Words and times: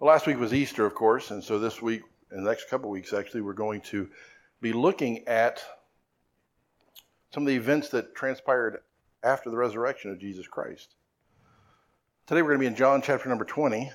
Well, 0.00 0.12
last 0.12 0.28
week 0.28 0.38
was 0.38 0.54
Easter, 0.54 0.86
of 0.86 0.94
course, 0.94 1.32
and 1.32 1.42
so 1.42 1.58
this 1.58 1.82
week, 1.82 2.02
and 2.30 2.46
the 2.46 2.48
next 2.48 2.70
couple 2.70 2.88
weeks, 2.88 3.12
actually, 3.12 3.40
we're 3.40 3.52
going 3.52 3.80
to 3.80 4.08
be 4.60 4.72
looking 4.72 5.26
at 5.26 5.60
some 7.34 7.42
of 7.42 7.48
the 7.48 7.56
events 7.56 7.88
that 7.88 8.14
transpired 8.14 8.78
after 9.24 9.50
the 9.50 9.56
resurrection 9.56 10.12
of 10.12 10.20
Jesus 10.20 10.46
Christ. 10.46 10.94
Today 12.28 12.42
we're 12.42 12.50
going 12.50 12.60
to 12.60 12.62
be 12.62 12.66
in 12.68 12.76
John 12.76 13.02
chapter 13.02 13.28
number 13.28 13.44
20. 13.44 13.90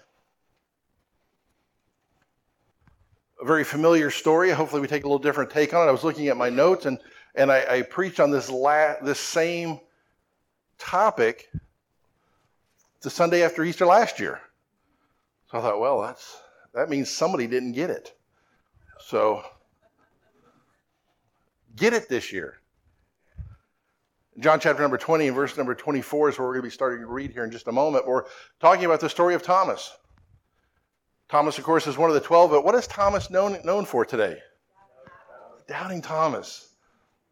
A 3.42 3.46
very 3.46 3.64
familiar 3.64 4.12
story. 4.12 4.52
Hopefully, 4.52 4.82
we 4.82 4.90
take 4.90 5.06
a 5.06 5.08
little 5.08 5.20
different 5.20 5.52
take 5.52 5.74
on 5.74 5.88
it. 5.88 5.90
I 5.90 5.94
was 5.94 6.04
looking 6.04 6.28
at 6.28 6.36
my 6.36 6.50
notes 6.50 6.86
and, 6.86 7.00
and 7.34 7.50
I, 7.50 7.78
I 7.78 7.82
preached 7.82 8.20
on 8.20 8.30
this, 8.30 8.50
la- 8.50 9.00
this 9.02 9.22
same 9.22 9.80
topic 10.78 11.50
the 13.00 13.10
Sunday 13.10 13.42
after 13.42 13.64
Easter 13.64 13.86
last 13.86 14.20
year. 14.20 14.42
So 15.54 15.60
I 15.60 15.62
thought, 15.62 15.80
well, 15.80 16.02
that's, 16.02 16.42
that 16.74 16.90
means 16.90 17.12
somebody 17.12 17.46
didn't 17.46 17.74
get 17.74 17.92
it. 17.92 18.12
So 19.00 19.44
get 21.76 21.94
it 21.94 22.10
this 22.10 22.34
year. 22.34 22.56
John 24.40 24.60
chapter 24.60 24.82
number 24.82 24.98
20 24.98 25.28
and 25.28 25.36
verse 25.36 25.56
number 25.56 25.76
24 25.76 26.30
is 26.30 26.40
where 26.40 26.48
we're 26.48 26.54
going 26.56 26.64
to 26.64 26.70
be 26.70 26.74
starting 26.74 27.02
to 27.02 27.06
read 27.06 27.30
here 27.30 27.44
in 27.44 27.52
just 27.52 27.68
a 27.68 27.72
moment. 27.72 28.08
We're 28.08 28.24
talking 28.60 28.86
about 28.86 29.00
the 29.00 29.10
story 29.10 29.36
of 29.36 29.44
Thomas. 29.44 29.96
Thomas, 31.30 31.60
of 31.60 31.64
course, 31.64 31.86
is 31.86 32.00
one 32.00 32.10
of 32.10 32.16
the 32.16 32.22
12, 32.22 32.50
but 32.50 32.66
what 32.66 32.74
is 32.74 32.88
Thomas 32.88 33.30
known, 33.30 33.60
known 33.64 33.86
for 33.86 34.06
today? 34.06 34.40
Doubting 35.68 36.02
Thomas. 36.02 36.70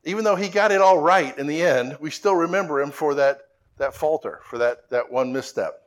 Even 0.03 0.23
though 0.23 0.36
he 0.36 0.48
got 0.48 0.72
it 0.72 0.80
all 0.80 1.00
right 1.00 1.36
in 1.40 1.48
the 1.48 1.59
end, 1.59 1.98
we 2.00 2.12
still 2.12 2.36
remember 2.36 2.81
him 2.81 2.92
for 2.92 3.16
that, 3.16 3.40
that 3.80 3.95
falter, 3.95 4.42
for 4.44 4.59
that, 4.59 4.92
that 4.92 5.12
one 5.12 5.34
misstep 5.34 5.81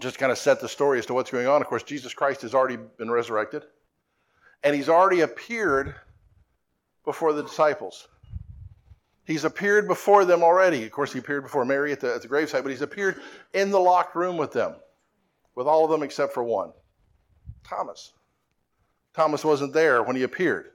just 0.00 0.18
kind 0.18 0.30
of 0.30 0.38
set 0.38 0.60
the 0.60 0.68
story 0.68 0.98
as 0.98 1.06
to 1.06 1.14
what's 1.14 1.30
going 1.30 1.46
on. 1.46 1.60
Of 1.60 1.68
course, 1.68 1.82
Jesus 1.82 2.12
Christ 2.12 2.42
has 2.42 2.54
already 2.54 2.76
been 2.76 3.10
resurrected, 3.10 3.64
and 4.62 4.74
he's 4.74 4.88
already 4.88 5.20
appeared 5.20 5.94
before 7.04 7.32
the 7.32 7.42
disciples. 7.42 8.08
He's 9.24 9.44
appeared 9.44 9.88
before 9.88 10.24
them 10.24 10.42
already. 10.42 10.84
Of 10.84 10.92
course, 10.92 11.12
he 11.12 11.18
appeared 11.18 11.42
before 11.42 11.64
Mary 11.64 11.92
at 11.92 12.00
the, 12.00 12.14
at 12.14 12.22
the 12.22 12.28
gravesite, 12.28 12.62
but 12.62 12.70
he's 12.70 12.82
appeared 12.82 13.20
in 13.54 13.70
the 13.70 13.80
locked 13.80 14.14
room 14.14 14.36
with 14.36 14.52
them, 14.52 14.76
with 15.54 15.66
all 15.66 15.84
of 15.84 15.90
them 15.90 16.02
except 16.02 16.32
for 16.32 16.44
one 16.44 16.72
Thomas. 17.64 18.12
Thomas 19.14 19.44
wasn't 19.44 19.72
there 19.72 20.02
when 20.02 20.14
he 20.14 20.22
appeared. 20.22 20.70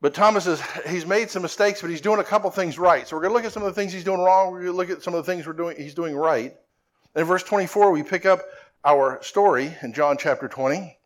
But 0.00 0.14
Thomas 0.14 0.46
is, 0.46 0.62
he's 0.88 1.04
made 1.04 1.28
some 1.28 1.42
mistakes, 1.42 1.82
but 1.82 1.90
he's 1.90 2.00
doing 2.00 2.20
a 2.20 2.24
couple 2.24 2.50
things 2.50 2.78
right. 2.78 3.06
So 3.06 3.16
we're 3.16 3.22
going 3.22 3.32
to 3.32 3.34
look 3.34 3.44
at 3.44 3.52
some 3.52 3.62
of 3.62 3.74
the 3.74 3.78
things 3.78 3.92
he's 3.92 4.04
doing 4.04 4.20
wrong. 4.20 4.50
We're 4.50 4.62
going 4.62 4.72
to 4.72 4.76
look 4.76 4.88
at 4.88 5.02
some 5.02 5.14
of 5.14 5.24
the 5.24 5.30
things 5.30 5.46
we're 5.46 5.52
doing, 5.52 5.76
he's 5.76 5.94
doing 5.94 6.16
right. 6.16 6.56
In 7.14 7.24
verse 7.24 7.42
24, 7.42 7.90
we 7.90 8.02
pick 8.02 8.24
up 8.24 8.40
our 8.84 9.22
story 9.22 9.76
in 9.82 9.92
John 9.92 10.16
chapter 10.16 10.48
20. 10.48 10.96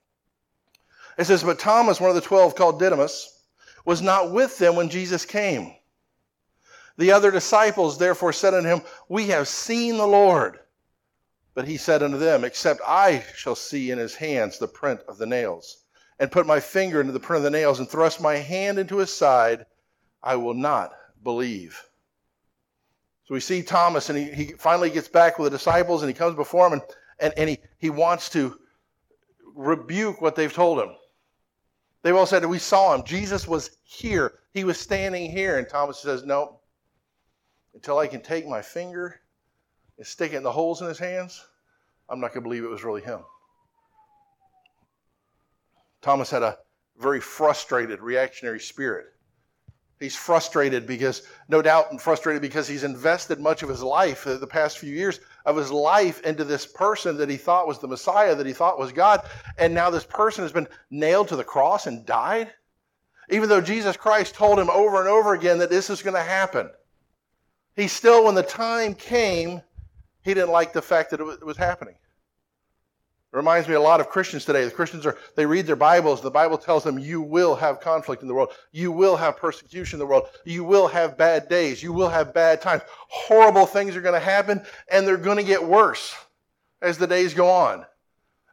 It 1.16 1.24
says, 1.24 1.42
But 1.42 1.58
Thomas, 1.58 2.00
one 2.00 2.10
of 2.10 2.16
the 2.16 2.20
twelve 2.20 2.54
called 2.54 2.78
Didymus, 2.78 3.42
was 3.84 4.02
not 4.02 4.32
with 4.32 4.58
them 4.58 4.76
when 4.76 4.90
Jesus 4.90 5.24
came. 5.24 5.74
The 6.96 7.12
other 7.12 7.30
disciples 7.30 7.98
therefore 7.98 8.32
said 8.32 8.54
unto 8.54 8.68
him, 8.68 8.82
We 9.08 9.28
have 9.28 9.48
seen 9.48 9.96
the 9.96 10.06
Lord. 10.06 10.58
But 11.54 11.66
he 11.66 11.76
said 11.76 12.02
unto 12.02 12.18
them, 12.18 12.44
Except 12.44 12.80
I 12.86 13.24
shall 13.34 13.54
see 13.56 13.90
in 13.90 13.98
his 13.98 14.14
hands 14.14 14.58
the 14.58 14.68
print 14.68 15.00
of 15.08 15.18
the 15.18 15.26
nails, 15.26 15.84
and 16.18 16.30
put 16.30 16.46
my 16.46 16.60
finger 16.60 17.00
into 17.00 17.12
the 17.12 17.20
print 17.20 17.38
of 17.38 17.44
the 17.44 17.56
nails, 17.56 17.78
and 17.78 17.88
thrust 17.88 18.20
my 18.20 18.36
hand 18.36 18.78
into 18.78 18.98
his 18.98 19.12
side, 19.12 19.66
I 20.22 20.36
will 20.36 20.54
not 20.54 20.92
believe. 21.22 21.82
So 23.24 23.34
we 23.34 23.40
see 23.40 23.62
Thomas, 23.62 24.10
and 24.10 24.18
he, 24.18 24.30
he 24.32 24.52
finally 24.52 24.90
gets 24.90 25.08
back 25.08 25.38
with 25.38 25.50
the 25.50 25.58
disciples, 25.58 26.02
and 26.02 26.10
he 26.10 26.14
comes 26.14 26.36
before 26.36 26.68
them, 26.68 26.80
and, 26.80 26.82
and, 27.20 27.34
and 27.38 27.50
he, 27.50 27.58
he 27.78 27.90
wants 27.90 28.28
to 28.30 28.58
rebuke 29.54 30.20
what 30.20 30.36
they've 30.36 30.52
told 30.52 30.78
him. 30.78 30.94
They've 32.02 32.14
all 32.14 32.26
said, 32.26 32.44
We 32.44 32.58
saw 32.58 32.94
him. 32.94 33.02
Jesus 33.04 33.48
was 33.48 33.78
here. 33.82 34.34
He 34.52 34.64
was 34.64 34.78
standing 34.78 35.30
here. 35.30 35.58
And 35.58 35.66
Thomas 35.66 35.98
says, 35.98 36.24
No. 36.24 36.60
Until 37.72 37.98
I 37.98 38.06
can 38.06 38.20
take 38.20 38.46
my 38.46 38.60
finger 38.60 39.20
and 39.96 40.06
stick 40.06 40.32
it 40.32 40.36
in 40.36 40.42
the 40.42 40.52
holes 40.52 40.82
in 40.82 40.86
his 40.86 40.98
hands, 40.98 41.44
I'm 42.08 42.20
not 42.20 42.34
going 42.34 42.42
to 42.42 42.48
believe 42.48 42.62
it 42.62 42.68
was 42.68 42.84
really 42.84 43.00
him. 43.00 43.20
Thomas 46.02 46.30
had 46.30 46.42
a 46.42 46.58
very 46.98 47.20
frustrated, 47.20 48.00
reactionary 48.00 48.60
spirit. 48.60 49.06
He's 50.00 50.16
frustrated 50.16 50.86
because, 50.86 51.22
no 51.48 51.62
doubt, 51.62 51.90
and 51.90 52.00
frustrated 52.00 52.42
because 52.42 52.66
he's 52.66 52.84
invested 52.84 53.38
much 53.38 53.62
of 53.62 53.68
his 53.68 53.82
life, 53.82 54.26
uh, 54.26 54.36
the 54.36 54.46
past 54.46 54.78
few 54.78 54.92
years 54.92 55.20
of 55.46 55.56
his 55.56 55.70
life, 55.70 56.20
into 56.22 56.44
this 56.44 56.66
person 56.66 57.16
that 57.18 57.30
he 57.30 57.36
thought 57.36 57.68
was 57.68 57.78
the 57.78 57.88
Messiah, 57.88 58.34
that 58.34 58.46
he 58.46 58.52
thought 58.52 58.78
was 58.78 58.92
God. 58.92 59.24
And 59.56 59.72
now 59.72 59.90
this 59.90 60.04
person 60.04 60.42
has 60.44 60.52
been 60.52 60.68
nailed 60.90 61.28
to 61.28 61.36
the 61.36 61.44
cross 61.44 61.86
and 61.86 62.04
died. 62.04 62.52
Even 63.30 63.48
though 63.48 63.60
Jesus 63.60 63.96
Christ 63.96 64.34
told 64.34 64.58
him 64.58 64.68
over 64.68 64.98
and 64.98 65.08
over 65.08 65.32
again 65.32 65.58
that 65.58 65.70
this 65.70 65.88
is 65.88 66.02
going 66.02 66.16
to 66.16 66.22
happen, 66.22 66.68
he 67.76 67.88
still, 67.88 68.24
when 68.24 68.34
the 68.34 68.42
time 68.42 68.94
came, 68.94 69.62
he 70.22 70.34
didn't 70.34 70.50
like 70.50 70.72
the 70.72 70.82
fact 70.82 71.10
that 71.10 71.20
it 71.20 71.46
was 71.46 71.56
happening. 71.56 71.94
It 73.34 73.38
reminds 73.38 73.66
me 73.66 73.74
a 73.74 73.80
lot 73.80 73.98
of 73.98 74.08
Christians 74.08 74.44
today. 74.44 74.64
The 74.64 74.70
Christians 74.70 75.04
are, 75.04 75.18
they 75.34 75.44
read 75.44 75.66
their 75.66 75.74
Bibles. 75.74 76.20
The 76.20 76.30
Bible 76.30 76.56
tells 76.56 76.84
them 76.84 77.00
you 77.00 77.20
will 77.20 77.56
have 77.56 77.80
conflict 77.80 78.22
in 78.22 78.28
the 78.28 78.34
world. 78.34 78.50
You 78.70 78.92
will 78.92 79.16
have 79.16 79.36
persecution 79.36 79.96
in 79.96 79.98
the 79.98 80.06
world. 80.06 80.28
You 80.44 80.62
will 80.62 80.86
have 80.86 81.18
bad 81.18 81.48
days. 81.48 81.82
You 81.82 81.92
will 81.92 82.08
have 82.08 82.32
bad 82.32 82.60
times. 82.60 82.82
Horrible 83.08 83.66
things 83.66 83.96
are 83.96 84.00
going 84.00 84.14
to 84.14 84.24
happen, 84.24 84.62
and 84.88 85.04
they're 85.04 85.16
going 85.16 85.38
to 85.38 85.42
get 85.42 85.64
worse 85.64 86.14
as 86.80 86.96
the 86.96 87.08
days 87.08 87.34
go 87.34 87.50
on. 87.50 87.84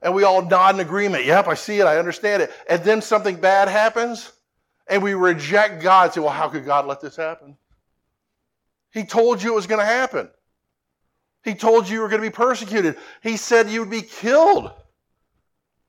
And 0.02 0.16
we 0.16 0.24
all 0.24 0.42
nod 0.42 0.74
in 0.74 0.81
agreement. 0.81 1.25
Yep, 1.25 1.48
I 1.48 1.53
see 1.53 1.80
it. 1.80 1.86
I 1.86 2.00
understand 2.00 2.42
it. 2.42 2.52
And 2.68 2.84
then 2.84 3.03
something 3.03 3.36
bad 3.36 3.68
happens, 3.68 4.31
and 4.88 5.03
we 5.03 5.13
reject 5.13 5.84
God. 5.84 6.06
and 6.06 6.13
Say, 6.13 6.22
well, 6.22 6.31
how 6.31 6.50
could 6.50 6.66
God 6.66 6.88
let 6.88 7.02
this 7.02 7.16
happen? 7.16 7.56
He 8.92 9.03
told 9.03 9.44
you 9.44 9.52
it 9.52 9.56
was 9.56 9.68
going 9.68 9.80
to 9.80 9.86
happen. 9.86 10.31
He 11.44 11.56
told 11.56 11.88
you 11.88 11.96
you 11.96 12.02
were 12.02 12.09
going 12.09 12.22
to 12.22 12.28
be 12.28 12.34
persecuted. 12.34 12.97
He 13.24 13.38
said 13.38 13.69
you 13.69 13.81
would 13.81 13.90
be 13.90 14.02
killed 14.02 14.72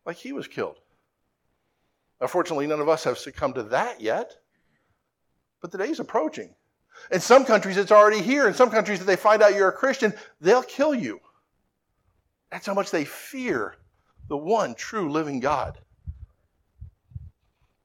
like 0.06 0.16
he 0.16 0.32
was 0.32 0.48
killed. 0.48 0.76
Unfortunately, 2.20 2.66
none 2.66 2.80
of 2.80 2.88
us 2.88 3.04
have 3.04 3.18
succumbed 3.18 3.56
to 3.56 3.64
that 3.64 4.00
yet. 4.00 4.32
But 5.60 5.72
the 5.72 5.78
day's 5.78 6.00
approaching. 6.00 6.54
In 7.10 7.20
some 7.20 7.44
countries, 7.44 7.76
it's 7.76 7.92
already 7.92 8.22
here. 8.22 8.46
In 8.48 8.54
some 8.54 8.70
countries, 8.70 9.00
if 9.00 9.06
they 9.06 9.16
find 9.16 9.42
out 9.42 9.54
you're 9.54 9.68
a 9.68 9.72
Christian, 9.72 10.12
they'll 10.40 10.62
kill 10.62 10.94
you. 10.94 11.20
That's 12.50 12.66
how 12.66 12.74
much 12.74 12.90
they 12.90 13.04
fear 13.04 13.76
the 14.28 14.36
one 14.36 14.74
true 14.74 15.10
living 15.10 15.40
God. 15.40 15.78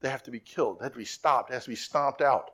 They 0.00 0.08
have 0.08 0.22
to 0.24 0.30
be 0.30 0.40
killed. 0.40 0.78
They 0.78 0.84
have 0.84 0.92
to 0.92 0.98
be 0.98 1.04
stopped. 1.04 1.50
It 1.50 1.54
has 1.54 1.64
to 1.64 1.70
be 1.70 1.76
stomped 1.76 2.20
out. 2.20 2.52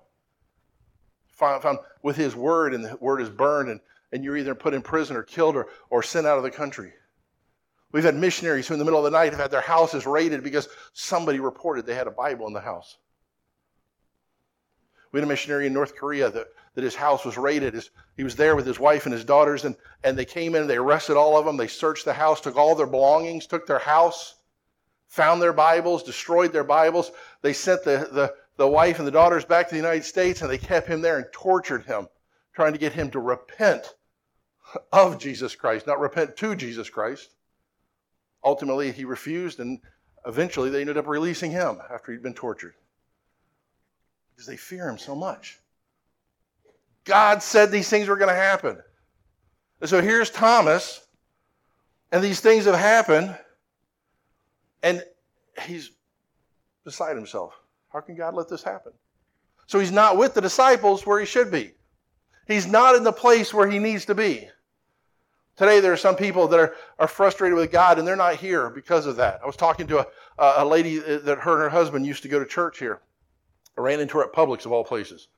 Found, 1.32 1.62
found 1.62 1.78
with 2.02 2.16
his 2.16 2.34
word, 2.34 2.72
and 2.72 2.84
the 2.84 2.96
word 2.96 3.20
is 3.20 3.28
burned, 3.28 3.68
and 3.68 3.80
and 4.12 4.24
you're 4.24 4.36
either 4.36 4.54
put 4.54 4.74
in 4.74 4.82
prison 4.82 5.16
or 5.16 5.22
killed 5.22 5.56
or, 5.56 5.68
or 5.90 6.02
sent 6.02 6.26
out 6.26 6.38
of 6.38 6.44
the 6.44 6.50
country. 6.50 6.92
We've 7.92 8.04
had 8.04 8.16
missionaries 8.16 8.66
who, 8.66 8.74
in 8.74 8.78
the 8.78 8.84
middle 8.84 8.98
of 8.98 9.10
the 9.10 9.16
night, 9.16 9.32
have 9.32 9.40
had 9.40 9.50
their 9.50 9.60
houses 9.60 10.04
raided 10.04 10.42
because 10.42 10.68
somebody 10.92 11.38
reported 11.38 11.86
they 11.86 11.94
had 11.94 12.08
a 12.08 12.12
Bible 12.12 12.46
in 12.46 12.52
the 12.52 12.60
house. 12.60 12.96
We 15.12 15.20
had 15.20 15.28
a 15.28 15.28
missionary 15.28 15.68
in 15.68 15.72
North 15.72 15.94
Korea 15.94 16.28
that, 16.28 16.48
that 16.74 16.82
his 16.82 16.96
house 16.96 17.24
was 17.24 17.36
raided. 17.36 17.74
His, 17.74 17.90
he 18.16 18.24
was 18.24 18.34
there 18.34 18.56
with 18.56 18.66
his 18.66 18.80
wife 18.80 19.06
and 19.06 19.12
his 19.12 19.24
daughters, 19.24 19.64
and, 19.64 19.76
and 20.02 20.18
they 20.18 20.24
came 20.24 20.56
in, 20.56 20.66
they 20.66 20.76
arrested 20.76 21.16
all 21.16 21.38
of 21.38 21.44
them, 21.44 21.56
they 21.56 21.68
searched 21.68 22.04
the 22.04 22.12
house, 22.12 22.40
took 22.40 22.56
all 22.56 22.74
their 22.74 22.88
belongings, 22.88 23.46
took 23.46 23.64
their 23.64 23.78
house, 23.78 24.34
found 25.06 25.40
their 25.40 25.52
Bibles, 25.52 26.02
destroyed 26.02 26.52
their 26.52 26.64
Bibles. 26.64 27.12
They 27.42 27.52
sent 27.52 27.84
the, 27.84 28.08
the, 28.10 28.34
the 28.56 28.66
wife 28.66 28.98
and 28.98 29.06
the 29.06 29.12
daughters 29.12 29.44
back 29.44 29.68
to 29.68 29.74
the 29.74 29.80
United 29.80 30.02
States, 30.02 30.42
and 30.42 30.50
they 30.50 30.58
kept 30.58 30.88
him 30.88 31.00
there 31.00 31.18
and 31.18 31.26
tortured 31.32 31.84
him, 31.84 32.08
trying 32.54 32.72
to 32.72 32.78
get 32.78 32.92
him 32.92 33.10
to 33.10 33.20
repent 33.20 33.94
of 34.92 35.18
Jesus 35.18 35.54
Christ, 35.54 35.86
not 35.86 36.00
repent 36.00 36.36
to 36.36 36.54
Jesus 36.54 36.88
Christ. 36.88 37.34
Ultimately, 38.42 38.92
he 38.92 39.04
refused, 39.04 39.60
and 39.60 39.80
eventually 40.26 40.70
they 40.70 40.80
ended 40.80 40.96
up 40.96 41.06
releasing 41.06 41.50
him 41.50 41.78
after 41.92 42.12
he'd 42.12 42.22
been 42.22 42.34
tortured 42.34 42.74
because 44.34 44.46
they 44.46 44.56
fear 44.56 44.88
him 44.88 44.98
so 44.98 45.14
much. 45.14 45.60
God 47.04 47.42
said 47.42 47.70
these 47.70 47.88
things 47.88 48.08
were 48.08 48.16
going 48.16 48.30
to 48.30 48.34
happen. 48.34 48.78
And 49.80 49.90
so 49.90 50.00
here's 50.00 50.30
Thomas, 50.30 51.06
and 52.10 52.22
these 52.22 52.40
things 52.40 52.64
have 52.64 52.74
happened, 52.74 53.36
and 54.82 55.02
he's 55.62 55.90
beside 56.84 57.16
himself. 57.16 57.54
How 57.92 58.00
can 58.00 58.16
God 58.16 58.34
let 58.34 58.48
this 58.48 58.62
happen? 58.62 58.92
So 59.66 59.78
he's 59.78 59.92
not 59.92 60.18
with 60.18 60.34
the 60.34 60.40
disciples 60.40 61.06
where 61.06 61.20
he 61.20 61.26
should 61.26 61.50
be. 61.50 61.72
He's 62.46 62.66
not 62.66 62.96
in 62.96 63.04
the 63.04 63.12
place 63.12 63.54
where 63.54 63.68
he 63.68 63.78
needs 63.78 64.04
to 64.06 64.14
be. 64.14 64.48
Today, 65.56 65.80
there 65.80 65.92
are 65.92 65.96
some 65.96 66.16
people 66.16 66.48
that 66.48 66.58
are, 66.58 66.74
are 66.98 67.06
frustrated 67.06 67.56
with 67.56 67.70
God 67.70 67.98
and 67.98 68.06
they're 68.06 68.16
not 68.16 68.36
here 68.36 68.70
because 68.70 69.06
of 69.06 69.16
that. 69.16 69.40
I 69.42 69.46
was 69.46 69.56
talking 69.56 69.86
to 69.86 70.00
a, 70.00 70.06
a 70.38 70.64
lady 70.64 70.98
that 70.98 71.38
her 71.38 71.52
and 71.52 71.62
her 71.62 71.68
husband 71.68 72.04
used 72.04 72.22
to 72.24 72.28
go 72.28 72.40
to 72.40 72.46
church 72.46 72.78
here. 72.78 73.00
I 73.78 73.80
ran 73.80 74.00
into 74.00 74.18
her 74.18 74.24
at 74.24 74.32
Publix, 74.32 74.66
of 74.66 74.72
all 74.72 74.84
places. 74.84 75.28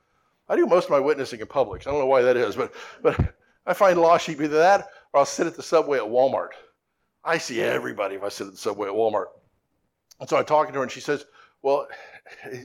I 0.48 0.56
do 0.56 0.66
most 0.66 0.84
of 0.84 0.90
my 0.90 1.00
witnessing 1.00 1.40
in 1.40 1.46
Publix. 1.46 1.86
I 1.86 1.90
don't 1.90 1.98
know 1.98 2.06
why 2.06 2.22
that 2.22 2.36
is, 2.36 2.56
but, 2.56 2.72
but 3.02 3.34
I 3.66 3.74
find 3.74 4.00
lost 4.00 4.26
sheep 4.26 4.40
either 4.40 4.58
that 4.58 4.88
Or 5.12 5.20
I'll 5.20 5.26
sit 5.26 5.46
at 5.46 5.56
the 5.56 5.62
subway 5.62 5.98
at 5.98 6.04
Walmart. 6.04 6.50
I 7.24 7.38
see 7.38 7.60
everybody 7.60 8.14
if 8.14 8.22
I 8.22 8.28
sit 8.28 8.46
at 8.46 8.52
the 8.52 8.58
subway 8.58 8.88
at 8.88 8.94
Walmart. 8.94 9.26
And 10.20 10.28
so 10.28 10.36
I'm 10.36 10.44
talking 10.44 10.72
to 10.72 10.78
her, 10.78 10.82
and 10.82 10.92
she 10.92 11.00
says, 11.00 11.26
Well, 11.62 11.88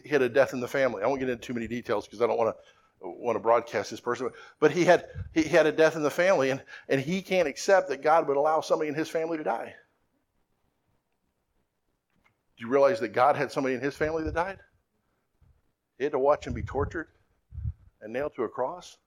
he 0.03 0.09
had 0.09 0.21
a 0.21 0.29
death 0.29 0.53
in 0.53 0.59
the 0.59 0.67
family. 0.67 1.03
I 1.03 1.07
won't 1.07 1.19
get 1.19 1.29
into 1.29 1.41
too 1.41 1.53
many 1.53 1.67
details 1.67 2.05
because 2.05 2.21
I 2.21 2.27
don't 2.27 2.37
want 2.37 2.55
to 2.55 2.63
want 3.01 3.36
to 3.36 3.39
broadcast 3.39 3.89
this 3.89 4.00
person, 4.00 4.30
but 4.59 4.71
he 4.71 4.86
had 4.86 5.06
he 5.33 5.44
had 5.44 5.65
a 5.65 5.71
death 5.71 5.95
in 5.95 6.03
the 6.03 6.12
family, 6.12 6.50
and 6.50 6.62
and 6.88 7.01
he 7.01 7.21
can't 7.21 7.48
accept 7.48 7.89
that 7.89 8.01
God 8.01 8.27
would 8.27 8.38
allow 8.38 8.62
somebody 8.62 8.89
in 8.89 8.95
his 8.95 9.09
family 9.09 9.38
to 9.38 9.44
die. 9.44 9.74
Do 12.57 12.65
you 12.65 12.71
realize 12.71 13.00
that 13.00 13.09
God 13.09 13.36
had 13.36 13.51
somebody 13.51 13.75
in 13.75 13.81
his 13.81 13.95
family 13.95 14.24
that 14.24 14.36
died? 14.36 14.59
He 15.98 16.03
had 16.03 16.13
to 16.13 16.19
watch 16.19 16.45
him 16.45 16.53
be 16.53 16.63
tortured 16.63 17.07
and 18.01 18.13
nailed 18.13 18.36
to 18.36 18.44
a 18.44 18.50
cross. 18.50 18.98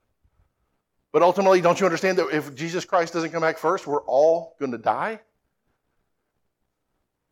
But 1.12 1.22
ultimately, 1.22 1.60
don't 1.60 1.78
you 1.78 1.86
understand 1.86 2.18
that 2.18 2.30
if 2.30 2.54
Jesus 2.56 2.84
Christ 2.84 3.12
doesn't 3.12 3.30
come 3.30 3.42
back 3.42 3.58
first, 3.58 3.86
we're 3.86 4.02
all 4.02 4.56
going 4.58 4.72
to 4.72 4.78
die? 4.78 5.20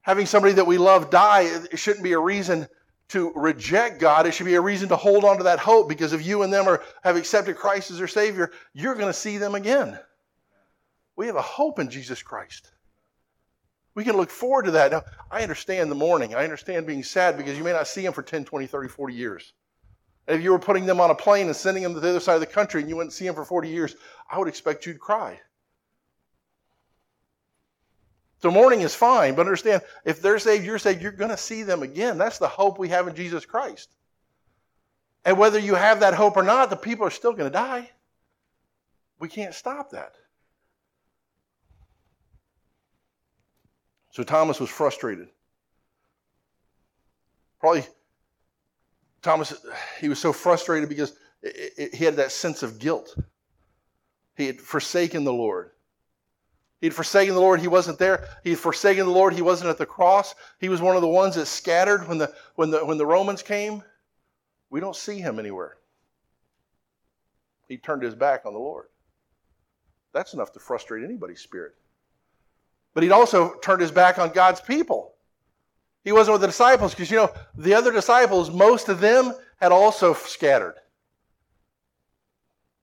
Having 0.03 0.27
somebody 0.27 0.55
that 0.55 0.67
we 0.67 0.79
love 0.79 1.11
die, 1.11 1.49
shouldn't 1.75 2.05
be 2.05 2.13
a 2.13 2.19
reason 2.19 2.69
to 3.13 3.31
reject 3.35 4.01
God, 4.01 4.27
it 4.27 4.33
should 4.33 4.47
be 4.47 4.55
a 4.55 4.61
reason 4.61 4.89
to 4.89 4.97
hold 4.97 5.25
on 5.25 5.37
to 5.37 5.45
that 5.45 5.59
hope 5.59 5.89
because 5.89 6.15
if 6.15 6.27
you 6.27 6.43
and 6.43 6.53
them 6.53 6.67
are, 6.67 6.83
have 7.05 7.17
accepted 7.17 7.57
Christ 7.57 7.91
as 7.91 7.99
their 7.99 8.09
Savior, 8.09 8.51
you're 8.73 8.95
going 8.95 9.07
to 9.07 9.13
see 9.13 9.37
them 9.37 9.55
again. 9.55 9.99
We 11.15 11.27
have 11.27 11.37
a 11.37 11.43
hope 11.43 11.79
in 11.79 11.91
Jesus 11.91 12.23
Christ. 12.23 12.71
We 13.95 14.05
can 14.05 14.17
look 14.17 14.31
forward 14.31 14.65
to 14.65 14.71
that. 14.71 14.93
Now, 14.93 15.03
I 15.31 15.43
understand 15.43 15.91
the 15.91 15.95
mourning. 15.95 16.35
I 16.35 16.45
understand 16.45 16.87
being 16.87 17.03
sad 17.03 17.37
because 17.37 17.59
you 17.59 17.65
may 17.65 17.73
not 17.73 17.87
see 17.87 18.03
them 18.03 18.15
for 18.15 18.23
10, 18.23 18.47
20, 18.47 18.67
30, 18.67 18.89
40 18.89 19.15
years. 19.15 19.53
And 20.27 20.39
if 20.39 20.43
you 20.43 20.51
were 20.51 20.59
putting 20.59 20.87
them 20.87 20.99
on 20.99 21.11
a 21.11 21.15
plane 21.15 21.49
and 21.49 21.57
sending 21.57 21.83
them 21.83 21.93
to 21.93 22.01
the 22.01 22.09
other 22.09 22.21
side 22.21 22.35
of 22.35 22.41
the 22.41 22.47
country 22.47 22.81
and 22.81 22.89
you 22.89 22.97
wouldn't 22.97 23.13
see 23.13 23.27
them 23.27 23.35
for 23.35 23.45
40 23.45 23.69
years, 23.69 23.95
I 24.31 24.39
would 24.39 24.49
expect 24.49 24.87
you 24.87 24.95
to 24.95 24.99
cry. 24.99 25.39
So 28.43 28.51
mourning 28.51 28.81
is 28.81 28.95
fine, 28.95 29.37
but 29.37 29.47
understand 29.47 29.83
if 30.05 30.21
they're 30.21 30.41
saved, 30.41 30.65
you're 30.65 30.79
saved, 30.79 31.01
you're 31.01 31.13
going 31.13 31.31
to 31.31 31.37
see 31.37 31.63
them 31.63 31.85
again. 31.85 32.19
That's 32.19 32.39
the 32.39 32.49
hope 32.49 32.77
we 32.77 32.89
have 32.89 33.07
in 33.07 33.15
Jesus 33.15 33.47
Christ. 33.47 33.95
And 35.25 35.39
whether 35.39 35.61
you 35.61 35.77
have 35.77 36.01
that 36.01 36.15
hope 36.15 36.37
or 36.37 36.43
not, 36.43 36.69
the 36.69 36.77
people 36.77 37.07
are 37.07 37.11
still 37.11 37.33
going 37.33 37.51
to 37.51 37.57
die. 37.57 37.89
We 39.21 39.29
can't 39.29 39.55
stop 39.55 39.91
that. 39.91 40.15
So 44.11 44.25
Thomas 44.25 44.59
was 44.59 44.69
frustrated. 44.69 45.29
Probably, 47.61 47.87
Thomas, 49.23 49.55
he 50.01 50.09
was 50.09 50.19
so 50.19 50.33
frustrated 50.33 50.89
because 50.89 51.13
it, 51.43 51.73
it, 51.79 51.95
he 51.95 52.05
had 52.05 52.17
that 52.17 52.33
sense 52.33 52.65
of 52.65 52.81
guilt. 52.81 53.17
He 54.37 54.47
had 54.47 54.61
forsaken 54.61 55.23
the 55.23 55.33
Lord. 55.33 55.71
He'd 56.83 56.93
forsaken 56.93 57.35
the 57.35 57.41
Lord, 57.41 57.61
he 57.61 57.69
wasn't 57.69 58.01
there. 58.01 58.29
He'd 58.43 58.57
forsaken 58.57 59.07
the 59.07 59.13
Lord, 59.13 59.35
he 59.35 59.41
wasn't 59.41 59.71
at 59.71 59.79
the 59.79 59.87
cross. 59.87 60.35
He 60.59 60.69
was 60.69 60.83
one 60.83 60.97
of 60.97 61.01
the 61.01 61.09
ones 61.09 61.37
that 61.37 61.47
scattered 61.47 62.09
when 62.09 62.19
the, 62.19 62.35
when 62.57 62.73
the, 62.73 62.85
when 62.85 62.99
the 62.99 63.07
Romans 63.07 63.41
came. 63.41 63.85
We 64.69 64.81
don't 64.81 64.97
see 64.97 65.19
him 65.19 65.39
anywhere. 65.39 65.77
He 67.69 67.77
turned 67.77 68.03
his 68.03 68.17
back 68.17 68.43
on 68.45 68.53
the 68.53 68.59
Lord. 68.59 68.87
That's 70.13 70.35
enough 70.35 70.53
to 70.55 70.59
frustrate 70.59 71.05
anybody's 71.05 71.41
spirit. 71.41 71.75
But 72.95 73.05
he'd 73.05 73.13
also 73.13 73.55
turned 73.63 73.81
his 73.81 73.93
back 73.93 74.19
on 74.19 74.33
God's 74.33 74.61
people. 74.61 75.15
He 76.03 76.11
wasn't 76.11 76.33
with 76.33 76.41
the 76.41 76.49
disciples 76.49 76.93
because, 76.93 77.13
you 77.13 77.17
know, 77.17 77.33
the 77.57 77.75
other 77.75 77.93
disciples, 77.93 78.51
most 78.51 78.89
of 78.89 78.99
them 78.99 79.33
had 79.61 79.71
also 79.71 80.15
scattered. 80.15 80.75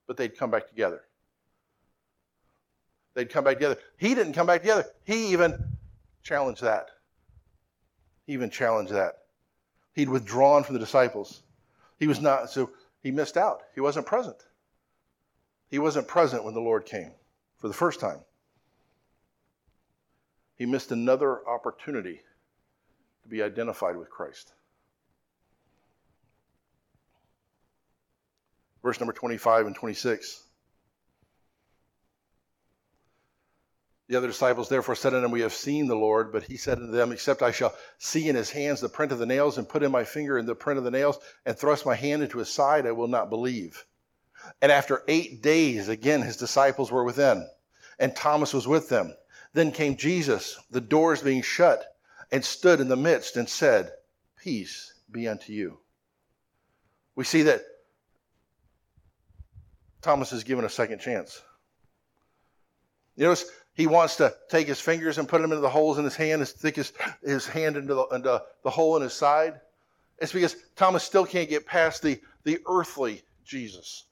But 0.06 0.16
they'd 0.16 0.38
come 0.38 0.50
back 0.50 0.68
together 0.68 1.02
they'd 3.14 3.30
come 3.30 3.44
back 3.44 3.54
together. 3.54 3.78
He 3.96 4.14
didn't 4.14 4.34
come 4.34 4.46
back 4.46 4.62
together. 4.62 4.84
He 5.04 5.32
even 5.32 5.76
challenged 6.22 6.62
that. 6.62 6.88
He 8.26 8.32
even 8.32 8.50
challenged 8.50 8.92
that. 8.92 9.14
He'd 9.94 10.08
withdrawn 10.08 10.62
from 10.62 10.74
the 10.74 10.78
disciples. 10.80 11.42
He 11.98 12.06
was 12.06 12.20
not, 12.20 12.50
so 12.50 12.70
he 13.02 13.10
missed 13.10 13.36
out. 13.36 13.62
He 13.74 13.80
wasn't 13.80 14.06
present. 14.06 14.36
He 15.68 15.78
wasn't 15.78 16.08
present 16.08 16.44
when 16.44 16.54
the 16.54 16.60
Lord 16.60 16.86
came 16.86 17.12
for 17.58 17.68
the 17.68 17.74
first 17.74 18.00
time. 18.00 18.20
He 20.56 20.66
missed 20.66 20.92
another 20.92 21.46
opportunity 21.48 22.20
to 23.22 23.28
be 23.28 23.42
identified 23.42 23.96
with 23.96 24.10
Christ. 24.10 24.52
Verse 28.82 28.98
number 28.98 29.12
25 29.12 29.66
and 29.66 29.74
26. 29.74 30.42
The 34.10 34.16
other 34.16 34.26
disciples 34.26 34.68
therefore 34.68 34.96
said 34.96 35.14
unto 35.14 35.24
him, 35.24 35.30
We 35.30 35.42
have 35.42 35.54
seen 35.54 35.86
the 35.86 35.94
Lord. 35.94 36.32
But 36.32 36.42
he 36.42 36.56
said 36.56 36.78
unto 36.78 36.90
them, 36.90 37.12
Except 37.12 37.42
I 37.42 37.52
shall 37.52 37.76
see 37.98 38.28
in 38.28 38.34
his 38.34 38.50
hands 38.50 38.80
the 38.80 38.88
print 38.88 39.12
of 39.12 39.20
the 39.20 39.26
nails, 39.26 39.56
and 39.56 39.68
put 39.68 39.84
in 39.84 39.92
my 39.92 40.02
finger 40.02 40.36
in 40.36 40.46
the 40.46 40.54
print 40.56 40.78
of 40.78 40.84
the 40.84 40.90
nails, 40.90 41.20
and 41.46 41.56
thrust 41.56 41.86
my 41.86 41.94
hand 41.94 42.20
into 42.20 42.38
his 42.38 42.48
side, 42.48 42.88
I 42.88 42.90
will 42.90 43.06
not 43.06 43.30
believe. 43.30 43.86
And 44.60 44.72
after 44.72 45.04
eight 45.06 45.42
days, 45.42 45.88
again 45.88 46.22
his 46.22 46.36
disciples 46.36 46.90
were 46.90 47.04
within, 47.04 47.48
and 48.00 48.16
Thomas 48.16 48.52
was 48.52 48.66
with 48.66 48.88
them. 48.88 49.14
Then 49.52 49.70
came 49.70 49.96
Jesus, 49.96 50.58
the 50.72 50.80
doors 50.80 51.22
being 51.22 51.42
shut, 51.42 51.96
and 52.32 52.44
stood 52.44 52.80
in 52.80 52.88
the 52.88 52.96
midst, 52.96 53.36
and 53.36 53.48
said, 53.48 53.92
Peace 54.42 54.92
be 55.08 55.28
unto 55.28 55.52
you. 55.52 55.78
We 57.14 57.22
see 57.22 57.42
that 57.42 57.62
Thomas 60.02 60.32
is 60.32 60.42
given 60.42 60.64
a 60.64 60.68
second 60.68 60.98
chance. 60.98 61.40
You 63.14 63.26
notice 63.26 63.44
he 63.74 63.86
wants 63.86 64.16
to 64.16 64.34
take 64.50 64.66
his 64.66 64.80
fingers 64.80 65.18
and 65.18 65.28
put 65.28 65.40
them 65.40 65.52
into 65.52 65.62
the 65.62 65.70
holes 65.70 65.98
in 65.98 66.04
his 66.04 66.16
hand, 66.16 66.46
stick 66.46 66.76
his, 66.76 66.92
his 67.22 67.46
hand 67.46 67.76
into 67.76 67.94
the, 67.94 68.06
into 68.08 68.42
the 68.64 68.70
hole 68.70 68.96
in 68.96 69.02
his 69.02 69.12
side. 69.12 69.60
It's 70.18 70.32
because 70.32 70.56
Thomas 70.76 71.02
still 71.02 71.24
can't 71.24 71.48
get 71.48 71.66
past 71.66 72.02
the, 72.02 72.20
the 72.44 72.58
earthly 72.66 73.22
Jesus. 73.44 74.04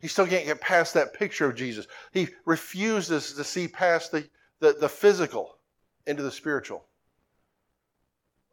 He 0.00 0.08
still 0.08 0.26
can't 0.26 0.46
get 0.46 0.60
past 0.60 0.94
that 0.94 1.14
picture 1.14 1.46
of 1.46 1.56
Jesus. 1.56 1.86
He 2.12 2.28
refuses 2.44 3.34
to 3.34 3.44
see 3.44 3.68
past 3.68 4.12
the, 4.12 4.28
the, 4.60 4.72
the 4.72 4.88
physical 4.88 5.56
into 6.06 6.22
the 6.22 6.30
spiritual. 6.30 6.84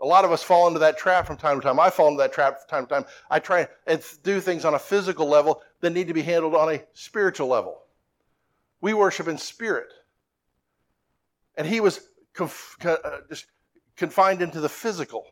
A 0.02 0.06
lot 0.06 0.26
of 0.26 0.32
us 0.32 0.44
fall 0.44 0.68
into 0.68 0.80
that 0.80 0.98
trap 0.98 1.26
from 1.26 1.38
time 1.38 1.60
to 1.60 1.66
time. 1.66 1.80
I 1.80 1.90
fall 1.90 2.10
into 2.10 2.22
that 2.22 2.34
trap 2.34 2.60
from 2.60 2.68
time 2.70 2.86
to 2.86 2.94
time. 2.94 3.06
I 3.30 3.40
try 3.40 3.68
and 3.88 4.04
do 4.24 4.42
things 4.42 4.66
on 4.66 4.74
a 4.74 4.80
physical 4.80 5.28
level 5.28 5.62
that 5.82 5.92
need 5.92 6.08
to 6.08 6.14
be 6.14 6.22
handled 6.22 6.54
on 6.54 6.74
a 6.74 6.84
spiritual 6.94 7.48
level. 7.48 7.82
We 8.82 8.94
worship 8.94 9.28
in 9.28 9.38
spirit. 9.38 9.88
And 11.58 11.68
he 11.68 11.80
was 11.80 12.10
conf- 12.34 12.78
uh, 12.86 13.22
just 13.30 13.46
confined 13.96 14.42
into 14.42 14.60
the 14.60 14.70
physical. 14.70 15.26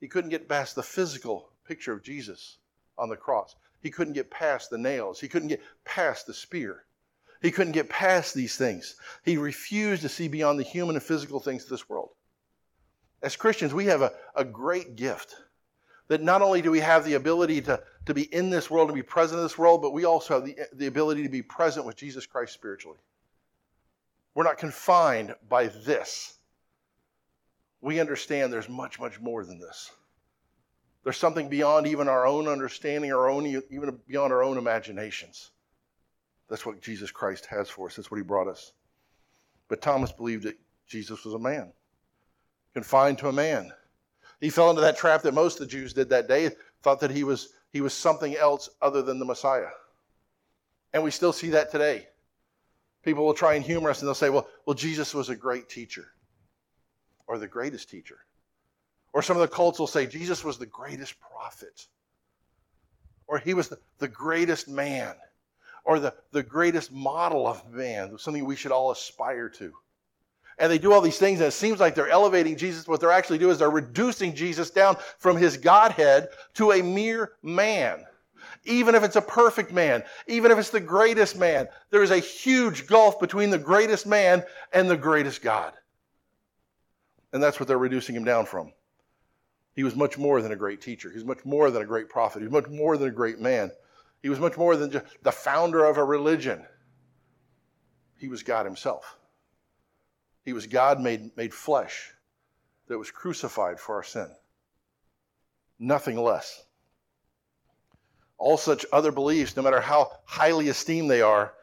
He 0.00 0.08
couldn't 0.08 0.30
get 0.30 0.48
past 0.48 0.74
the 0.74 0.82
physical 0.82 1.50
picture 1.66 1.92
of 1.92 2.02
Jesus 2.02 2.58
on 2.98 3.08
the 3.08 3.16
cross. 3.16 3.54
He 3.80 3.90
couldn't 3.90 4.14
get 4.14 4.30
past 4.30 4.70
the 4.70 4.78
nails. 4.78 5.20
He 5.20 5.28
couldn't 5.28 5.48
get 5.48 5.62
past 5.84 6.26
the 6.26 6.34
spear. 6.34 6.84
He 7.40 7.50
couldn't 7.50 7.72
get 7.72 7.88
past 7.88 8.34
these 8.34 8.56
things. 8.56 8.94
He 9.24 9.36
refused 9.36 10.02
to 10.02 10.08
see 10.08 10.28
beyond 10.28 10.58
the 10.58 10.64
human 10.64 10.94
and 10.94 11.02
physical 11.02 11.40
things 11.40 11.64
of 11.64 11.70
this 11.70 11.88
world. 11.88 12.10
As 13.20 13.36
Christians, 13.36 13.74
we 13.74 13.86
have 13.86 14.02
a, 14.02 14.12
a 14.36 14.44
great 14.44 14.96
gift 14.96 15.34
that 16.08 16.22
not 16.22 16.42
only 16.42 16.62
do 16.62 16.70
we 16.70 16.80
have 16.80 17.04
the 17.04 17.14
ability 17.14 17.60
to, 17.62 17.82
to 18.06 18.14
be 18.14 18.22
in 18.34 18.50
this 18.50 18.70
world 18.70 18.88
and 18.88 18.96
be 18.96 19.02
present 19.02 19.38
in 19.38 19.44
this 19.44 19.58
world, 19.58 19.82
but 19.82 19.92
we 19.92 20.04
also 20.04 20.34
have 20.34 20.44
the, 20.44 20.56
the 20.74 20.86
ability 20.86 21.22
to 21.22 21.28
be 21.28 21.42
present 21.42 21.86
with 21.86 21.96
Jesus 21.96 22.26
Christ 22.26 22.52
spiritually. 22.52 22.98
We're 24.34 24.44
not 24.44 24.58
confined 24.58 25.34
by 25.48 25.66
this. 25.66 26.38
We 27.80 28.00
understand 28.00 28.52
there's 28.52 28.68
much, 28.68 28.98
much 28.98 29.20
more 29.20 29.44
than 29.44 29.58
this. 29.58 29.90
There's 31.04 31.16
something 31.16 31.48
beyond 31.48 31.86
even 31.86 32.08
our 32.08 32.26
own 32.26 32.46
understanding, 32.46 33.12
our 33.12 33.28
own, 33.28 33.46
even 33.46 33.98
beyond 34.06 34.32
our 34.32 34.42
own 34.42 34.56
imaginations. 34.56 35.50
That's 36.48 36.64
what 36.64 36.80
Jesus 36.80 37.10
Christ 37.10 37.46
has 37.46 37.68
for 37.68 37.88
us. 37.88 37.96
That's 37.96 38.10
what 38.10 38.18
he 38.18 38.22
brought 38.22 38.46
us. 38.46 38.72
But 39.68 39.82
Thomas 39.82 40.12
believed 40.12 40.44
that 40.44 40.58
Jesus 40.86 41.24
was 41.24 41.34
a 41.34 41.38
man, 41.38 41.72
confined 42.74 43.18
to 43.18 43.28
a 43.28 43.32
man. 43.32 43.72
He 44.40 44.50
fell 44.50 44.70
into 44.70 44.82
that 44.82 44.96
trap 44.96 45.22
that 45.22 45.34
most 45.34 45.60
of 45.60 45.66
the 45.66 45.72
Jews 45.72 45.92
did 45.92 46.10
that 46.10 46.28
day, 46.28 46.50
thought 46.82 47.00
that 47.00 47.10
he 47.10 47.24
was, 47.24 47.54
he 47.70 47.80
was 47.80 47.94
something 47.94 48.36
else 48.36 48.68
other 48.80 49.02
than 49.02 49.18
the 49.18 49.24
Messiah. 49.24 49.70
And 50.92 51.02
we 51.02 51.10
still 51.10 51.32
see 51.32 51.50
that 51.50 51.70
today. 51.70 52.08
People 53.02 53.24
will 53.24 53.34
try 53.34 53.54
and 53.54 53.64
humor 53.64 53.90
us 53.90 54.00
and 54.00 54.08
they'll 54.08 54.14
say, 54.14 54.30
well, 54.30 54.48
well, 54.66 54.74
Jesus 54.74 55.14
was 55.14 55.28
a 55.28 55.36
great 55.36 55.68
teacher 55.68 56.06
or 57.26 57.38
the 57.38 57.48
greatest 57.48 57.90
teacher. 57.90 58.18
Or 59.12 59.22
some 59.22 59.36
of 59.36 59.42
the 59.42 59.54
cults 59.54 59.78
will 59.78 59.86
say 59.86 60.06
Jesus 60.06 60.44
was 60.44 60.58
the 60.58 60.66
greatest 60.66 61.14
prophet 61.20 61.86
or 63.26 63.38
he 63.38 63.54
was 63.54 63.68
the, 63.68 63.78
the 63.98 64.08
greatest 64.08 64.68
man 64.68 65.14
or 65.84 65.98
the, 65.98 66.14
the 66.32 66.42
greatest 66.42 66.92
model 66.92 67.46
of 67.46 67.70
man, 67.72 68.18
something 68.18 68.44
we 68.44 68.56
should 68.56 68.72
all 68.72 68.90
aspire 68.90 69.48
to. 69.48 69.72
And 70.58 70.70
they 70.70 70.78
do 70.78 70.92
all 70.92 71.00
these 71.00 71.18
things, 71.18 71.40
and 71.40 71.48
it 71.48 71.52
seems 71.52 71.80
like 71.80 71.94
they're 71.94 72.10
elevating 72.10 72.56
Jesus. 72.56 72.86
What 72.86 73.00
they're 73.00 73.10
actually 73.10 73.38
doing 73.38 73.52
is 73.52 73.58
they're 73.58 73.70
reducing 73.70 74.34
Jesus 74.34 74.70
down 74.70 74.96
from 75.18 75.36
his 75.36 75.56
Godhead 75.56 76.28
to 76.54 76.72
a 76.72 76.82
mere 76.82 77.32
man. 77.42 78.04
Even 78.64 78.94
if 78.94 79.02
it's 79.02 79.16
a 79.16 79.22
perfect 79.22 79.72
man, 79.72 80.04
even 80.26 80.50
if 80.50 80.58
it's 80.58 80.70
the 80.70 80.80
greatest 80.80 81.36
man, 81.36 81.68
there 81.90 82.02
is 82.02 82.10
a 82.10 82.18
huge 82.18 82.86
gulf 82.86 83.18
between 83.18 83.50
the 83.50 83.58
greatest 83.58 84.06
man 84.06 84.44
and 84.72 84.88
the 84.88 84.96
greatest 84.96 85.42
God. 85.42 85.72
And 87.32 87.42
that's 87.42 87.58
what 87.58 87.66
they're 87.66 87.78
reducing 87.78 88.14
him 88.14 88.24
down 88.24 88.46
from. 88.46 88.72
He 89.74 89.84
was 89.84 89.96
much 89.96 90.18
more 90.18 90.42
than 90.42 90.52
a 90.52 90.56
great 90.56 90.80
teacher. 90.80 91.08
He 91.08 91.16
was 91.16 91.24
much 91.24 91.44
more 91.44 91.70
than 91.70 91.82
a 91.82 91.86
great 91.86 92.08
prophet. 92.08 92.40
He 92.40 92.44
was 92.44 92.52
much 92.52 92.68
more 92.68 92.96
than 92.96 93.08
a 93.08 93.12
great 93.12 93.40
man. 93.40 93.70
He 94.22 94.28
was 94.28 94.38
much 94.38 94.56
more 94.56 94.76
than 94.76 94.90
just 94.90 95.06
the 95.22 95.32
founder 95.32 95.84
of 95.84 95.96
a 95.96 96.04
religion. 96.04 96.64
He 98.18 98.28
was 98.28 98.42
God 98.42 98.66
himself. 98.66 99.16
He 100.44 100.52
was 100.52 100.66
God 100.66 101.00
made, 101.00 101.36
made 101.36 101.54
flesh 101.54 102.12
that 102.88 102.98
was 102.98 103.10
crucified 103.10 103.80
for 103.80 103.96
our 103.96 104.02
sin. 104.02 104.28
Nothing 105.78 106.16
less. 106.16 106.62
All 108.42 108.56
such 108.56 108.84
other 108.92 109.12
beliefs, 109.12 109.56
no 109.56 109.62
matter 109.62 109.80
how 109.80 110.10
highly 110.24 110.66
esteemed 110.66 111.08
they 111.08 111.22
are, 111.22 111.54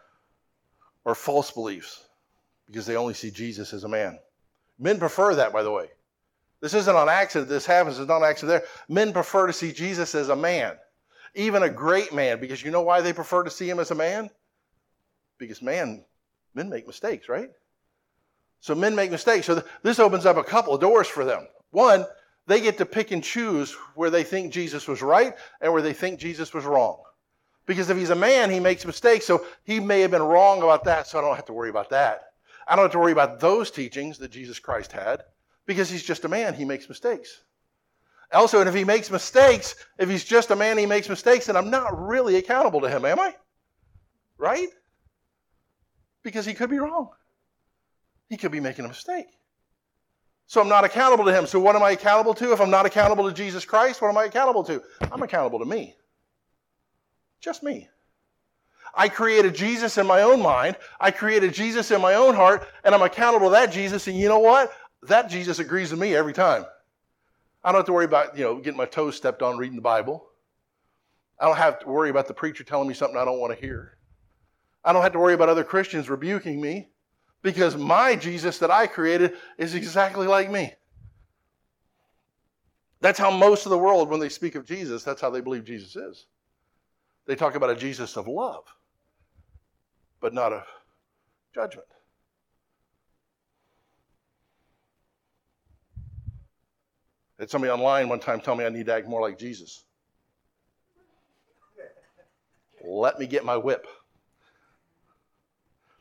are 1.05 1.13
false 1.13 1.51
beliefs 1.51 2.05
because 2.67 2.85
they 2.85 2.95
only 2.95 3.13
see 3.13 3.31
Jesus 3.31 3.73
as 3.73 3.83
a 3.83 3.89
man. 3.89 4.17
Men 4.79 4.97
prefer 4.97 5.35
that, 5.35 5.51
by 5.51 5.61
the 5.61 5.71
way. 5.71 5.87
This 6.61 6.73
isn't 6.73 6.95
on 6.95 7.09
accident. 7.09 7.49
This 7.49 7.65
happens. 7.65 7.99
It's 7.99 8.07
not 8.07 8.21
an 8.21 8.29
accident 8.29 8.61
there. 8.61 8.69
Men 8.87 9.11
prefer 9.11 9.47
to 9.47 9.51
see 9.51 9.73
Jesus 9.73 10.15
as 10.15 10.29
a 10.29 10.37
man, 10.37 10.77
even 11.35 11.63
a 11.63 11.69
great 11.69 12.13
man, 12.13 12.39
because 12.39 12.63
you 12.63 12.71
know 12.71 12.83
why 12.83 13.01
they 13.01 13.11
prefer 13.11 13.43
to 13.43 13.51
see 13.51 13.69
him 13.69 13.81
as 13.81 13.91
a 13.91 13.95
man? 13.95 14.29
Because 15.37 15.61
man, 15.61 16.05
men 16.53 16.69
make 16.69 16.87
mistakes, 16.87 17.27
right? 17.27 17.49
So 18.61 18.73
men 18.73 18.95
make 18.95 19.11
mistakes. 19.11 19.47
So 19.47 19.55
th- 19.55 19.67
this 19.83 19.99
opens 19.99 20.25
up 20.25 20.37
a 20.37 20.45
couple 20.45 20.73
of 20.73 20.79
doors 20.79 21.09
for 21.09 21.25
them. 21.25 21.45
One, 21.71 22.05
they 22.49 22.61
get 22.61 22.79
to 22.79 22.85
pick 22.85 23.11
and 23.11 23.23
choose 23.23 23.73
where 23.93 24.09
they 24.09 24.23
think 24.23 24.51
Jesus 24.51 24.87
was 24.87 25.03
right 25.03 25.35
and 25.61 25.71
where 25.71 25.83
they 25.83 25.93
think 25.93 26.19
Jesus 26.19 26.51
was 26.51 26.65
wrong. 26.65 27.03
Because 27.67 27.91
if 27.91 27.97
he's 27.97 28.09
a 28.09 28.15
man, 28.15 28.49
he 28.49 28.59
makes 28.59 28.83
mistakes. 28.87 29.27
So 29.27 29.45
he 29.63 29.79
may 29.79 30.01
have 30.01 30.09
been 30.09 30.23
wrong 30.23 30.63
about 30.63 30.83
that, 30.85 31.05
so 31.05 31.19
I 31.19 31.21
don't 31.21 31.35
have 31.35 31.45
to 31.45 31.53
worry 31.53 31.69
about 31.69 31.91
that. 31.91 32.23
I 32.67 32.75
don't 32.75 32.85
have 32.85 32.91
to 32.93 32.99
worry 32.99 33.11
about 33.11 33.39
those 33.39 33.69
teachings 33.69 34.17
that 34.17 34.31
Jesus 34.31 34.57
Christ 34.57 34.91
had 34.91 35.21
because 35.67 35.91
he's 35.91 36.03
just 36.03 36.25
a 36.25 36.27
man, 36.27 36.55
he 36.55 36.65
makes 36.65 36.89
mistakes. 36.89 37.43
Also, 38.33 38.59
and 38.59 38.67
if 38.67 38.73
he 38.73 38.83
makes 38.83 39.11
mistakes, 39.11 39.75
if 39.99 40.09
he's 40.09 40.25
just 40.25 40.49
a 40.49 40.55
man, 40.55 40.79
he 40.79 40.87
makes 40.87 41.07
mistakes, 41.07 41.45
then 41.45 41.55
I'm 41.55 41.69
not 41.69 42.07
really 42.07 42.37
accountable 42.37 42.81
to 42.81 42.89
him, 42.89 43.05
am 43.05 43.19
I? 43.19 43.35
Right? 44.39 44.69
Because 46.23 46.47
he 46.47 46.55
could 46.55 46.71
be 46.71 46.79
wrong. 46.79 47.09
He 48.27 48.37
could 48.37 48.51
be 48.51 48.59
making 48.59 48.85
a 48.85 48.87
mistake. 48.87 49.27
So 50.49 50.59
I'm 50.59 50.67
not 50.67 50.83
accountable 50.83 51.25
to 51.25 51.31
him. 51.31 51.45
So 51.45 51.59
what 51.59 51.75
am 51.75 51.83
I 51.83 51.91
accountable 51.91 52.33
to? 52.33 52.51
If 52.51 52.59
I'm 52.59 52.71
not 52.71 52.87
accountable 52.87 53.29
to 53.29 53.35
Jesus 53.35 53.65
Christ, 53.65 54.01
what 54.01 54.09
am 54.09 54.17
I 54.17 54.23
accountable 54.23 54.63
to? 54.63 54.81
I'm 55.11 55.21
accountable 55.21 55.59
to 55.59 55.65
me. 55.65 55.95
Just 57.39 57.61
me. 57.61 57.87
I 58.95 59.09
created 59.09 59.53
Jesus 59.53 59.99
in 59.99 60.07
my 60.07 60.23
own 60.23 60.41
mind. 60.41 60.75
I 60.99 61.11
created 61.11 61.53
Jesus 61.53 61.91
in 61.91 62.01
my 62.01 62.15
own 62.15 62.33
heart, 62.33 62.67
and 62.83 62.95
I'm 62.95 63.03
accountable 63.03 63.49
to 63.49 63.51
that 63.51 63.71
Jesus. 63.71 64.07
And 64.07 64.17
you 64.17 64.27
know 64.27 64.39
what? 64.39 64.73
That 65.03 65.29
Jesus 65.29 65.59
agrees 65.59 65.91
with 65.91 65.99
me 65.99 66.15
every 66.15 66.33
time. 66.33 66.65
I 67.63 67.71
don't 67.71 67.77
have 67.77 67.85
to 67.85 67.93
worry 67.93 68.05
about, 68.05 68.35
you 68.35 68.43
know, 68.43 68.55
getting 68.55 68.75
my 68.75 68.87
toes 68.87 69.15
stepped 69.15 69.43
on 69.43 69.59
reading 69.59 69.75
the 69.75 69.83
Bible. 69.83 70.25
I 71.39 71.45
don't 71.45 71.57
have 71.57 71.77
to 71.81 71.87
worry 71.87 72.09
about 72.09 72.27
the 72.27 72.33
preacher 72.33 72.63
telling 72.63 72.87
me 72.87 72.95
something 72.95 73.19
I 73.19 73.25
don't 73.25 73.39
want 73.39 73.53
to 73.53 73.61
hear. 73.63 73.99
I 74.83 74.93
don't 74.93 75.03
have 75.03 75.13
to 75.13 75.19
worry 75.19 75.35
about 75.35 75.49
other 75.49 75.63
Christians 75.63 76.09
rebuking 76.09 76.59
me 76.59 76.89
because 77.41 77.75
my 77.75 78.15
Jesus 78.15 78.57
that 78.59 78.71
I 78.71 78.87
created 78.87 79.33
is 79.57 79.75
exactly 79.75 80.27
like 80.27 80.49
me. 80.51 80.73
That's 83.01 83.19
how 83.19 83.31
most 83.31 83.65
of 83.65 83.69
the 83.69 83.77
world, 83.77 84.09
when 84.09 84.19
they 84.19 84.29
speak 84.29 84.55
of 84.55 84.65
Jesus, 84.65 85.03
that's 85.03 85.21
how 85.21 85.29
they 85.29 85.41
believe 85.41 85.63
Jesus 85.63 85.95
is. 85.95 86.25
They 87.25 87.35
talk 87.35 87.55
about 87.55 87.69
a 87.69 87.75
Jesus 87.75 88.17
of 88.17 88.27
love, 88.27 88.65
but 90.19 90.33
not 90.33 90.51
of 90.51 90.63
judgment. 91.53 91.87
Had 97.39 97.49
somebody 97.49 97.71
online 97.71 98.09
one 98.09 98.19
time 98.19 98.41
tell 98.41 98.55
me 98.55 98.65
I 98.65 98.69
need 98.69 98.87
to 98.87 98.93
act 98.93 99.07
more 99.07 99.21
like 99.21 99.39
Jesus. 99.39 99.85
Let 102.85 103.17
me 103.17 103.27
get 103.27 103.45
my 103.45 103.55
whip. 103.55 103.87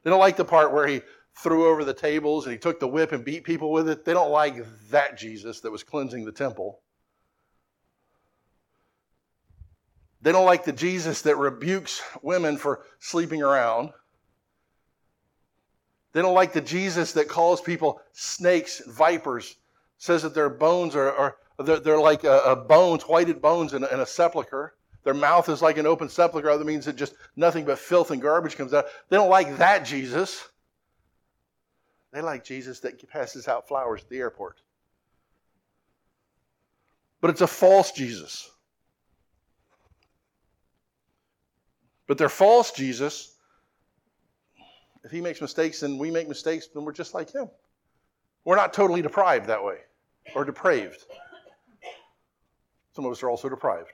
They 0.02 0.10
don't 0.10 0.18
like 0.18 0.36
the 0.36 0.44
part 0.44 0.72
where 0.72 0.86
he 0.86 1.02
threw 1.38 1.68
over 1.68 1.84
the 1.84 1.94
tables 1.94 2.46
and 2.46 2.52
he 2.52 2.58
took 2.58 2.80
the 2.80 2.88
whip 2.88 3.12
and 3.12 3.24
beat 3.24 3.44
people 3.44 3.70
with 3.70 3.88
it. 3.88 4.04
They 4.04 4.12
don't 4.12 4.30
like 4.30 4.56
that 4.90 5.16
Jesus 5.16 5.60
that 5.60 5.70
was 5.70 5.82
cleansing 5.82 6.24
the 6.24 6.32
temple. 6.32 6.80
They 10.20 10.32
don't 10.32 10.46
like 10.46 10.64
the 10.64 10.72
Jesus 10.72 11.22
that 11.22 11.36
rebukes 11.36 12.02
women 12.22 12.56
for 12.56 12.82
sleeping 12.98 13.42
around. 13.42 13.90
They 16.12 16.22
don't 16.22 16.34
like 16.34 16.52
the 16.52 16.60
Jesus 16.60 17.12
that 17.12 17.28
calls 17.28 17.60
people 17.60 18.00
snakes, 18.12 18.82
vipers, 18.88 19.56
says 19.98 20.22
that 20.22 20.34
their 20.34 20.50
bones 20.50 20.96
are, 20.96 21.12
are 21.12 21.36
they're, 21.60 21.78
they're, 21.78 22.00
like 22.00 22.24
a, 22.24 22.40
a 22.40 22.56
bones, 22.56 23.04
whited 23.04 23.40
bones 23.40 23.74
in 23.74 23.84
a, 23.84 23.86
in 23.88 24.00
a 24.00 24.06
sepulcher. 24.06 24.74
Their 25.04 25.14
mouth 25.14 25.48
is 25.48 25.62
like 25.62 25.78
an 25.78 25.86
open 25.86 26.08
sepulcher. 26.08 26.56
That 26.56 26.64
means 26.64 26.86
that 26.86 26.96
just 26.96 27.14
nothing 27.36 27.64
but 27.64 27.78
filth 27.78 28.10
and 28.10 28.20
garbage 28.20 28.56
comes 28.56 28.74
out. 28.74 28.86
They 29.08 29.16
don't 29.16 29.30
like 29.30 29.58
that 29.58 29.84
Jesus. 29.84 30.48
They 32.12 32.20
like 32.20 32.44
Jesus 32.44 32.80
that 32.80 33.06
passes 33.08 33.48
out 33.48 33.68
flowers 33.68 34.02
at 34.02 34.08
the 34.08 34.18
airport. 34.18 34.60
But 37.20 37.30
it's 37.30 37.40
a 37.40 37.46
false 37.46 37.92
Jesus. 37.92 38.50
But 42.06 42.16
they're 42.16 42.28
false 42.28 42.72
Jesus, 42.72 43.34
if 45.04 45.10
he 45.10 45.20
makes 45.20 45.40
mistakes 45.40 45.82
and 45.82 45.98
we 45.98 46.10
make 46.10 46.28
mistakes, 46.28 46.68
then 46.68 46.84
we're 46.84 46.92
just 46.92 47.14
like 47.14 47.30
him. 47.30 47.48
We're 48.44 48.56
not 48.56 48.72
totally 48.72 49.02
deprived 49.02 49.46
that 49.46 49.62
way 49.62 49.78
or 50.34 50.44
depraved. 50.44 51.04
Some 52.92 53.04
of 53.04 53.12
us 53.12 53.22
are 53.22 53.30
also 53.30 53.48
deprived. 53.48 53.92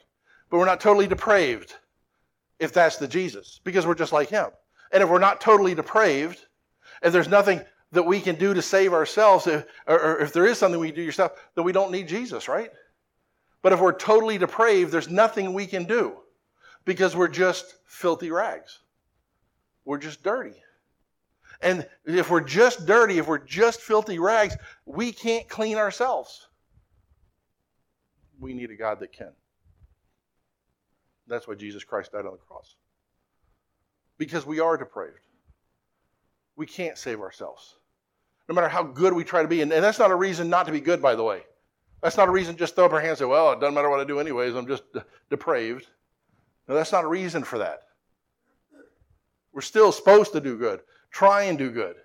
But 0.51 0.59
we're 0.59 0.65
not 0.65 0.81
totally 0.81 1.07
depraved 1.07 1.75
if 2.59 2.73
that's 2.73 2.97
the 2.97 3.09
Jesus 3.09 3.61
because 3.65 3.87
we're 3.87 3.95
just 3.95 4.13
like 4.13 4.29
him. 4.29 4.47
And 4.93 5.03
if 5.03 5.09
we're 5.09 5.19
not 5.19 5.41
totally 5.41 5.75
depraved, 5.75 6.47
if 7.03 7.13
there's 7.13 7.29
nothing 7.29 7.61
that 7.95 8.03
we 8.03 8.21
can 8.21 8.35
do 8.35 8.53
to 8.53 8.61
save 8.61 8.93
ourselves, 8.93 9.47
or, 9.47 9.65
or 9.87 10.19
if 10.19 10.33
there 10.33 10.47
is 10.47 10.59
something 10.59 10.81
we 10.81 10.89
can 10.89 10.97
do 10.97 11.03
yourself, 11.03 11.33
then 11.55 11.65
we 11.65 11.73
don't 11.73 11.93
need 11.93 12.09
Jesus, 12.09 12.49
right? 12.49 12.71
But 13.63 13.73
if 13.73 13.81
we're 13.81 13.97
totally 13.97 14.37
depraved, 14.37 14.93
there's 14.93 15.09
nothing 15.09 15.55
we 15.55 15.67
can 15.67 15.85
do 15.85 16.17
because 16.85 17.17
we're 17.17 17.29
just 17.29 17.77
filthy 17.87 18.31
rags. 18.31 18.81
We're 19.85 19.99
just 19.99 20.23
dirty. 20.23 20.55
And 21.63 21.87
if 22.05 22.31
we're 22.31 22.41
just 22.41 22.85
dirty, 22.85 23.19
if 23.19 23.29
we're 23.29 23.39
just 23.39 23.81
filthy 23.81 24.19
rags, 24.19 24.57
we 24.85 25.13
can't 25.13 25.49
clean 25.49 25.77
ourselves. 25.77 26.49
We 28.41 28.55
need 28.55 28.71
a 28.71 28.77
God 28.77 29.01
that 29.01 29.13
can. 29.13 29.33
That's 31.29 31.47
why 31.47 31.55
Jesus 31.55 31.85
Christ 31.85 32.13
died 32.13 32.27
on 32.27 32.33
the 32.33 32.39
cross. 32.39 32.75
Because 34.19 34.45
we 34.45 34.61
are 34.61 34.77
depraved. 34.77 35.21
We 36.57 36.67
can't 36.67 36.99
save 36.99 37.21
ourselves 37.21 37.77
no 38.49 38.55
matter 38.55 38.69
how 38.69 38.83
good 38.83 39.13
we 39.13 39.25
try 39.25 39.43
to 39.43 39.49
be. 39.49 39.63
And, 39.63 39.73
and 39.73 39.83
that's 39.83 39.99
not 39.99 40.11
a 40.11 40.15
reason 40.15 40.49
not 40.49 40.67
to 40.67 40.73
be 40.73 40.81
good, 40.81 41.01
by 41.01 41.15
the 41.15 41.23
way. 41.23 41.43
That's 42.03 42.17
not 42.17 42.29
a 42.29 42.31
reason 42.31 42.57
just 42.57 42.75
throw 42.75 42.85
up 42.85 42.93
our 42.93 43.01
hands 43.01 43.21
and 43.21 43.27
say, 43.27 43.31
well, 43.31 43.53
it 43.53 43.61
doesn't 43.61 43.75
matter 43.75 43.89
what 43.89 44.01
I 44.01 44.05
do 44.05 44.21
anyways, 44.21 44.55
I'm 44.55 44.67
just 44.67 44.83
depraved. 45.31 45.87
No, 46.69 46.75
that's 46.75 46.93
not 46.93 47.05
a 47.05 47.09
reason 47.09 47.45
for 47.45 47.59
that. 47.59 47.83
We're 49.53 49.63
still 49.63 49.93
supposed 49.93 50.33
to 50.33 50.41
do 50.41 50.59
good. 50.59 50.81
Try 51.11 51.45
and 51.45 51.57
do 51.57 51.71
good. 51.71 51.97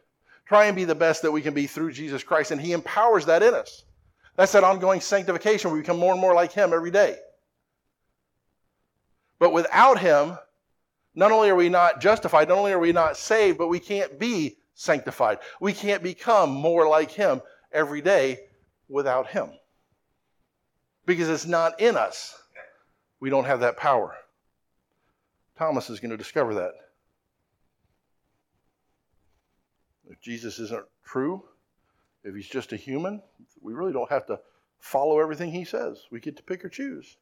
Try 0.46 0.66
and 0.66 0.76
be 0.76 0.86
the 0.86 0.96
best 0.96 1.22
that 1.24 1.32
we 1.32 1.42
can 1.42 1.54
be 1.54 1.68
through 1.68 1.92
Jesus 1.92 2.24
Christ, 2.24 2.52
and 2.52 2.62
He 2.62 2.72
empowers 2.72 3.26
that 3.26 3.44
in 3.44 3.54
us. 3.54 3.84
That's 4.36 4.52
that 4.54 4.64
ongoing 4.64 5.02
sanctification. 5.02 5.72
We 5.72 5.80
become 5.80 6.00
more 6.00 6.14
and 6.14 6.22
more 6.22 6.34
like 6.34 6.54
Him 6.54 6.74
every 6.74 6.92
day. 6.92 7.18
But 9.38 9.52
without 9.52 10.00
Him, 10.00 10.38
not 11.16 11.32
only 11.32 11.50
are 11.50 11.56
we 11.56 11.70
not 11.70 12.00
justified, 12.00 12.48
not 12.48 12.58
only 12.58 12.72
are 12.72 12.80
we 12.80 12.94
not 12.94 13.18
saved, 13.18 13.58
but 13.58 13.68
we 13.68 13.80
can't 13.80 14.18
be 14.18 14.59
sanctified. 14.80 15.40
We 15.60 15.74
can't 15.74 16.02
become 16.02 16.52
more 16.52 16.88
like 16.88 17.12
Him 17.12 17.42
every 17.74 18.02
day 18.02 18.40
without 18.88 19.28
Him 19.28 19.50
because 21.06 21.28
it's 21.28 21.46
not 21.46 21.82
in 21.82 21.98
us. 21.98 22.42
We 23.20 23.30
don't 23.30 23.44
have 23.44 23.60
that 23.60 23.76
power. 23.76 24.16
Thomas 25.58 25.90
is 25.90 26.00
going 26.00 26.12
to 26.12 26.18
discover 26.18 26.54
that. 26.56 26.72
If 30.10 30.22
Jesus 30.22 30.60
isn't 30.60 30.86
true, 31.04 31.44
if 32.24 32.34
he's 32.34 32.48
just 32.48 32.72
a 32.72 32.78
human, 32.78 33.22
we 33.62 33.74
really 33.74 33.92
don't 33.92 34.10
have 34.10 34.28
to 34.28 34.40
follow 34.80 35.20
everything 35.20 35.52
he 35.52 35.66
says. 35.66 36.04
We 36.10 36.22
get 36.22 36.38
to 36.38 36.44
pick 36.44 36.64
or 36.64 36.70
choose. 36.70 37.18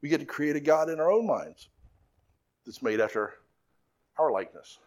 We 0.00 0.08
get 0.08 0.20
to 0.20 0.26
create 0.26 0.56
a 0.56 0.60
God 0.60 0.88
in 0.88 0.98
our 0.98 1.12
own 1.12 1.26
minds 1.26 1.68
that's 2.64 2.82
made 2.82 3.00
after 3.00 3.34
our 4.16 4.32
likeness. 4.32 4.78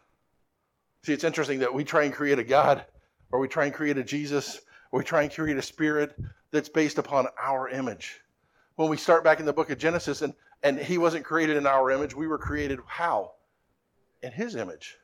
See, 1.04 1.14
it's 1.14 1.24
interesting 1.24 1.60
that 1.60 1.74
we 1.74 1.84
try 1.84 2.04
and 2.04 2.14
create 2.14 2.40
a 2.40 2.44
God, 2.44 2.86
or 3.32 3.40
we 3.40 3.48
try 3.48 3.66
and 3.66 3.74
create 3.74 3.98
a 3.98 4.04
Jesus, 4.04 4.62
or 4.92 5.00
we 5.00 5.04
try 5.06 5.24
and 5.24 5.34
create 5.34 5.58
a 5.58 5.62
spirit 5.62 6.16
that's 6.52 6.70
based 6.70 6.98
upon 6.98 7.28
our 7.42 7.70
image. 7.70 8.22
When 8.76 8.90
we 8.90 8.98
start 8.98 9.24
back 9.24 9.40
in 9.40 9.46
the 9.46 9.54
book 9.54 9.70
of 9.70 9.78
Genesis, 9.78 10.22
and, 10.22 10.34
And 10.64 10.78
he 10.78 10.98
wasn't 10.98 11.26
created 11.26 11.58
in 11.58 11.66
our 11.66 11.90
image. 11.90 12.16
We 12.16 12.28
were 12.28 12.38
created 12.38 12.80
how? 12.86 13.34
In 14.22 14.32
his 14.32 14.56
image. 14.56 14.98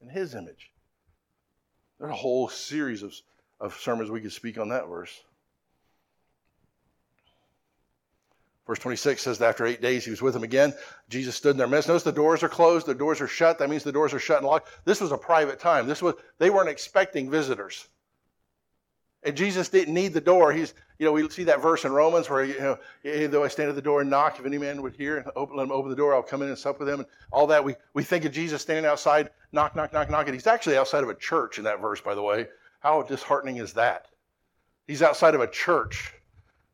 In 0.00 0.08
his 0.08 0.34
image. 0.34 0.72
There's 1.98 2.10
a 2.10 2.16
whole 2.16 2.48
series 2.48 3.02
of, 3.02 3.14
of 3.60 3.74
sermons 3.74 4.10
we 4.10 4.20
could 4.20 4.32
speak 4.32 4.58
on 4.58 4.70
that 4.70 4.88
verse. 4.88 5.22
Verse 8.68 8.78
26 8.78 9.22
says 9.22 9.38
that 9.38 9.48
after 9.48 9.64
eight 9.64 9.80
days 9.80 10.04
he 10.04 10.10
was 10.10 10.20
with 10.20 10.34
them 10.34 10.44
again. 10.44 10.74
Jesus 11.08 11.34
stood 11.34 11.52
in 11.52 11.56
their 11.56 11.66
midst. 11.66 11.88
Notice 11.88 12.02
the 12.02 12.12
doors 12.12 12.42
are 12.42 12.50
closed, 12.50 12.86
the 12.86 12.94
doors 12.94 13.18
are 13.22 13.26
shut. 13.26 13.58
That 13.58 13.70
means 13.70 13.82
the 13.82 13.90
doors 13.90 14.12
are 14.12 14.18
shut 14.18 14.38
and 14.38 14.46
locked. 14.46 14.68
This 14.84 15.00
was 15.00 15.10
a 15.10 15.16
private 15.16 15.58
time. 15.58 15.86
This 15.86 16.02
was 16.02 16.14
they 16.38 16.50
weren't 16.50 16.68
expecting 16.68 17.30
visitors. 17.30 17.88
And 19.22 19.34
Jesus 19.34 19.70
didn't 19.70 19.94
need 19.94 20.12
the 20.12 20.20
door. 20.20 20.52
He's, 20.52 20.74
you 20.98 21.06
know, 21.06 21.12
we 21.12 21.28
see 21.30 21.44
that 21.44 21.62
verse 21.62 21.84
in 21.84 21.92
Romans 21.92 22.28
where, 22.30 22.44
you 22.44 22.58
know, 22.60 22.78
though 23.28 23.42
I 23.42 23.48
stand 23.48 23.70
at 23.70 23.74
the 23.74 23.82
door 23.82 24.02
and 24.02 24.10
knock, 24.10 24.38
if 24.38 24.46
any 24.46 24.58
man 24.58 24.82
would 24.82 24.94
hear 24.94 25.16
and 25.16 25.26
open, 25.34 25.56
let 25.56 25.64
him 25.64 25.72
open 25.72 25.90
the 25.90 25.96
door, 25.96 26.14
I'll 26.14 26.22
come 26.22 26.42
in 26.42 26.48
and 26.48 26.58
sup 26.58 26.78
with 26.78 26.88
him. 26.88 27.00
And 27.00 27.08
all 27.32 27.46
that. 27.48 27.64
We, 27.64 27.74
we 27.94 28.04
think 28.04 28.26
of 28.26 28.32
Jesus 28.32 28.62
standing 28.62 28.84
outside, 28.84 29.30
knock, 29.50 29.74
knock, 29.74 29.92
knock, 29.92 30.10
knock. 30.10 30.26
And 30.26 30.34
he's 30.34 30.46
actually 30.46 30.76
outside 30.76 31.02
of 31.02 31.08
a 31.08 31.14
church 31.14 31.58
in 31.58 31.64
that 31.64 31.80
verse, 31.80 32.00
by 32.00 32.14
the 32.14 32.22
way. 32.22 32.46
How 32.80 33.02
disheartening 33.02 33.56
is 33.56 33.72
that? 33.72 34.06
He's 34.86 35.02
outside 35.02 35.34
of 35.34 35.40
a 35.40 35.48
church, 35.48 36.14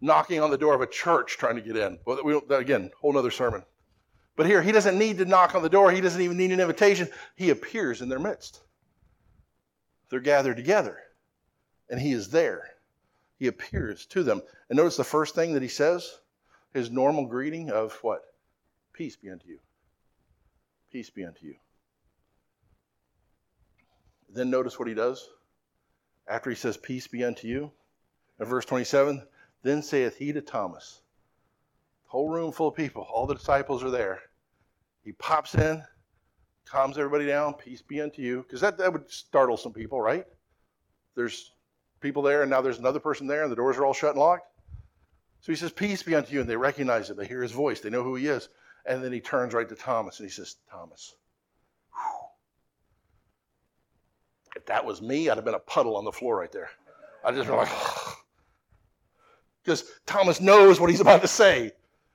knocking 0.05 0.41
on 0.41 0.51
the 0.51 0.59
door 0.59 0.75
of 0.75 0.81
a 0.81 0.87
church 0.87 1.39
trying 1.39 1.57
to 1.57 1.63
get 1.63 1.77
in. 1.77 1.99
Well, 2.05 2.23
we 2.23 2.33
don't, 2.33 2.51
again, 2.53 2.91
whole 3.01 3.17
other 3.17 3.31
sermon. 3.31 3.65
But 4.37 4.47
here, 4.47 4.63
he 4.63 4.73
doesn't 4.73 4.99
need 4.99 5.19
to 5.19 5.25
knock 5.25 5.55
on 5.55 5.63
the 5.63 5.69
door. 5.69 5.91
He 5.91 6.01
doesn't 6.01 6.21
even 6.21 6.37
need 6.37 6.53
an 6.53 6.61
invitation. 6.61 7.09
He 7.37 7.51
appears 7.51 8.03
in 8.03 8.09
their 8.09 8.19
midst. 8.19 8.61
They're 10.11 10.21
gathered 10.21 10.57
together 10.57 10.99
and 11.89 12.01
he 12.01 12.13
is 12.13 12.31
there. 12.31 12.71
He 13.39 13.47
appears 13.47 14.07
to 14.07 14.23
them. 14.23 14.43
And 14.69 14.77
notice 14.77 14.97
the 14.97 15.05
first 15.05 15.35
thing 15.35 15.55
that 15.55 15.63
he 15.63 15.69
says 15.69 16.19
his 16.73 16.91
normal 16.91 17.27
greeting 17.27 17.71
of 17.71 17.93
what? 18.03 18.23
Peace 18.93 19.17
be 19.17 19.31
unto 19.31 19.49
you. 19.49 19.59
Peace 20.93 21.11
be 21.11 21.25
unto 21.25 21.47
you. 21.47 21.55
Then 24.29 24.51
notice 24.51 24.79
what 24.79 24.89
he 24.89 24.95
does 24.95 25.29
after 26.29 26.51
he 26.51 26.57
says, 26.57 26.77
Peace 26.77 27.07
be 27.07 27.25
unto 27.25 27.47
you. 27.47 27.71
In 28.41 28.47
verse 28.47 28.65
27, 28.65 29.25
then 29.65 29.83
saith 29.83 30.17
he 30.17 30.33
to 30.33 30.41
Thomas, 30.41 31.03
whole 32.07 32.29
room 32.29 32.53
full 32.53 32.69
of 32.69 32.77
people, 32.77 33.09
all 33.13 33.27
the 33.27 33.35
disciples 33.35 33.83
are 33.83 33.91
there. 33.91 34.21
He 35.03 35.11
pops 35.13 35.57
in, 35.57 35.83
calms 36.65 36.97
everybody 36.97 37.27
down, 37.27 37.55
peace 37.55 37.83
be 37.83 38.01
unto 38.01 38.23
you. 38.23 38.43
Because 38.43 38.61
that, 38.61 38.79
that 38.79 38.93
would 38.93 39.11
startle 39.11 39.57
some 39.57 39.73
people, 39.73 40.01
right? 40.01 40.25
There's 41.17 41.51
people 42.01 42.23
there, 42.23 42.43
and 42.43 42.51
now 42.51 42.61
there's 42.61 42.79
another 42.79 43.01
person 43.01 43.27
there, 43.27 43.43
and 43.43 43.51
the 43.51 43.57
doors 43.57 43.77
are 43.77 43.85
all 43.85 43.93
shut 43.93 44.11
and 44.11 44.21
locked. 44.21 44.47
So 45.45 45.53
he 45.53 45.57
says, 45.57 45.73
Peace 45.73 46.03
be 46.03 46.15
unto 46.15 46.33
you. 46.33 46.41
And 46.41 46.49
they 46.49 46.57
recognize 46.57 47.11
it. 47.11 47.19
They 47.19 47.27
hear 47.27 47.43
his 47.43 47.53
voice. 47.53 47.81
They 47.81 47.91
know 47.91 48.03
who 48.03 48.15
he 48.15 48.29
is. 48.29 48.49
And 48.87 49.05
then 49.05 49.13
he 49.13 49.21
turns 49.21 49.53
right 49.53 49.69
to 49.69 49.75
Thomas 49.75 50.19
and 50.19 50.27
he 50.27 50.33
says, 50.33 50.57
Thomas, 50.71 51.17
whew. 51.93 52.29
if 54.57 54.65
that 54.67 54.87
was 54.87 55.03
me, 55.03 55.29
I'd 55.29 55.37
have 55.37 55.45
been 55.45 55.53
a 55.53 55.59
puddle 55.59 55.99
on 55.99 56.05
the 56.05 56.13
floor 56.13 56.39
right 56.39 56.51
there. 56.51 56.71
I'd 57.25 57.35
just 57.35 57.47
been 57.47 57.57
like, 57.57 57.69
because 59.65 59.91
Thomas 60.07 60.41
knows 60.41 60.79
what 60.79 60.91
he's 60.91 61.01
about 61.01 61.23
to 61.23 61.29
say. 61.29 61.73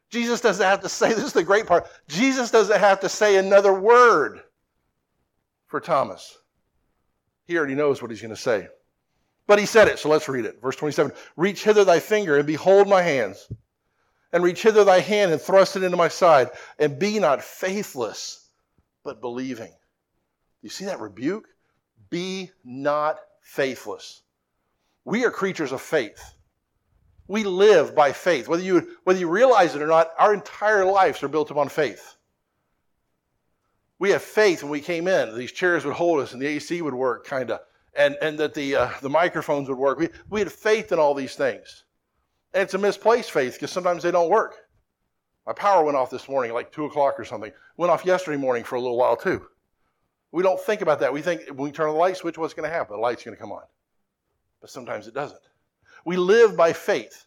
Jesus 0.09 0.41
doesn't 0.41 0.65
have 0.65 0.81
to 0.81 0.89
say, 0.89 1.09
this 1.13 1.23
is 1.23 1.33
the 1.33 1.43
great 1.43 1.65
part. 1.65 1.87
Jesus 2.07 2.51
doesn't 2.51 2.79
have 2.79 2.99
to 3.01 3.09
say 3.09 3.37
another 3.37 3.73
word 3.73 4.41
for 5.67 5.79
Thomas. 5.79 6.37
He 7.45 7.57
already 7.57 7.75
knows 7.75 8.01
what 8.01 8.11
he's 8.11 8.21
going 8.21 8.35
to 8.35 8.41
say. 8.41 8.67
But 9.47 9.57
he 9.57 9.65
said 9.65 9.87
it, 9.87 9.97
so 9.97 10.09
let's 10.09 10.29
read 10.29 10.45
it. 10.45 10.61
Verse 10.61 10.75
27 10.75 11.11
Reach 11.35 11.63
hither 11.63 11.83
thy 11.83 11.99
finger 11.99 12.37
and 12.37 12.45
behold 12.45 12.87
my 12.87 13.01
hands, 13.01 13.51
and 14.31 14.43
reach 14.43 14.61
hither 14.61 14.83
thy 14.83 14.99
hand 14.99 15.31
and 15.31 15.41
thrust 15.41 15.75
it 15.75 15.81
into 15.81 15.97
my 15.97 16.07
side, 16.07 16.51
and 16.77 16.99
be 16.99 17.17
not 17.17 17.43
faithless, 17.43 18.47
but 19.03 19.21
believing. 19.21 19.73
You 20.61 20.69
see 20.69 20.85
that 20.85 20.99
rebuke? 20.99 21.47
Be 22.11 22.51
not 22.63 23.19
faithless. 23.41 24.21
We 25.05 25.25
are 25.25 25.31
creatures 25.31 25.71
of 25.71 25.81
faith. 25.81 26.21
We 27.29 27.43
live 27.43 27.93
by 27.93 28.11
faith. 28.11 28.47
Whether 28.47 28.63
you, 28.63 28.97
whether 29.03 29.19
you 29.19 29.29
realize 29.29 29.75
it 29.75 29.83
or 29.83 29.87
not, 29.87 30.09
our 30.17 30.33
entire 30.33 30.83
lives 30.83 31.21
are 31.21 31.27
built 31.27 31.51
upon 31.51 31.69
faith. 31.69 32.15
We 33.99 34.09
have 34.09 34.23
faith 34.23 34.63
when 34.63 34.71
we 34.71 34.81
came 34.81 35.07
in. 35.07 35.37
These 35.37 35.51
chairs 35.51 35.85
would 35.85 35.93
hold 35.93 36.21
us 36.21 36.33
and 36.33 36.41
the 36.41 36.47
AC 36.47 36.81
would 36.81 36.95
work, 36.95 37.27
kind 37.27 37.51
of 37.51 37.59
and, 37.95 38.17
and 38.21 38.39
that 38.39 38.55
the, 38.55 38.75
uh, 38.75 38.89
the 39.01 39.09
microphones 39.09 39.69
would 39.69 39.77
work. 39.77 39.99
We, 39.99 40.09
we 40.29 40.39
had 40.39 40.51
faith 40.51 40.91
in 40.91 40.97
all 40.97 41.13
these 41.13 41.35
things. 41.35 41.83
And 42.53 42.63
it's 42.63 42.73
a 42.73 42.79
misplaced 42.79 43.29
faith 43.29 43.53
because 43.53 43.71
sometimes 43.71 44.01
they 44.01 44.11
don't 44.11 44.29
work. 44.29 44.55
My 45.45 45.53
power 45.53 45.83
went 45.83 45.97
off 45.97 46.09
this 46.09 46.27
morning, 46.27 46.51
like 46.53 46.71
2 46.71 46.85
o'clock 46.85 47.19
or 47.19 47.25
something. 47.25 47.51
Went 47.77 47.91
off 47.91 48.05
yesterday 48.05 48.37
morning 48.37 48.63
for 48.63 48.75
a 48.75 48.81
little 48.81 48.97
while 48.97 49.15
too. 49.15 49.45
We 50.31 50.41
don't 50.41 50.59
think 50.59 50.81
about 50.81 50.99
that. 51.01 51.13
We 51.13 51.21
think 51.21 51.47
when 51.49 51.57
we 51.57 51.71
turn 51.71 51.89
on 51.89 51.93
the 51.93 51.99
light 51.99 52.17
switch, 52.17 52.39
what's 52.39 52.55
going 52.55 52.67
to 52.67 52.75
happen? 52.75 52.95
The 52.95 53.01
light's 53.01 53.23
going 53.23 53.37
to 53.37 53.41
come 53.41 53.51
on. 53.51 53.63
But 54.61 54.71
sometimes 54.71 55.07
it 55.07 55.13
doesn't. 55.13 55.41
We 56.05 56.17
live 56.17 56.55
by 56.55 56.73
faith. 56.73 57.25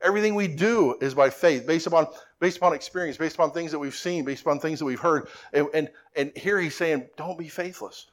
Everything 0.00 0.34
we 0.34 0.46
do 0.46 0.96
is 1.00 1.14
by 1.14 1.30
faith, 1.30 1.66
based 1.66 1.86
upon, 1.86 2.06
based 2.38 2.58
upon 2.58 2.72
experience, 2.72 3.16
based 3.16 3.34
upon 3.34 3.50
things 3.50 3.72
that 3.72 3.78
we've 3.78 3.94
seen, 3.94 4.24
based 4.24 4.42
upon 4.42 4.60
things 4.60 4.78
that 4.78 4.84
we've 4.84 5.00
heard. 5.00 5.28
And, 5.52 5.66
and, 5.74 5.90
and 6.14 6.32
here 6.36 6.60
he's 6.60 6.76
saying, 6.76 7.08
don't 7.16 7.38
be 7.38 7.48
faithless. 7.48 8.06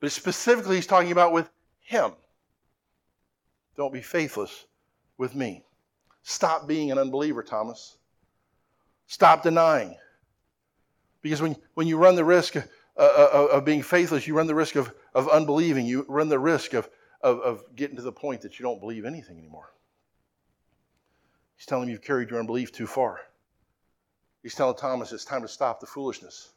But 0.00 0.12
specifically, 0.12 0.76
he's 0.76 0.86
talking 0.86 1.12
about 1.12 1.32
with 1.32 1.50
him. 1.80 2.12
Don't 3.76 3.92
be 3.92 4.00
faithless 4.00 4.66
with 5.18 5.34
me. 5.34 5.62
Stop 6.22 6.66
being 6.66 6.90
an 6.90 6.98
unbeliever, 6.98 7.42
Thomas. 7.42 7.96
Stop 9.06 9.42
denying. 9.42 9.96
Because 11.22 11.42
when, 11.42 11.56
when 11.74 11.86
you 11.86 11.98
run 11.98 12.14
the 12.14 12.24
risk 12.24 12.56
of, 12.56 12.64
uh, 12.96 13.02
uh, 13.02 13.48
of 13.52 13.64
being 13.64 13.82
faithless, 13.82 14.26
you 14.26 14.34
run 14.34 14.46
the 14.46 14.54
risk 14.54 14.76
of, 14.76 14.92
of 15.14 15.28
unbelieving. 15.28 15.86
You 15.86 16.04
run 16.08 16.28
the 16.28 16.38
risk 16.38 16.74
of, 16.74 16.88
of, 17.20 17.40
of 17.40 17.64
getting 17.74 17.96
to 17.96 18.02
the 18.02 18.12
point 18.12 18.42
that 18.42 18.58
you 18.58 18.62
don't 18.62 18.80
believe 18.80 19.04
anything 19.04 19.38
anymore. 19.38 19.72
He's 21.56 21.66
telling 21.66 21.84
him 21.84 21.90
you've 21.90 22.02
carried 22.02 22.30
your 22.30 22.38
unbelief 22.38 22.70
too 22.70 22.86
far. 22.86 23.20
He's 24.42 24.54
telling 24.54 24.76
Thomas 24.76 25.12
it's 25.12 25.24
time 25.24 25.42
to 25.42 25.48
stop 25.48 25.80
the 25.80 25.86
foolishness. 25.86 26.52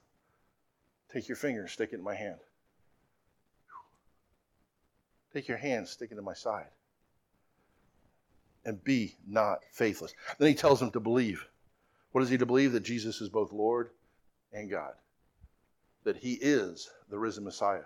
Take 1.12 1.28
your 1.28 1.36
finger 1.36 1.62
and 1.62 1.69
stick 1.69 1.89
it 1.91 1.97
in 1.97 2.04
my 2.04 2.15
hand. 2.15 2.39
Take 5.34 5.47
your 5.47 5.58
hand, 5.58 5.88
stick 5.88 6.12
it 6.12 6.17
in 6.17 6.24
my 6.24 6.34
side. 6.34 6.67
And 8.63 8.84
be 8.84 9.15
not 9.28 9.60
faithless. 9.71 10.13
Then 10.38 10.50
he 10.50 10.54
tells 10.54 10.82
him 10.82 10.91
to 10.91 11.00
believe. 11.00 11.43
What 12.12 12.24
is 12.24 12.30
he 12.30 12.38
to 12.38 12.45
believe? 12.45 12.74
That 12.74 12.84
Jesus 12.84 13.21
is 13.21 13.30
both 13.30 13.52
Lord 13.52 13.89
and 14.54 14.69
God. 14.69 14.93
That 16.04 16.17
he 16.17 16.34
is 16.34 16.89
the 17.10 17.17
risen 17.17 17.43
Messiah. 17.43 17.86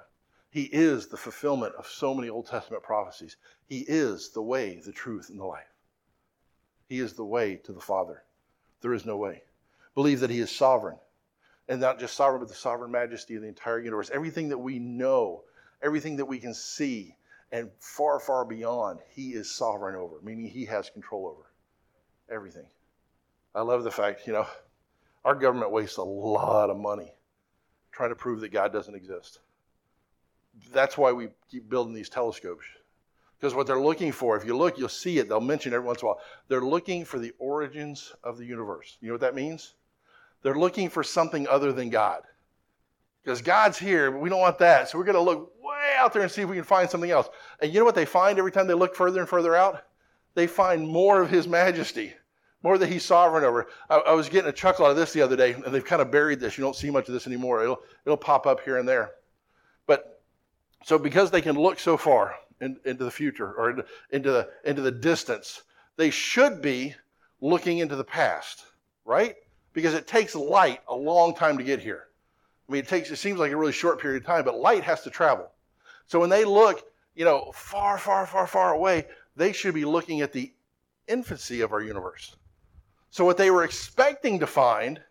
He 0.56 0.70
is 0.72 1.08
the 1.08 1.18
fulfillment 1.18 1.76
of 1.76 1.86
so 1.86 2.14
many 2.14 2.30
Old 2.30 2.48
Testament 2.48 2.82
prophecies. 2.82 3.36
He 3.66 3.80
is 3.80 4.30
the 4.30 4.42
way, 4.42 4.80
the 4.86 4.94
truth, 4.94 5.30
and 5.30 5.38
the 5.38 5.44
life. 5.44 5.68
He 6.88 7.00
is 7.00 7.12
the 7.12 7.26
way 7.26 7.58
to 7.66 7.74
the 7.74 7.82
Father. 7.82 8.24
There 8.80 8.94
is 8.94 9.06
no 9.06 9.18
way. 9.18 9.44
Believe 9.96 10.22
that 10.22 10.30
He 10.30 10.40
is 10.40 10.50
sovereign. 10.50 10.96
And 11.68 11.82
not 11.82 12.00
just 12.00 12.16
sovereign, 12.16 12.40
but 12.40 12.48
the 12.48 12.56
sovereign 12.56 12.90
majesty 12.90 13.36
of 13.36 13.42
the 13.42 13.50
entire 13.50 13.82
universe. 13.82 14.10
Everything 14.14 14.48
that 14.48 14.58
we 14.58 14.80
know, 14.80 15.44
everything 15.84 16.16
that 16.16 16.26
we 16.26 16.40
can 16.40 16.54
see, 16.54 17.18
and 17.52 17.70
far, 17.82 18.22
far 18.22 18.46
beyond, 18.46 19.02
he 19.10 19.32
is 19.34 19.54
sovereign 19.54 19.98
over, 19.98 20.22
meaning 20.24 20.48
he 20.48 20.64
has 20.64 20.90
control 20.90 21.28
over 21.28 21.52
everything. 22.34 22.68
I 23.54 23.60
love 23.60 23.84
the 23.84 23.92
fact, 23.92 24.26
you 24.26 24.32
know, 24.32 24.48
our 25.26 25.36
government 25.36 25.72
wastes 25.72 25.98
a 25.98 26.04
lot 26.04 26.70
of 26.70 26.78
money 26.78 27.14
trying 27.92 28.12
to 28.12 28.16
prove 28.16 28.40
that 28.40 28.54
God 28.54 28.72
doesn't 28.72 28.96
exist. 28.96 29.40
That's 30.72 30.98
why 30.98 31.12
we 31.12 31.30
keep 31.50 31.70
building 31.70 31.94
these 31.94 32.10
telescopes. 32.10 32.66
Because 33.40 33.54
what 33.54 33.68
they're 33.68 33.80
looking 33.80 34.12
for, 34.12 34.38
if 34.38 34.46
you 34.46 34.56
look, 34.56 34.78
you'll 34.78 34.90
see 34.90 35.20
it, 35.20 35.28
they'll 35.28 35.42
mention 35.42 35.74
every 35.74 35.86
once 35.86 36.02
in 36.02 36.06
a 36.06 36.10
while. 36.10 36.20
They're 36.48 36.62
looking 36.62 37.06
for 37.06 37.20
the 37.20 37.34
origins 37.38 38.14
of 38.24 38.38
the 38.38 38.46
universe. 38.46 38.98
You 39.02 39.10
know 39.10 39.14
what 39.14 39.22
that 39.22 39.36
means? 39.36 39.76
They're 40.42 40.56
looking 40.58 40.90
for 40.90 41.04
something 41.04 41.48
other 41.48 41.72
than 41.72 41.90
God. 41.90 42.22
Because 43.24 43.42
God's 43.42 43.78
here, 43.78 44.12
but 44.12 44.22
we 44.22 44.30
don't 44.30 44.40
want 44.40 44.60
that. 44.60 44.88
So 44.88 44.98
we're 44.98 45.04
going 45.04 45.16
to 45.16 45.22
look 45.22 45.52
way 45.60 45.96
out 45.98 46.14
there 46.14 46.22
and 46.22 46.32
see 46.32 46.44
if 46.44 46.50
we 46.50 46.56
can 46.56 46.64
find 46.64 46.90
something 46.90 47.10
else. 47.10 47.28
And 47.60 47.74
you 47.74 47.80
know 47.80 47.86
what 47.86 47.96
they 47.96 48.06
find 48.06 48.38
every 48.38 48.52
time 48.52 48.68
they 48.68 48.76
look 48.76 48.96
further 48.96 49.20
and 49.20 49.28
further 49.28 49.56
out? 49.56 49.84
They 50.36 50.48
find 50.48 50.88
more 50.88 51.22
of 51.22 51.30
His 51.30 51.48
majesty, 51.48 52.14
more 52.62 52.78
that 52.78 52.88
He's 52.88 53.04
sovereign 53.04 53.44
over. 53.44 53.68
I, 53.90 53.98
I 53.98 54.14
was 54.14 54.30
getting 54.30 54.50
a 54.50 54.54
chuckle 54.54 54.86
out 54.86 54.92
of 54.92 54.98
this 54.98 55.14
the 55.14 55.22
other 55.22 55.36
day, 55.36 55.54
and 55.54 55.74
they've 55.74 55.84
kind 55.84 56.02
of 56.02 56.12
buried 56.12 56.40
this. 56.40 56.58
You 56.58 56.64
don't 56.64 56.76
see 56.76 56.92
much 56.92 57.08
of 57.08 57.14
this 57.14 57.26
anymore. 57.26 57.64
It'll, 57.64 57.80
it'll 58.06 58.18
pop 58.18 58.46
up 58.46 58.62
here 58.62 58.78
and 58.78 58.88
there. 58.88 59.12
So 60.86 61.00
because 61.00 61.32
they 61.32 61.42
can 61.42 61.56
look 61.56 61.80
so 61.80 61.98
far 61.98 62.36
in, 62.62 62.78
into 62.86 63.06
the 63.06 63.10
future 63.10 63.52
or 63.54 63.72
into, 63.72 63.86
into, 64.12 64.32
the, 64.32 64.50
into 64.66 64.84
the 64.84 64.92
distance, 64.92 65.64
they 65.98 66.12
should 66.12 66.62
be 66.62 66.94
looking 67.42 67.80
into 67.80 67.96
the 67.96 68.04
past, 68.04 68.66
right? 69.04 69.36
Because 69.74 69.96
it 69.96 70.06
takes 70.06 70.36
light 70.36 70.82
a 70.88 70.96
long 70.96 71.34
time 71.34 71.58
to 71.58 71.64
get 71.64 71.80
here. 71.80 72.04
I 72.70 72.72
mean, 72.72 72.84
it 72.84 72.88
takes 72.88 73.10
it 73.10 73.16
seems 73.16 73.40
like 73.40 73.52
a 73.52 73.58
really 73.58 73.72
short 73.72 74.00
period 74.00 74.22
of 74.22 74.28
time, 74.28 74.46
but 74.46 74.60
light 74.60 74.84
has 74.84 75.02
to 75.02 75.10
travel. 75.10 75.50
So 76.06 76.20
when 76.20 76.30
they 76.30 76.46
look, 76.46 76.84
you 77.16 77.26
know, 77.26 77.52
far, 77.56 77.98
far, 77.98 78.28
far, 78.28 78.46
far 78.46 78.76
away, 78.76 79.08
they 79.36 79.54
should 79.54 79.74
be 79.74 79.86
looking 79.86 80.22
at 80.22 80.34
the 80.34 80.54
infancy 81.08 81.62
of 81.62 81.74
our 81.74 81.82
universe. 81.82 82.36
So, 83.10 83.26
what 83.26 83.38
they 83.38 83.50
were 83.50 83.64
expecting 83.64 84.40
to 84.40 84.46
find 84.46 85.02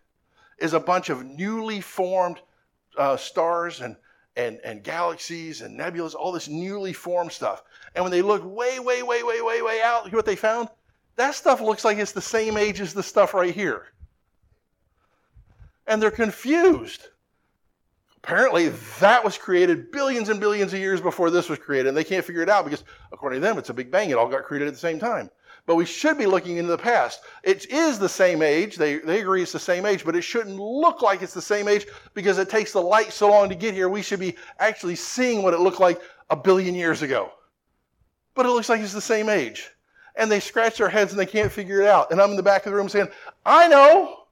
is 0.57 0.73
a 0.73 0.79
bunch 0.79 1.09
of 1.09 1.25
newly 1.25 1.81
formed 1.81 2.39
uh, 2.97 3.17
stars 3.17 3.81
and, 3.81 3.97
and, 4.35 4.59
and 4.63 4.83
galaxies 4.83 5.61
and 5.61 5.79
nebulas, 5.79 6.15
all 6.15 6.31
this 6.31 6.47
newly 6.47 6.93
formed 6.93 7.31
stuff. 7.31 7.63
And 7.95 8.03
when 8.03 8.11
they 8.11 8.21
look 8.21 8.43
way, 8.43 8.79
way, 8.79 9.03
way, 9.03 9.23
way, 9.23 9.41
way, 9.41 9.61
way 9.61 9.81
out, 9.81 10.11
what 10.11 10.25
they 10.25 10.35
found? 10.35 10.69
That 11.15 11.35
stuff 11.35 11.61
looks 11.61 11.85
like 11.85 11.97
it's 11.97 12.11
the 12.11 12.21
same 12.21 12.57
age 12.57 12.81
as 12.81 12.93
the 12.93 13.03
stuff 13.03 13.33
right 13.33 13.53
here. 13.53 13.87
And 15.87 16.01
they're 16.01 16.11
confused. 16.11 17.07
Apparently, 18.17 18.69
that 18.99 19.23
was 19.23 19.37
created 19.37 19.91
billions 19.91 20.29
and 20.29 20.39
billions 20.39 20.73
of 20.73 20.79
years 20.79 20.99
before 20.99 21.29
this 21.29 21.47
was 21.47 21.59
created, 21.59 21.89
and 21.89 21.95
they 21.95 22.03
can't 22.03 22.25
figure 22.25 22.41
it 22.41 22.49
out 22.49 22.65
because, 22.65 22.83
according 23.11 23.39
to 23.39 23.47
them, 23.47 23.59
it's 23.59 23.69
a 23.69 23.73
big 23.73 23.91
bang. 23.91 24.09
It 24.09 24.17
all 24.17 24.27
got 24.27 24.43
created 24.43 24.67
at 24.67 24.73
the 24.73 24.79
same 24.79 24.99
time. 24.99 25.29
But 25.65 25.75
we 25.75 25.85
should 25.85 26.17
be 26.17 26.27
looking 26.27 26.57
into 26.57 26.69
the 26.69 26.77
past. 26.77 27.21
It 27.43 27.71
is 27.71 27.97
the 27.97 28.09
same 28.09 28.43
age. 28.43 28.75
They, 28.75 28.99
they 28.99 29.21
agree 29.21 29.41
it's 29.41 29.51
the 29.51 29.59
same 29.59 29.85
age, 29.85 30.05
but 30.05 30.15
it 30.15 30.21
shouldn't 30.21 30.59
look 30.59 31.01
like 31.01 31.23
it's 31.23 31.33
the 31.33 31.41
same 31.41 31.67
age 31.67 31.87
because 32.13 32.37
it 32.37 32.49
takes 32.49 32.71
the 32.71 32.81
light 32.81 33.11
so 33.11 33.29
long 33.29 33.49
to 33.49 33.55
get 33.55 33.73
here. 33.73 33.89
We 33.89 34.03
should 34.03 34.19
be 34.19 34.35
actually 34.59 34.95
seeing 34.95 35.41
what 35.41 35.55
it 35.55 35.59
looked 35.59 35.79
like 35.79 35.99
a 36.29 36.35
billion 36.35 36.75
years 36.75 37.01
ago. 37.01 37.31
But 38.35 38.45
it 38.45 38.49
looks 38.49 38.69
like 38.69 38.81
it's 38.81 38.93
the 38.93 39.01
same 39.01 39.27
age. 39.27 39.71
And 40.15 40.31
they 40.31 40.39
scratch 40.39 40.77
their 40.77 40.89
heads 40.89 41.11
and 41.11 41.19
they 41.19 41.25
can't 41.25 41.51
figure 41.51 41.81
it 41.81 41.87
out. 41.87 42.11
And 42.11 42.21
I'm 42.21 42.29
in 42.29 42.35
the 42.35 42.43
back 42.43 42.65
of 42.65 42.71
the 42.71 42.77
room 42.77 42.87
saying, 42.87 43.07
I 43.43 43.67
know. 43.67 44.25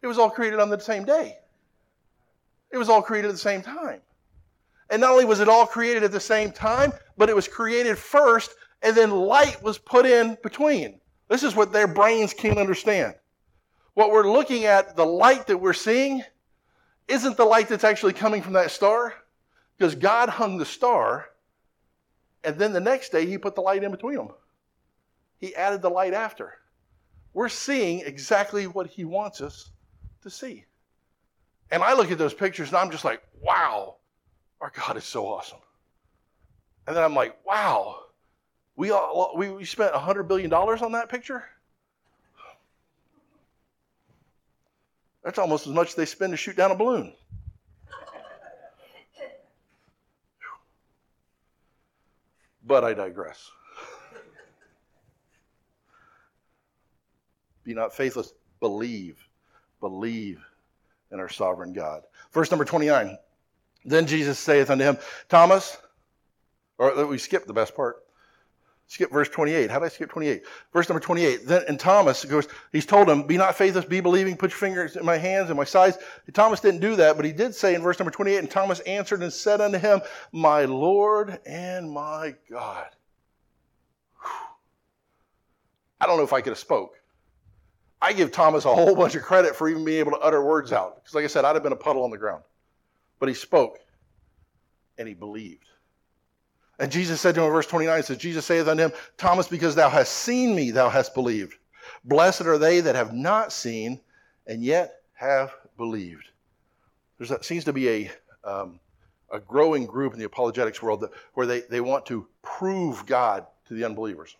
it 0.00 0.06
was 0.06 0.18
all 0.18 0.30
created 0.30 0.58
on 0.58 0.70
the 0.70 0.80
same 0.80 1.04
day. 1.04 1.36
It 2.70 2.78
was 2.78 2.88
all 2.88 3.02
created 3.02 3.28
at 3.28 3.32
the 3.32 3.38
same 3.38 3.62
time. 3.62 4.00
And 4.90 5.00
not 5.00 5.12
only 5.12 5.24
was 5.24 5.40
it 5.40 5.48
all 5.48 5.66
created 5.66 6.04
at 6.04 6.12
the 6.12 6.20
same 6.20 6.52
time, 6.52 6.92
but 7.16 7.28
it 7.28 7.36
was 7.36 7.48
created 7.48 7.98
first, 7.98 8.54
and 8.82 8.96
then 8.96 9.10
light 9.10 9.62
was 9.62 9.78
put 9.78 10.06
in 10.06 10.38
between. 10.42 11.00
This 11.28 11.42
is 11.42 11.56
what 11.56 11.72
their 11.72 11.88
brains 11.88 12.32
can't 12.32 12.58
understand. 12.58 13.14
What 13.94 14.10
we're 14.10 14.30
looking 14.30 14.64
at, 14.64 14.94
the 14.94 15.06
light 15.06 15.46
that 15.48 15.58
we're 15.58 15.72
seeing, 15.72 16.22
isn't 17.08 17.36
the 17.36 17.44
light 17.44 17.68
that's 17.68 17.84
actually 17.84 18.12
coming 18.12 18.42
from 18.42 18.52
that 18.52 18.70
star, 18.70 19.14
because 19.76 19.94
God 19.94 20.28
hung 20.28 20.58
the 20.58 20.64
star, 20.64 21.26
and 22.44 22.56
then 22.58 22.72
the 22.72 22.80
next 22.80 23.10
day 23.10 23.26
he 23.26 23.38
put 23.38 23.54
the 23.54 23.60
light 23.60 23.82
in 23.82 23.90
between 23.90 24.16
them. 24.16 24.30
He 25.38 25.54
added 25.56 25.82
the 25.82 25.90
light 25.90 26.14
after. 26.14 26.54
We're 27.34 27.48
seeing 27.48 28.00
exactly 28.00 28.66
what 28.66 28.86
he 28.86 29.04
wants 29.04 29.40
us 29.40 29.70
to 30.22 30.30
see. 30.30 30.64
And 31.70 31.82
I 31.82 31.92
look 31.94 32.10
at 32.10 32.18
those 32.18 32.32
pictures 32.32 32.68
and 32.68 32.78
I'm 32.78 32.90
just 32.90 33.04
like, 33.04 33.22
wow, 33.42 33.96
our 34.60 34.72
God 34.74 34.96
is 34.96 35.04
so 35.04 35.26
awesome. 35.26 35.58
And 36.86 36.96
then 36.96 37.02
I'm 37.02 37.14
like, 37.14 37.36
wow, 37.44 38.04
we, 38.76 38.90
all, 38.90 39.34
we, 39.36 39.50
we 39.50 39.64
spent 39.64 39.92
$100 39.92 40.28
billion 40.28 40.52
on 40.52 40.92
that 40.92 41.08
picture? 41.08 41.44
That's 45.24 45.38
almost 45.38 45.66
as 45.66 45.72
much 45.72 45.88
as 45.88 45.94
they 45.96 46.06
spend 46.06 46.32
to 46.32 46.36
shoot 46.36 46.56
down 46.56 46.70
a 46.70 46.76
balloon. 46.76 47.12
But 52.64 52.84
I 52.84 52.94
digress. 52.94 53.50
Be 57.64 57.74
not 57.74 57.94
faithless, 57.94 58.32
believe. 58.60 59.18
Believe 59.80 60.44
in 61.10 61.20
our 61.20 61.28
sovereign 61.28 61.72
God. 61.72 62.02
Verse 62.32 62.50
number 62.50 62.64
29. 62.64 63.18
Then 63.86 64.06
Jesus 64.06 64.38
saith 64.38 64.68
unto 64.68 64.84
him, 64.84 64.98
Thomas, 65.28 65.78
or 66.76 67.06
we 67.06 67.18
skip 67.18 67.46
the 67.46 67.52
best 67.52 67.74
part. 67.74 68.02
Skip 68.88 69.10
verse 69.10 69.28
28. 69.28 69.70
How 69.70 69.78
did 69.78 69.86
I 69.86 69.88
skip 69.88 70.10
28? 70.10 70.42
Verse 70.72 70.88
number 70.88 71.00
28. 71.00 71.46
Then 71.46 71.62
and 71.68 71.78
Thomas 71.78 72.24
goes, 72.24 72.46
he's 72.72 72.86
told 72.86 73.08
him, 73.08 73.24
Be 73.24 73.36
not 73.36 73.56
faithless, 73.56 73.84
be 73.84 74.00
believing, 74.00 74.36
put 74.36 74.50
your 74.50 74.58
fingers 74.58 74.96
in 74.96 75.04
my 75.04 75.16
hands 75.16 75.48
and 75.48 75.56
my 75.56 75.64
sides. 75.64 75.98
And 76.26 76.34
Thomas 76.34 76.60
didn't 76.60 76.80
do 76.80 76.94
that, 76.96 77.16
but 77.16 77.24
he 77.24 77.32
did 77.32 77.54
say 77.54 77.74
in 77.74 77.82
verse 77.82 77.98
number 77.98 78.12
28, 78.12 78.38
and 78.38 78.50
Thomas 78.50 78.80
answered 78.80 79.22
and 79.22 79.32
said 79.32 79.60
unto 79.60 79.78
him, 79.78 80.00
My 80.32 80.66
Lord 80.66 81.40
and 81.46 81.90
my 81.90 82.34
God. 82.50 82.88
I 86.00 86.06
don't 86.06 86.18
know 86.18 86.24
if 86.24 86.32
I 86.32 86.40
could 86.40 86.50
have 86.50 86.58
spoke. 86.58 86.92
I 88.00 88.12
give 88.12 88.30
Thomas 88.30 88.66
a 88.66 88.74
whole 88.74 88.94
bunch 88.94 89.14
of 89.14 89.22
credit 89.22 89.56
for 89.56 89.68
even 89.68 89.84
being 89.84 89.98
able 89.98 90.12
to 90.12 90.18
utter 90.18 90.44
words 90.44 90.72
out. 90.72 90.96
Because 90.96 91.14
like 91.14 91.24
I 91.24 91.28
said, 91.28 91.44
I'd 91.44 91.54
have 91.54 91.62
been 91.62 91.72
a 91.72 91.76
puddle 91.76 92.04
on 92.04 92.10
the 92.10 92.18
ground. 92.18 92.42
But 93.18 93.28
he 93.28 93.34
spoke 93.34 93.78
and 94.98 95.08
he 95.08 95.14
believed. 95.14 95.64
And 96.78 96.92
Jesus 96.92 97.20
said 97.20 97.34
to 97.34 97.40
him 97.40 97.46
in 97.46 97.52
verse 97.52 97.66
29, 97.66 98.02
says, 98.02 98.18
Jesus 98.18 98.44
saith 98.44 98.68
unto 98.68 98.84
him, 98.84 98.92
Thomas, 99.16 99.48
because 99.48 99.74
thou 99.74 99.88
hast 99.88 100.12
seen 100.12 100.54
me, 100.54 100.70
thou 100.70 100.90
hast 100.90 101.14
believed. 101.14 101.54
Blessed 102.04 102.42
are 102.42 102.58
they 102.58 102.80
that 102.80 102.94
have 102.94 103.14
not 103.14 103.52
seen 103.52 104.00
and 104.46 104.62
yet 104.62 105.00
have 105.14 105.52
believed. 105.76 106.28
There 107.18 107.38
seems 107.42 107.64
to 107.64 107.72
be 107.72 107.88
a, 107.88 108.10
um, 108.44 108.78
a 109.32 109.40
growing 109.40 109.86
group 109.86 110.12
in 110.12 110.18
the 110.18 110.26
apologetics 110.26 110.82
world 110.82 111.00
that, 111.00 111.12
where 111.34 111.46
they, 111.46 111.60
they 111.60 111.80
want 111.80 112.04
to 112.06 112.26
prove 112.42 113.06
God 113.06 113.46
to 113.68 113.74
the 113.74 113.84
unbelievers. 113.84 114.36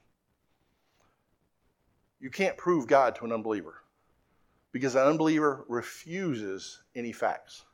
You 2.20 2.30
can't 2.30 2.56
prove 2.56 2.86
God 2.86 3.14
to 3.16 3.24
an 3.24 3.32
unbeliever 3.32 3.82
because 4.72 4.94
an 4.94 5.06
unbeliever 5.06 5.64
refuses 5.68 6.82
any 6.94 7.12
facts. 7.12 7.64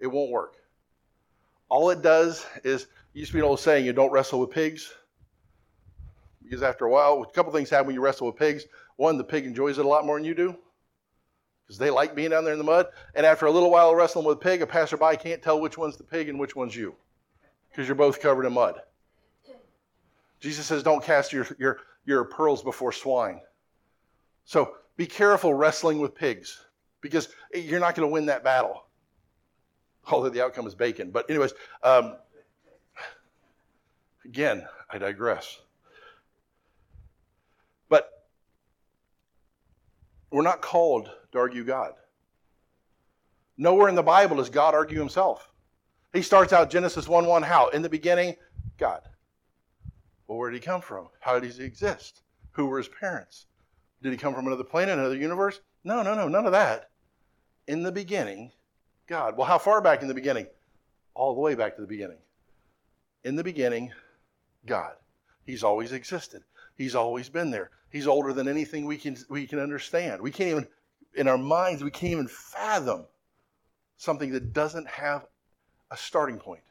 It 0.00 0.06
won't 0.06 0.30
work. 0.30 0.54
All 1.68 1.90
it 1.90 2.02
does 2.02 2.46
is, 2.64 2.86
used 3.12 3.30
to 3.30 3.34
be 3.34 3.40
an 3.40 3.44
old 3.44 3.60
saying, 3.60 3.84
you 3.84 3.92
don't 3.92 4.12
wrestle 4.12 4.40
with 4.40 4.50
pigs. 4.50 4.92
Because 6.42 6.62
after 6.62 6.86
a 6.86 6.90
while, 6.90 7.22
a 7.22 7.32
couple 7.32 7.52
things 7.52 7.68
happen 7.68 7.86
when 7.86 7.94
you 7.94 8.00
wrestle 8.00 8.26
with 8.26 8.36
pigs. 8.36 8.64
One, 8.96 9.18
the 9.18 9.24
pig 9.24 9.44
enjoys 9.44 9.78
it 9.78 9.84
a 9.84 9.88
lot 9.88 10.06
more 10.06 10.16
than 10.16 10.24
you 10.24 10.34
do 10.34 10.56
because 11.66 11.78
they 11.78 11.90
like 11.90 12.14
being 12.14 12.30
down 12.30 12.44
there 12.44 12.54
in 12.54 12.58
the 12.58 12.64
mud. 12.64 12.86
And 13.14 13.26
after 13.26 13.44
a 13.44 13.50
little 13.50 13.70
while 13.70 13.90
of 13.90 13.96
wrestling 13.96 14.24
with 14.24 14.38
a 14.38 14.40
pig, 14.40 14.62
a 14.62 14.66
passerby 14.66 15.18
can't 15.18 15.42
tell 15.42 15.60
which 15.60 15.76
one's 15.76 15.98
the 15.98 16.04
pig 16.04 16.30
and 16.30 16.40
which 16.40 16.56
one's 16.56 16.74
you 16.74 16.96
because 17.70 17.86
you're 17.86 17.94
both 17.94 18.20
covered 18.20 18.46
in 18.46 18.54
mud. 18.54 18.80
Jesus 20.40 20.66
says, 20.66 20.82
don't 20.82 21.04
cast 21.04 21.32
your, 21.32 21.46
your, 21.58 21.78
your 22.06 22.24
pearls 22.24 22.62
before 22.62 22.92
swine. 22.92 23.40
So 24.46 24.76
be 24.96 25.04
careful 25.04 25.52
wrestling 25.52 26.00
with 26.00 26.14
pigs 26.14 26.64
because 27.02 27.28
you're 27.52 27.80
not 27.80 27.94
going 27.94 28.08
to 28.08 28.12
win 28.12 28.26
that 28.26 28.42
battle 28.42 28.84
although 30.10 30.28
the 30.28 30.42
outcome 30.42 30.66
is 30.66 30.74
bacon. 30.74 31.10
But, 31.10 31.28
anyways, 31.30 31.52
um, 31.82 32.16
again, 34.24 34.66
I 34.90 34.98
digress. 34.98 35.58
But 37.88 38.08
we're 40.30 40.42
not 40.42 40.62
called 40.62 41.10
to 41.32 41.38
argue 41.38 41.64
God. 41.64 41.92
Nowhere 43.56 43.88
in 43.88 43.94
the 43.94 44.02
Bible 44.02 44.36
does 44.36 44.50
God 44.50 44.74
argue 44.74 44.98
himself. 44.98 45.50
He 46.12 46.22
starts 46.22 46.52
out 46.52 46.70
Genesis 46.70 47.08
1 47.08 47.26
1 47.26 47.42
how? 47.42 47.68
In 47.68 47.82
the 47.82 47.88
beginning, 47.88 48.36
God. 48.78 49.02
Well, 50.26 50.38
where 50.38 50.50
did 50.50 50.62
he 50.62 50.64
come 50.64 50.80
from? 50.80 51.08
How 51.20 51.38
did 51.38 51.52
he 51.52 51.64
exist? 51.64 52.22
Who 52.52 52.66
were 52.66 52.78
his 52.78 52.88
parents? 52.88 53.46
Did 54.02 54.12
he 54.12 54.18
come 54.18 54.34
from 54.34 54.46
another 54.46 54.64
planet, 54.64 54.98
another 54.98 55.16
universe? 55.16 55.60
No, 55.84 56.02
no, 56.02 56.14
no, 56.14 56.28
none 56.28 56.46
of 56.46 56.52
that. 56.52 56.90
In 57.66 57.82
the 57.82 57.92
beginning, 57.92 58.52
God. 59.08 59.36
Well, 59.36 59.46
how 59.46 59.58
far 59.58 59.80
back 59.80 60.02
in 60.02 60.08
the 60.08 60.14
beginning? 60.14 60.46
All 61.14 61.34
the 61.34 61.40
way 61.40 61.54
back 61.54 61.74
to 61.76 61.80
the 61.80 61.86
beginning. 61.88 62.18
In 63.24 63.34
the 63.34 63.42
beginning, 63.42 63.90
God. 64.66 64.92
He's 65.44 65.64
always 65.64 65.92
existed. 65.92 66.42
He's 66.76 66.94
always 66.94 67.28
been 67.28 67.50
there. 67.50 67.70
He's 67.90 68.06
older 68.06 68.32
than 68.32 68.48
anything 68.48 68.84
we 68.84 68.98
can 68.98 69.16
we 69.30 69.46
can 69.46 69.58
understand. 69.58 70.20
We 70.20 70.30
can't 70.30 70.50
even 70.50 70.68
in 71.14 71.26
our 71.26 71.38
minds 71.38 71.82
we 71.82 71.90
can't 71.90 72.12
even 72.12 72.28
fathom 72.28 73.06
something 73.96 74.30
that 74.32 74.52
doesn't 74.52 74.86
have 74.86 75.26
a 75.90 75.96
starting 75.96 76.38
point. 76.38 76.62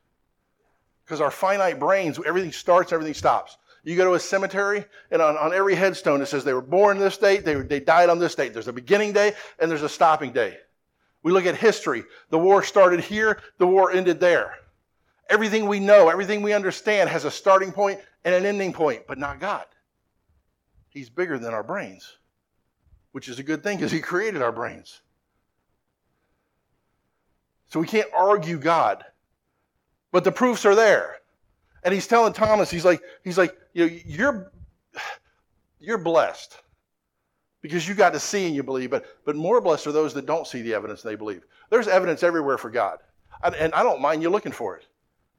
Because 1.03 1.21
our 1.21 1.31
finite 1.31 1.79
brains, 1.79 2.19
everything 2.25 2.51
starts, 2.51 2.93
everything 2.93 3.15
stops. 3.15 3.57
You 3.83 3.95
go 3.95 4.05
to 4.05 4.13
a 4.15 4.19
cemetery, 4.19 4.85
and 5.11 5.21
on, 5.21 5.37
on 5.37 5.53
every 5.53 5.73
headstone 5.73 6.21
it 6.21 6.25
says 6.25 6.43
they 6.43 6.53
were 6.53 6.61
born 6.61 6.99
this 6.99 7.17
date, 7.17 7.45
they, 7.45 7.55
they 7.55 7.79
died 7.79 8.09
on 8.09 8.19
this 8.19 8.35
date. 8.35 8.53
There's 8.53 8.67
a 8.67 8.73
beginning 8.73 9.13
day, 9.13 9.33
and 9.59 9.71
there's 9.71 9.83
a 9.83 9.89
stopping 9.89 10.33
day. 10.33 10.57
We 11.23 11.31
look 11.31 11.45
at 11.45 11.55
history. 11.55 12.03
The 12.29 12.37
war 12.37 12.63
started 12.63 13.01
here, 13.01 13.41
the 13.57 13.67
war 13.67 13.91
ended 13.91 14.19
there. 14.19 14.55
Everything 15.29 15.67
we 15.67 15.79
know, 15.79 16.09
everything 16.09 16.41
we 16.41 16.53
understand 16.53 17.09
has 17.09 17.25
a 17.25 17.31
starting 17.31 17.71
point 17.71 17.99
and 18.23 18.33
an 18.33 18.45
ending 18.45 18.71
point, 18.71 19.03
but 19.07 19.17
not 19.17 19.39
God. 19.39 19.65
He's 20.89 21.09
bigger 21.09 21.37
than 21.37 21.53
our 21.53 21.63
brains, 21.63 22.17
which 23.11 23.27
is 23.27 23.39
a 23.39 23.43
good 23.43 23.61
thing 23.61 23.77
because 23.77 23.91
He 23.91 23.99
created 23.99 24.41
our 24.41 24.51
brains. 24.51 25.01
So 27.67 27.79
we 27.79 27.87
can't 27.87 28.09
argue 28.15 28.57
God. 28.57 29.03
But 30.11 30.23
the 30.23 30.31
proofs 30.31 30.65
are 30.65 30.75
there. 30.75 31.17
And 31.83 31.93
he's 31.93 32.07
telling 32.07 32.33
Thomas, 32.33 32.71
he's 32.71 32.85
like, 32.85 33.01
he's 33.23 33.37
like, 33.37 33.55
you 33.73 33.85
know, 33.85 33.97
you're 34.05 34.51
you're 35.79 35.97
blessed 35.97 36.57
because 37.61 37.87
you 37.87 37.95
got 37.95 38.13
to 38.13 38.19
see 38.19 38.45
and 38.45 38.55
you 38.55 38.63
believe. 38.63 38.89
But, 38.89 39.05
but 39.25 39.35
more 39.35 39.61
blessed 39.61 39.87
are 39.87 39.91
those 39.91 40.13
that 40.13 40.25
don't 40.25 40.47
see 40.47 40.61
the 40.61 40.73
evidence 40.73 41.03
and 41.03 41.11
they 41.11 41.15
believe. 41.15 41.43
There's 41.69 41.87
evidence 41.87 42.23
everywhere 42.23 42.57
for 42.57 42.69
God. 42.69 42.99
And, 43.43 43.55
and 43.55 43.73
I 43.73 43.83
don't 43.83 44.01
mind 44.01 44.21
you 44.21 44.29
looking 44.29 44.51
for 44.51 44.77
it. 44.77 44.85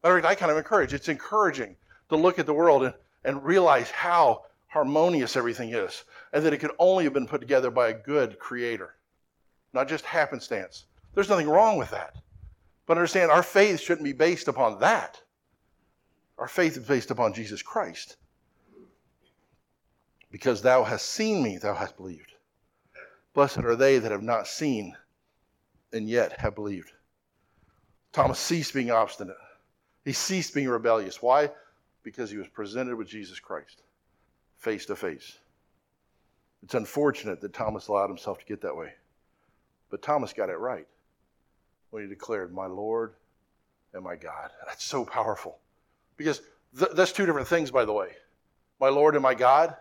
Fact, 0.03 0.25
I 0.25 0.35
kind 0.35 0.53
of 0.53 0.59
encourage. 0.59 0.95
It's 0.95 1.09
encouraging 1.09 1.77
to 2.09 2.17
look 2.17 2.39
at 2.39 2.47
the 2.47 2.55
world 2.55 2.85
and, 2.85 2.95
and 3.25 3.45
realize 3.45 3.91
how 3.91 4.45
harmonious 4.69 5.37
everything 5.37 5.71
is, 5.71 6.05
and 6.33 6.45
that 6.45 6.53
it 6.53 6.59
could 6.59 6.73
only 6.79 7.05
have 7.05 7.15
been 7.15 7.27
put 7.27 7.41
together 7.41 7.71
by 7.71 7.89
a 7.89 7.95
good 7.95 8.39
creator, 8.39 8.95
not 9.73 9.89
just 9.89 10.05
happenstance. 10.05 10.85
There's 11.15 11.29
nothing 11.29 11.49
wrong 11.49 11.79
with 11.79 11.91
that. 11.91 12.15
But 12.87 12.99
understand, 12.99 13.31
our 13.31 13.43
faith 13.43 13.81
shouldn't 13.81 14.05
be 14.05 14.13
based 14.13 14.47
upon 14.47 14.79
that. 14.81 15.21
Our 16.39 16.49
faith 16.49 16.77
is 16.77 16.87
based 16.87 17.11
upon 17.11 17.35
Jesus 17.35 17.63
Christ. 17.63 18.17
Because 20.31 20.63
thou 20.63 20.85
hast 20.85 21.07
seen 21.07 21.43
me, 21.43 21.59
thou 21.59 21.75
hast 21.75 21.97
believed. 21.97 22.33
Blessed 23.35 23.59
are 23.59 23.77
they 23.77 23.99
that 23.99 24.13
have 24.13 24.23
not 24.23 24.47
seen 24.47 24.97
and 25.93 26.09
yet 26.09 26.39
have 26.41 26.55
believed. 26.55 26.93
Thomas 28.13 28.39
ceased 28.39 28.75
being 28.75 28.91
obstinate. 28.91 29.37
He 30.05 30.13
ceased 30.13 30.55
being 30.55 30.69
rebellious. 30.69 31.23
Why? 31.23 31.51
Because 32.03 32.31
he 32.31 32.37
was 32.37 32.49
presented 32.49 32.97
with 32.97 33.09
Jesus 33.09 33.39
Christ 33.39 33.83
face 34.59 34.87
to 34.87 34.97
face. 34.97 35.39
It's 36.63 36.75
unfortunate 36.75 37.41
that 37.41 37.53
Thomas 37.53 37.89
allowed 37.89 38.09
himself 38.09 38.39
to 38.41 38.45
get 38.45 38.61
that 38.63 38.77
way. 38.77 38.93
But 39.91 40.03
Thomas 40.03 40.33
got 40.33 40.51
it 40.51 40.59
right 40.59 40.87
when 41.91 42.03
he 42.03 42.09
declared, 42.09 42.53
My 42.53 42.67
Lord 42.67 43.15
and 43.95 44.03
my 44.03 44.17
God. 44.17 44.51
That's 44.67 44.85
so 44.85 45.05
powerful. 45.05 45.59
Because 46.17 46.43
th- 46.79 46.93
that's 46.95 47.13
two 47.13 47.27
different 47.27 47.49
things, 47.49 47.71
by 47.71 47.85
the 47.85 47.93
way. 47.93 48.11
My 48.81 48.89
Lord 48.89 49.15
and 49.15 49.23
my 49.23 49.35
God. 49.35 49.75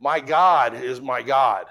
My 0.00 0.20
God 0.20 0.74
is 0.74 1.00
my 1.00 1.22
God. 1.22 1.66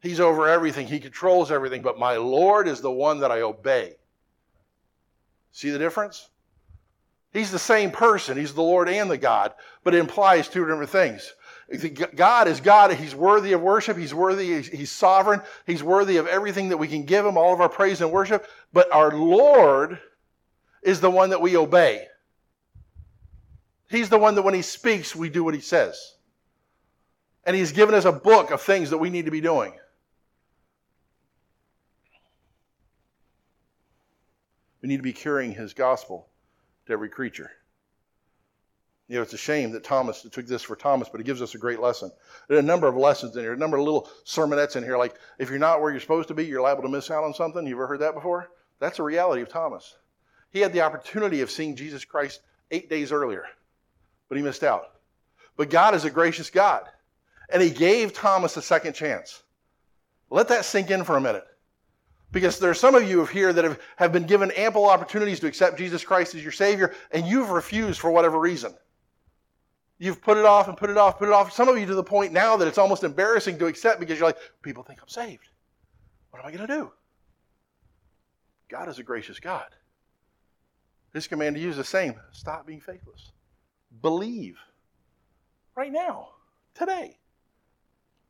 He's 0.00 0.20
over 0.20 0.48
everything, 0.48 0.86
He 0.86 1.00
controls 1.00 1.50
everything, 1.50 1.82
but 1.82 1.98
my 1.98 2.16
Lord 2.16 2.68
is 2.68 2.80
the 2.80 2.90
one 2.90 3.20
that 3.20 3.32
I 3.32 3.40
obey. 3.40 3.96
See 5.52 5.70
the 5.70 5.78
difference? 5.78 6.28
He's 7.32 7.50
the 7.50 7.58
same 7.58 7.90
person. 7.90 8.38
He's 8.38 8.54
the 8.54 8.62
Lord 8.62 8.88
and 8.88 9.10
the 9.10 9.18
God, 9.18 9.52
but 9.84 9.94
it 9.94 9.98
implies 9.98 10.48
two 10.48 10.64
different 10.66 10.90
things. 10.90 11.34
God 12.14 12.48
is 12.48 12.60
God. 12.60 12.92
He's 12.92 13.14
worthy 13.14 13.52
of 13.52 13.60
worship. 13.60 13.96
He's 13.96 14.14
worthy. 14.14 14.62
He's 14.62 14.90
sovereign. 14.90 15.42
He's 15.66 15.82
worthy 15.82 16.16
of 16.16 16.26
everything 16.26 16.70
that 16.70 16.78
we 16.78 16.88
can 16.88 17.04
give 17.04 17.26
him, 17.26 17.36
all 17.36 17.52
of 17.52 17.60
our 17.60 17.68
praise 17.68 18.00
and 18.00 18.10
worship. 18.10 18.46
But 18.72 18.90
our 18.90 19.14
Lord 19.14 20.00
is 20.82 21.00
the 21.00 21.10
one 21.10 21.30
that 21.30 21.42
we 21.42 21.56
obey. 21.56 22.06
He's 23.90 24.08
the 24.08 24.18
one 24.18 24.34
that 24.36 24.42
when 24.42 24.54
he 24.54 24.62
speaks, 24.62 25.14
we 25.14 25.28
do 25.28 25.44
what 25.44 25.54
he 25.54 25.60
says. 25.60 26.14
And 27.44 27.56
he's 27.56 27.72
given 27.72 27.94
us 27.94 28.04
a 28.04 28.12
book 28.12 28.50
of 28.50 28.60
things 28.60 28.90
that 28.90 28.98
we 28.98 29.10
need 29.10 29.24
to 29.24 29.30
be 29.30 29.40
doing. 29.40 29.72
We 34.82 34.88
need 34.88 34.98
to 34.98 35.02
be 35.02 35.12
carrying 35.12 35.52
his 35.52 35.74
gospel 35.74 36.28
to 36.86 36.92
every 36.92 37.08
creature. 37.08 37.50
You 39.08 39.16
know, 39.16 39.22
it's 39.22 39.32
a 39.32 39.38
shame 39.38 39.72
that 39.72 39.84
Thomas 39.84 40.20
took 40.30 40.46
this 40.46 40.62
for 40.62 40.76
Thomas, 40.76 41.08
but 41.08 41.20
it 41.20 41.24
gives 41.24 41.40
us 41.40 41.54
a 41.54 41.58
great 41.58 41.80
lesson. 41.80 42.12
There 42.46 42.58
are 42.58 42.60
a 42.60 42.62
number 42.62 42.86
of 42.86 42.96
lessons 42.96 43.34
in 43.36 43.42
here, 43.42 43.54
a 43.54 43.56
number 43.56 43.78
of 43.78 43.84
little 43.84 44.10
sermonettes 44.26 44.76
in 44.76 44.84
here. 44.84 44.98
Like, 44.98 45.14
if 45.38 45.48
you're 45.48 45.58
not 45.58 45.80
where 45.80 45.90
you're 45.90 46.00
supposed 46.00 46.28
to 46.28 46.34
be, 46.34 46.44
you're 46.44 46.60
liable 46.60 46.82
to 46.82 46.90
miss 46.90 47.10
out 47.10 47.24
on 47.24 47.32
something. 47.32 47.66
You've 47.66 47.78
ever 47.78 47.86
heard 47.86 48.00
that 48.00 48.14
before? 48.14 48.50
That's 48.80 48.98
a 48.98 49.02
reality 49.02 49.40
of 49.40 49.48
Thomas. 49.48 49.96
He 50.50 50.60
had 50.60 50.74
the 50.74 50.82
opportunity 50.82 51.40
of 51.40 51.50
seeing 51.50 51.74
Jesus 51.74 52.04
Christ 52.04 52.42
eight 52.70 52.90
days 52.90 53.10
earlier, 53.10 53.44
but 54.28 54.36
he 54.36 54.44
missed 54.44 54.62
out. 54.62 54.84
But 55.56 55.70
God 55.70 55.94
is 55.94 56.04
a 56.04 56.10
gracious 56.10 56.50
God, 56.50 56.84
and 57.48 57.62
he 57.62 57.70
gave 57.70 58.12
Thomas 58.12 58.56
a 58.56 58.62
second 58.62 58.94
chance. 58.94 59.42
Let 60.30 60.48
that 60.48 60.64
sink 60.64 60.90
in 60.90 61.04
for 61.04 61.16
a 61.16 61.20
minute. 61.20 61.44
Because 62.30 62.58
there 62.58 62.70
are 62.70 62.74
some 62.74 62.94
of 62.94 63.08
you 63.08 63.24
here 63.24 63.52
that 63.54 63.64
have, 63.64 63.80
have 63.96 64.12
been 64.12 64.26
given 64.26 64.50
ample 64.50 64.84
opportunities 64.84 65.40
to 65.40 65.46
accept 65.46 65.78
Jesus 65.78 66.04
Christ 66.04 66.34
as 66.34 66.42
your 66.42 66.52
Savior, 66.52 66.94
and 67.10 67.26
you've 67.26 67.48
refused 67.48 68.00
for 68.00 68.10
whatever 68.10 68.38
reason. 68.38 68.74
You've 69.98 70.20
put 70.20 70.36
it 70.36 70.44
off 70.44 70.68
and 70.68 70.76
put 70.76 70.90
it 70.90 70.98
off, 70.98 71.18
put 71.18 71.28
it 71.28 71.34
off. 71.34 71.52
Some 71.52 71.68
of 71.68 71.78
you 71.78 71.86
to 71.86 71.94
the 71.94 72.04
point 72.04 72.32
now 72.32 72.56
that 72.56 72.68
it's 72.68 72.78
almost 72.78 73.02
embarrassing 73.02 73.58
to 73.58 73.66
accept 73.66 73.98
because 73.98 74.18
you're 74.18 74.28
like, 74.28 74.38
people 74.62 74.82
think 74.82 75.00
I'm 75.02 75.08
saved. 75.08 75.48
What 76.30 76.40
am 76.40 76.46
I 76.46 76.52
going 76.52 76.66
to 76.66 76.72
do? 76.72 76.92
God 78.68 78.88
is 78.88 78.98
a 78.98 79.02
gracious 79.02 79.40
God. 79.40 79.66
His 81.14 81.26
command 81.26 81.56
to 81.56 81.62
you 81.62 81.70
is 81.70 81.78
the 81.78 81.84
same 81.84 82.14
stop 82.32 82.66
being 82.66 82.80
faithless. 82.80 83.32
Believe 84.02 84.58
right 85.74 85.90
now, 85.90 86.28
today. 86.74 87.16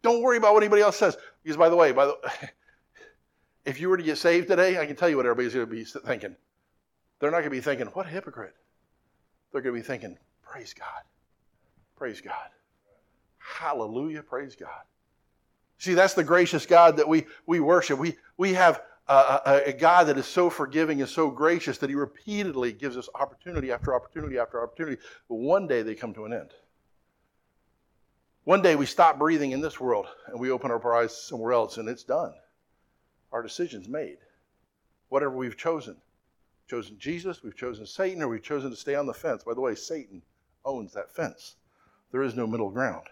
Don't 0.03 0.23
worry 0.23 0.37
about 0.37 0.55
what 0.55 0.63
anybody 0.63 0.83
else 0.83 0.97
says. 0.97 1.17
Because, 1.43 1.57
by 1.57 1.69
the 1.69 1.77
way, 1.77 1.93
by 1.93 2.07
the, 2.07 2.17
if 3.65 3.81
you 3.81 3.89
were 3.89 3.97
to 3.97 4.03
get 4.03 4.19
saved 4.19 4.49
today, 4.49 4.79
I 4.79 4.87
can 4.87 4.97
tell 4.97 5.09
you 5.09 5.17
what 5.17 5.27
everybody's 5.27 5.55
going 5.55 5.67
to 5.67 5.75
be 5.75 5.85
thinking. 5.85 6.37
They're 7.19 7.31
not 7.31 7.39
going 7.39 7.51
to 7.51 7.57
be 7.57 7.61
thinking, 7.61 7.87
what 7.89 8.07
a 8.07 8.11
hypocrite. 8.11 8.55
They're 9.53 9.63
going 9.63 9.75
to 9.75 9.81
be 9.81 9.87
thinking, 9.87 10.17
praise 10.43 10.75
God. 10.75 11.03
Praise 11.97 12.21
God. 12.21 12.49
Hallelujah. 13.39 14.23
Praise 14.23 14.55
God. 14.55 14.83
See, 15.79 15.95
that's 15.95 16.15
the 16.15 16.25
gracious 16.25 16.67
God 16.67 16.97
that 16.97 17.09
we, 17.09 17.27
we 17.47 17.61
worship. 17.61 17.99
We, 17.99 18.17
we 18.37 18.55
have 18.55 18.83
a, 19.09 19.13
a, 19.15 19.63
a, 19.67 19.73
God 19.73 20.09
that 20.09 20.19
is 20.19 20.27
so 20.27 20.51
forgiving 20.51 21.01
and 21.01 21.09
so 21.09 21.31
gracious 21.31 21.79
that 21.79 21.89
He 21.89 21.97
repeatedly 21.97 22.73
gives 22.73 22.97
us 22.97 23.09
opportunity 23.15 23.73
after 23.73 23.95
opportunity 23.95 24.39
after 24.39 24.63
opportunity. 24.63 25.01
But 25.29 25.37
one 25.37 25.67
day 25.67 25.83
they 25.83 25.95
come 25.95 26.13
to 26.15 26.25
an 26.25 26.33
end. 26.33 26.51
One 28.49 28.63
day 28.63 28.77
we 28.77 28.87
stop 28.87 29.19
breathing 29.19 29.51
in 29.51 29.61
this 29.61 29.79
world 29.79 30.07
and 30.29 30.41
we 30.41 30.51
open 30.51 30.71
our 30.71 30.95
eyes 30.95 31.15
somewhere 31.15 31.53
else 31.53 31.77
and 31.77 31.87
it's 31.87 32.03
done. 32.03 32.33
Our 33.31 33.43
decision's 33.43 33.91
made. 33.91 34.17
Whatever 35.11 35.37
we've 35.37 35.59
chosen. 35.59 35.99
chosen 36.67 36.99
Jesus, 36.99 37.43
we've 37.43 37.55
chosen 37.55 37.85
Satan, 37.85 38.23
or 38.23 38.29
we've 38.29 38.43
chosen 38.43 38.71
to 38.71 38.77
stay 38.77 38.95
on 38.95 39.05
the 39.05 39.13
fence. 39.13 39.45
By 39.45 39.53
the 39.53 39.61
way, 39.61 39.75
Satan 39.75 40.23
owns 40.65 40.95
that 40.95 41.15
fence. 41.15 41.57
There 42.11 42.23
is 42.23 42.35
no 42.35 42.47
middle 42.47 42.71
ground. 42.71 43.09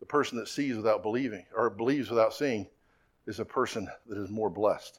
The 0.00 0.06
person 0.06 0.38
that 0.38 0.48
sees 0.48 0.74
without 0.74 1.04
believing, 1.04 1.46
or 1.54 1.70
believes 1.70 2.10
without 2.10 2.34
seeing, 2.34 2.66
is 3.28 3.38
a 3.38 3.44
person 3.44 3.86
that 4.08 4.18
is 4.18 4.28
more 4.28 4.50
blessed. 4.50 4.98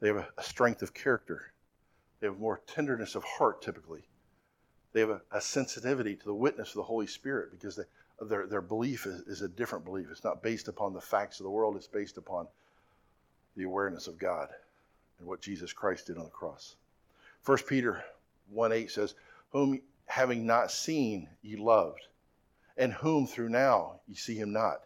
They 0.00 0.08
have 0.08 0.26
a, 0.36 0.42
strength 0.42 0.82
of 0.82 0.92
character. 0.92 1.52
They 2.18 2.26
have 2.26 2.40
more 2.40 2.62
tenderness 2.66 3.14
of 3.14 3.22
heart, 3.22 3.62
typically. 3.62 4.08
They 4.94 5.00
have 5.00 5.10
a, 5.10 5.20
a 5.32 5.40
sensitivity 5.40 6.14
to 6.14 6.24
the 6.24 6.34
witness 6.34 6.70
of 6.70 6.76
the 6.76 6.84
Holy 6.84 7.08
Spirit 7.08 7.50
because 7.50 7.76
they, 7.76 7.82
their, 8.22 8.46
their 8.46 8.62
belief 8.62 9.06
is, 9.06 9.22
is 9.22 9.42
a 9.42 9.48
different 9.48 9.84
belief. 9.84 10.06
It's 10.10 10.24
not 10.24 10.42
based 10.42 10.68
upon 10.68 10.94
the 10.94 11.00
facts 11.00 11.40
of 11.40 11.44
the 11.44 11.50
world, 11.50 11.76
it's 11.76 11.88
based 11.88 12.16
upon 12.16 12.46
the 13.56 13.64
awareness 13.64 14.06
of 14.06 14.18
God 14.18 14.48
and 15.18 15.26
what 15.26 15.40
Jesus 15.40 15.72
Christ 15.72 16.06
did 16.06 16.16
on 16.16 16.24
the 16.24 16.30
cross. 16.30 16.76
1 17.44 17.58
Peter 17.68 18.04
1 18.50 18.72
8 18.72 18.90
says, 18.90 19.14
whom 19.50 19.80
having 20.06 20.46
not 20.46 20.70
seen 20.70 21.28
ye 21.42 21.56
loved, 21.56 22.06
and 22.76 22.92
whom 22.92 23.26
through 23.26 23.48
now 23.48 24.00
ye 24.06 24.14
see 24.14 24.36
him 24.36 24.52
not. 24.52 24.84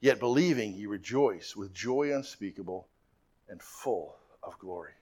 Yet 0.00 0.18
believing 0.18 0.74
ye 0.74 0.86
rejoice 0.86 1.54
with 1.54 1.72
joy 1.72 2.12
unspeakable 2.12 2.88
and 3.48 3.62
full 3.62 4.16
of 4.42 4.58
glory. 4.58 4.92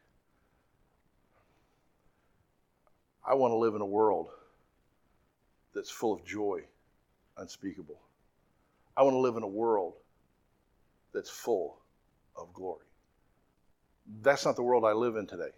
I 3.27 3.35
want 3.35 3.53
to 3.53 3.57
live 3.57 3.75
in 3.75 3.81
a 3.81 3.87
world 3.87 4.29
that's 5.75 5.91
full 5.91 6.13
of 6.13 6.25
joy 6.25 6.63
unspeakable. 7.37 7.99
I 8.97 9.03
want 9.03 9.15
to 9.15 9.19
live 9.19 9.37
in 9.37 9.43
a 9.43 9.49
world 9.49 9.95
that's 11.13 11.31
full 11.31 11.79
of 12.37 12.53
glory. 12.53 12.85
That's 14.23 14.45
not 14.45 14.57
the 14.57 14.63
world 14.63 14.85
I 14.85 14.93
live 14.93 15.17
in 15.17 15.27
today. 15.27 15.51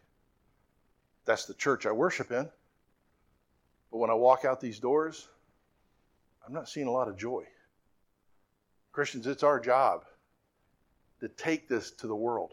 That's 1.25 1.47
the 1.47 1.55
church 1.55 1.87
I 1.87 1.93
worship 1.93 2.31
in. 2.31 2.49
But 3.91 3.99
when 3.99 4.11
I 4.11 4.15
walk 4.15 4.45
out 4.45 4.61
these 4.61 4.79
doors, 4.79 5.29
I'm 6.47 6.53
not 6.53 6.69
seeing 6.69 6.87
a 6.87 6.93
lot 6.93 7.09
of 7.09 7.17
joy. 7.17 7.45
Christians, 8.93 9.27
it's 9.27 9.43
our 9.43 9.59
job 9.59 10.05
to 11.21 11.29
take 11.29 11.69
this 11.69 11.91
to 11.93 12.07
the 12.07 12.15
world. 12.15 12.53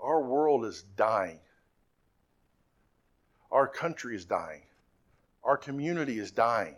Our 0.00 0.22
world 0.22 0.64
is 0.66 0.82
dying. 0.96 1.40
Our 3.50 3.66
country 3.66 4.14
is 4.14 4.24
dying. 4.24 4.62
Our 5.42 5.56
community 5.56 6.18
is 6.18 6.30
dying. 6.30 6.76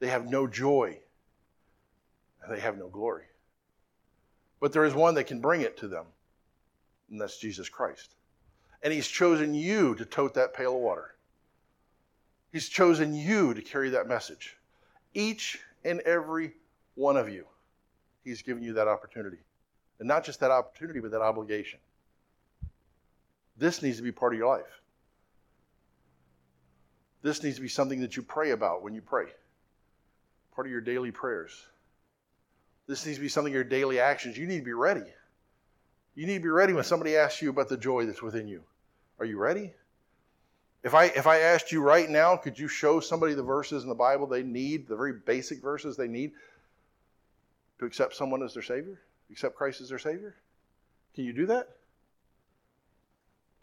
They 0.00 0.08
have 0.08 0.26
no 0.28 0.46
joy 0.46 0.98
and 2.42 2.54
they 2.54 2.60
have 2.60 2.78
no 2.78 2.88
glory. 2.88 3.24
But 4.60 4.72
there 4.72 4.84
is 4.84 4.94
one 4.94 5.14
that 5.14 5.24
can 5.24 5.40
bring 5.40 5.60
it 5.60 5.76
to 5.78 5.88
them, 5.88 6.06
and 7.10 7.20
that's 7.20 7.38
Jesus 7.38 7.68
Christ. 7.68 8.14
And 8.82 8.92
He's 8.92 9.08
chosen 9.08 9.54
you 9.54 9.94
to 9.96 10.04
tote 10.04 10.34
that 10.34 10.54
pail 10.54 10.74
of 10.74 10.80
water. 10.80 11.14
He's 12.52 12.68
chosen 12.68 13.14
you 13.14 13.54
to 13.54 13.62
carry 13.62 13.90
that 13.90 14.08
message. 14.08 14.56
Each 15.12 15.58
and 15.84 16.00
every 16.00 16.54
one 16.94 17.16
of 17.16 17.28
you, 17.28 17.46
He's 18.24 18.42
given 18.42 18.62
you 18.62 18.74
that 18.74 18.88
opportunity. 18.88 19.38
And 19.98 20.08
not 20.08 20.24
just 20.24 20.40
that 20.40 20.50
opportunity, 20.50 21.00
but 21.00 21.10
that 21.12 21.20
obligation. 21.20 21.78
This 23.56 23.82
needs 23.82 23.98
to 23.98 24.02
be 24.02 24.12
part 24.12 24.32
of 24.32 24.38
your 24.38 24.48
life. 24.48 24.80
This 27.22 27.42
needs 27.42 27.56
to 27.56 27.62
be 27.62 27.68
something 27.68 28.00
that 28.00 28.16
you 28.16 28.22
pray 28.22 28.50
about 28.50 28.82
when 28.82 28.94
you 28.94 29.00
pray, 29.00 29.26
part 30.54 30.66
of 30.66 30.70
your 30.70 30.80
daily 30.80 31.10
prayers. 31.10 31.66
This 32.86 33.04
needs 33.06 33.18
to 33.18 33.22
be 33.22 33.28
something 33.28 33.52
your 33.52 33.64
daily 33.64 33.98
actions. 33.98 34.36
You 34.36 34.46
need 34.46 34.58
to 34.58 34.64
be 34.64 34.72
ready. 34.72 35.04
You 36.14 36.26
need 36.26 36.34
to 36.34 36.42
be 36.42 36.48
ready 36.48 36.72
when 36.72 36.84
somebody 36.84 37.16
asks 37.16 37.42
you 37.42 37.50
about 37.50 37.68
the 37.68 37.76
joy 37.76 38.06
that's 38.06 38.22
within 38.22 38.46
you. 38.46 38.62
Are 39.18 39.24
you 39.24 39.38
ready? 39.38 39.72
If 40.82 40.92
I 40.92 41.06
if 41.06 41.26
I 41.26 41.40
asked 41.40 41.72
you 41.72 41.82
right 41.82 42.08
now, 42.08 42.36
could 42.36 42.58
you 42.58 42.68
show 42.68 43.00
somebody 43.00 43.32
the 43.32 43.42
verses 43.42 43.82
in 43.82 43.88
the 43.88 43.94
Bible 43.94 44.26
they 44.26 44.42
need, 44.42 44.86
the 44.86 44.96
very 44.96 45.14
basic 45.14 45.62
verses 45.62 45.96
they 45.96 46.08
need 46.08 46.32
to 47.78 47.86
accept 47.86 48.14
someone 48.14 48.42
as 48.42 48.52
their 48.52 48.62
savior, 48.62 49.00
accept 49.30 49.56
Christ 49.56 49.80
as 49.80 49.88
their 49.88 49.98
savior? 49.98 50.36
Can 51.14 51.24
you 51.24 51.32
do 51.32 51.46
that? 51.46 51.68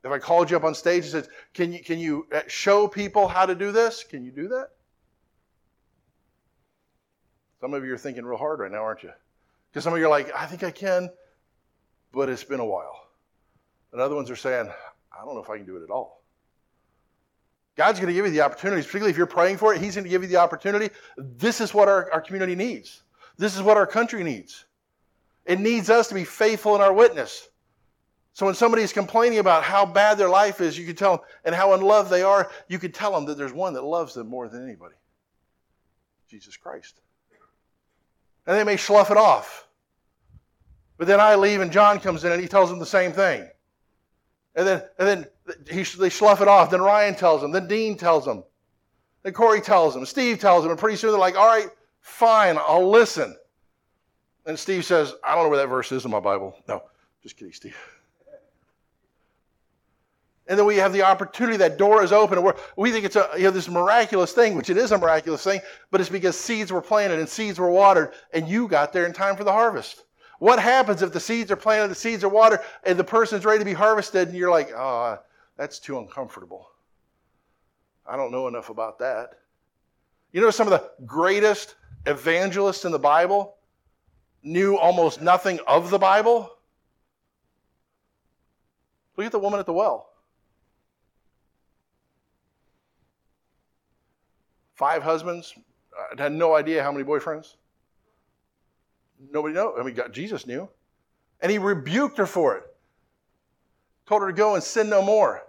If 0.04 0.12
I 0.12 0.18
called 0.18 0.50
you 0.50 0.58
up 0.58 0.64
on 0.64 0.74
stage 0.74 1.04
and 1.04 1.12
said, 1.12 1.28
"Can 1.54 1.72
you 1.72 1.84
can 1.84 2.00
you 2.00 2.26
uh, 2.34 2.42
show 2.48 2.88
people 2.88 3.28
how 3.28 3.46
to 3.46 3.54
do 3.54 3.72
this?" 3.72 4.04
Can 4.04 4.26
you 4.26 4.32
do 4.32 4.48
that? 4.48 4.72
Some 7.62 7.74
of 7.74 7.86
you 7.86 7.94
are 7.94 7.98
thinking 7.98 8.26
real 8.26 8.38
hard 8.38 8.60
right 8.60 8.72
now, 8.72 8.84
aren't 8.84 9.04
you? 9.04 9.12
Because 9.70 9.84
some 9.84 9.94
of 9.94 10.00
you 10.00 10.06
are 10.06 10.10
like, 10.10 10.34
"I 10.34 10.48
think 10.48 10.64
I 10.64 10.72
can," 10.72 11.10
but 12.12 12.28
it's 12.28 12.44
been 12.44 12.60
a 12.60 12.66
while. 12.66 13.08
And 13.92 14.02
other 14.02 14.16
ones 14.16 14.30
are 14.32 14.36
saying, 14.36 14.68
"I 15.12 15.24
don't 15.24 15.36
know 15.36 15.44
if 15.44 15.50
I 15.50 15.58
can 15.58 15.66
do 15.66 15.78
it 15.78 15.84
at 15.84 15.92
all." 15.92 16.24
God's 17.76 18.00
going 18.00 18.08
to 18.08 18.14
give 18.14 18.26
you 18.26 18.32
the 18.32 18.42
opportunities, 18.42 18.86
particularly 18.86 19.12
if 19.12 19.18
you're 19.18 19.28
praying 19.28 19.58
for 19.58 19.74
it. 19.74 19.80
He's 19.80 19.96
going 19.96 20.04
to 20.04 20.10
give 20.10 20.24
you 20.24 20.28
the 20.28 20.38
opportunity. 20.38 20.90
This 21.18 21.62
is 21.62 21.74
what 21.74 21.88
our, 21.88 22.12
our 22.12 22.22
community 22.22 22.56
needs. 22.56 23.04
This 23.38 23.56
is 23.56 23.62
what 23.62 23.78
our 23.78 23.88
country 23.88 24.24
needs. 24.24 24.66
It 25.46 25.60
needs 25.60 25.90
us 25.90 26.08
to 26.10 26.14
be 26.14 26.26
faithful 26.26 26.76
in 26.76 26.82
our 26.82 26.92
witness. 26.92 27.50
So 28.34 28.46
when 28.46 28.56
somebody's 28.56 28.94
complaining 28.94 29.40
about 29.40 29.64
how 29.64 29.86
bad 29.86 30.18
their 30.18 30.30
life 30.30 30.62
is, 30.62 30.78
you 30.78 30.86
can 30.86 30.96
tell 30.96 31.18
them, 31.18 31.26
and 31.46 31.56
how 31.56 31.74
in 31.74 31.82
love 31.82 32.10
they 32.10 32.24
are, 32.24 32.52
you 32.68 32.80
can 32.80 32.92
tell 32.92 33.12
them 33.12 33.26
that 33.26 33.38
there's 33.38 33.54
one 33.54 33.74
that 33.74 33.84
loves 33.84 34.14
them 34.14 34.28
more 34.28 34.48
than 34.48 34.64
anybody 34.64 34.96
Jesus 36.28 36.56
Christ. 36.56 37.02
And 38.48 38.58
they 38.58 38.64
may 38.64 38.78
slough 38.78 39.12
it 39.12 39.18
off. 39.18 39.68
But 40.98 41.08
then 41.08 41.20
I 41.20 41.36
leave, 41.36 41.62
and 41.62 41.72
John 41.72 42.00
comes 42.00 42.24
in, 42.24 42.32
and 42.32 42.42
he 42.42 42.48
tells 42.48 42.70
them 42.70 42.80
the 42.80 42.86
same 42.86 43.12
thing. 43.12 43.48
And 44.56 44.68
then, 44.68 44.84
and 45.00 45.08
then 45.08 45.28
he, 45.70 45.84
they 45.84 46.10
slough 46.10 46.42
it 46.42 46.48
off. 46.48 46.70
Then 46.70 46.82
Ryan 46.82 47.16
tells 47.16 47.42
them. 47.42 47.52
Then 47.52 47.68
Dean 47.68 47.98
tells 47.98 48.26
them. 48.26 48.44
Then 49.24 49.34
Corey 49.34 49.62
tells 49.62 49.94
them. 49.94 50.06
Steve 50.06 50.40
tells 50.40 50.64
them. 50.64 50.72
And 50.72 50.80
pretty 50.80 50.98
soon 50.98 51.12
they're 51.12 51.20
like, 51.20 51.38
all 51.38 51.48
right, 51.48 51.70
fine, 52.02 52.58
I'll 52.58 52.90
listen. 52.90 53.36
And 54.46 54.58
Steve 54.58 54.84
says, 54.86 55.14
I 55.24 55.36
don't 55.36 55.46
know 55.46 55.50
where 55.50 55.60
that 55.60 55.68
verse 55.68 55.92
is 55.92 56.04
in 56.04 56.12
my 56.12 56.20
Bible. 56.20 56.56
No, 56.68 56.84
just 57.22 57.38
kidding, 57.38 57.54
Steve. 57.54 57.78
And 60.52 60.60
then 60.60 60.66
we 60.66 60.76
have 60.76 60.92
the 60.92 61.04
opportunity, 61.04 61.56
that 61.60 61.78
door 61.78 62.04
is 62.04 62.12
open. 62.12 62.38
And 62.38 62.54
we 62.76 62.92
think 62.92 63.06
it's 63.06 63.16
a, 63.16 63.30
you 63.38 63.44
know, 63.44 63.52
this 63.52 63.70
miraculous 63.70 64.34
thing, 64.34 64.54
which 64.54 64.70
it 64.70 64.76
is 64.76 64.92
a 64.92 64.98
miraculous 64.98 65.46
thing, 65.46 65.62
but 65.92 66.02
it's 66.02 66.10
because 66.10 66.38
seeds 66.38 66.74
were 66.74 66.82
planted 66.82 67.20
and 67.20 67.30
seeds 67.30 67.58
were 67.58 67.72
watered, 67.72 68.12
and 68.34 68.50
you 68.50 68.68
got 68.68 68.92
there 68.92 69.06
in 69.06 69.14
time 69.14 69.38
for 69.38 69.46
the 69.46 69.52
harvest. 69.54 70.04
What 70.40 70.60
happens 70.60 71.04
if 71.04 71.14
the 71.14 71.22
seeds 71.22 71.52
are 71.52 71.56
planted, 71.56 71.88
the 71.88 71.96
seeds 71.96 72.26
are 72.26 72.30
watered, 72.30 72.60
and 72.84 73.00
the 73.00 73.04
person's 73.06 73.46
ready 73.46 73.60
to 73.60 73.66
be 73.66 73.72
harvested, 73.72 74.28
and 74.28 74.38
you're 74.38 74.52
like, 74.52 74.74
oh, 74.76 75.20
that's 75.56 75.80
too 75.80 75.98
uncomfortable. 75.98 76.70
I 78.06 78.18
don't 78.18 78.34
know 78.34 78.50
enough 78.50 78.70
about 78.70 79.00
that. 79.00 79.40
You 80.34 80.42
know, 80.42 80.50
some 80.50 80.68
of 80.68 80.72
the 80.72 81.06
greatest 81.06 81.76
evangelists 82.06 82.84
in 82.84 82.92
the 82.92 83.00
Bible 83.00 83.56
knew 84.44 84.76
almost 84.76 85.22
nothing 85.22 85.62
of 85.66 85.90
the 85.92 85.98
Bible? 85.98 86.52
Look 89.16 89.28
at 89.28 89.32
the 89.32 89.40
woman 89.40 89.58
at 89.58 89.66
the 89.66 89.72
well. 89.72 90.10
Five 94.82 95.04
husbands, 95.04 95.54
I 96.18 96.20
had 96.20 96.32
no 96.32 96.56
idea 96.56 96.82
how 96.82 96.92
many 96.92 97.04
boyfriends. 97.04 97.56
Nobody 99.32 99.54
knows. 99.54 99.76
I 99.80 99.84
mean, 99.84 99.94
God, 99.94 100.12
Jesus 100.12 100.48
knew. 100.48 100.68
And 101.40 101.52
he 101.52 101.60
rebuked 101.60 102.18
her 102.18 102.26
for 102.26 102.58
it. 102.58 102.64
Told 104.08 104.24
her 104.24 104.28
to 104.30 104.34
go 104.34 104.56
and 104.56 104.64
sin 104.64 104.90
no 104.90 105.04
more 105.04 105.44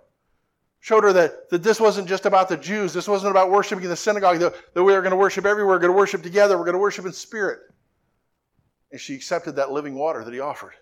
showed 0.82 1.04
her 1.04 1.12
that, 1.12 1.48
that 1.48 1.62
this 1.62 1.78
wasn't 1.80 2.08
just 2.08 2.26
about 2.26 2.48
the 2.48 2.56
Jews. 2.56 2.92
This 2.92 3.06
wasn't 3.06 3.30
about 3.30 3.50
worshiping 3.52 3.84
in 3.84 3.90
the 3.90 3.96
synagogue, 3.96 4.40
that, 4.40 4.52
that 4.74 4.82
we 4.82 4.92
are 4.94 5.00
going 5.00 5.12
to 5.12 5.16
worship 5.16 5.46
everywhere, 5.46 5.76
we're 5.76 5.78
going 5.78 5.92
to 5.92 5.96
worship 5.96 6.24
together, 6.24 6.58
we're 6.58 6.64
going 6.64 6.74
to 6.74 6.80
worship 6.80 7.06
in 7.06 7.12
spirit. 7.12 7.60
And 8.90 9.00
she 9.00 9.14
accepted 9.14 9.54
that 9.56 9.70
living 9.70 9.94
water 9.94 10.24
that 10.24 10.34
he 10.34 10.40
offered. 10.40 10.72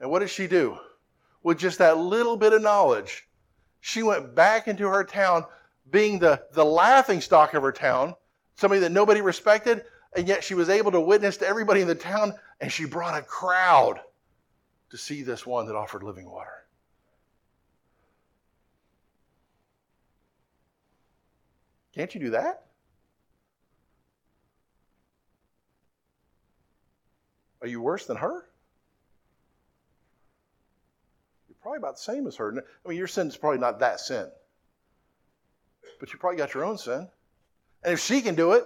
And 0.00 0.10
what 0.10 0.18
did 0.18 0.30
she 0.30 0.48
do? 0.48 0.78
With 1.44 1.58
just 1.58 1.78
that 1.78 1.96
little 1.96 2.36
bit 2.36 2.52
of 2.52 2.60
knowledge, 2.60 3.28
she 3.80 4.02
went 4.02 4.34
back 4.34 4.66
into 4.66 4.88
her 4.88 5.04
town, 5.04 5.44
being 5.90 6.18
the, 6.18 6.42
the 6.52 6.64
laughing 6.64 7.20
stock 7.20 7.54
of 7.54 7.62
her 7.62 7.72
town, 7.72 8.14
somebody 8.56 8.80
that 8.80 8.92
nobody 8.92 9.20
respected, 9.20 9.84
and 10.14 10.26
yet 10.26 10.42
she 10.42 10.54
was 10.54 10.68
able 10.68 10.92
to 10.92 11.00
witness 11.00 11.36
to 11.38 11.46
everybody 11.46 11.80
in 11.80 11.88
the 11.88 11.94
town, 11.94 12.34
and 12.60 12.72
she 12.72 12.84
brought 12.84 13.16
a 13.16 13.22
crowd 13.22 14.00
to 14.90 14.98
see 14.98 15.22
this 15.22 15.46
one 15.46 15.66
that 15.66 15.76
offered 15.76 16.02
living 16.02 16.28
water. 16.30 16.50
Can't 21.94 22.14
you 22.14 22.20
do 22.20 22.30
that? 22.30 22.66
Are 27.62 27.66
you 27.66 27.80
worse 27.80 28.06
than 28.06 28.18
her? 28.18 28.44
You're 31.48 31.56
probably 31.62 31.78
about 31.78 31.96
the 31.96 32.02
same 32.02 32.26
as 32.26 32.36
her. 32.36 32.52
I 32.52 32.88
mean, 32.88 32.98
your 32.98 33.06
sin 33.06 33.28
is 33.28 33.36
probably 33.36 33.58
not 33.58 33.80
that 33.80 33.98
sin, 34.00 34.30
but 36.00 36.12
you 36.12 36.18
probably 36.18 36.38
got 36.38 36.54
your 36.54 36.64
own 36.64 36.78
sin. 36.78 37.08
And 37.82 37.92
if 37.92 38.00
she 38.00 38.20
can 38.20 38.34
do 38.34 38.52
it, 38.52 38.64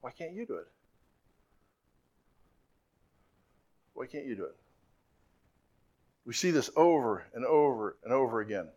why 0.00 0.10
can't 0.10 0.32
you 0.32 0.46
do 0.46 0.56
it? 0.56 0.68
Why 3.94 4.06
can't 4.06 4.26
you 4.26 4.34
do 4.34 4.44
it? 4.44 4.56
We 6.26 6.34
see 6.34 6.50
this 6.50 6.70
over 6.76 7.24
and 7.34 7.44
over 7.44 7.96
and 8.04 8.12
over 8.12 8.40
again 8.40 8.68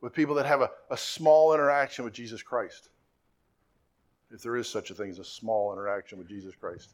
with 0.00 0.12
people 0.12 0.34
that 0.36 0.46
have 0.46 0.60
a, 0.60 0.70
a 0.90 0.96
small 0.96 1.54
interaction 1.54 2.04
with 2.04 2.12
Jesus 2.12 2.42
Christ. 2.42 2.90
If 4.30 4.42
there 4.42 4.56
is 4.56 4.68
such 4.68 4.90
a 4.90 4.94
thing 4.94 5.10
as 5.10 5.18
a 5.18 5.24
small 5.24 5.72
interaction 5.72 6.18
with 6.18 6.28
Jesus 6.28 6.54
Christ. 6.54 6.90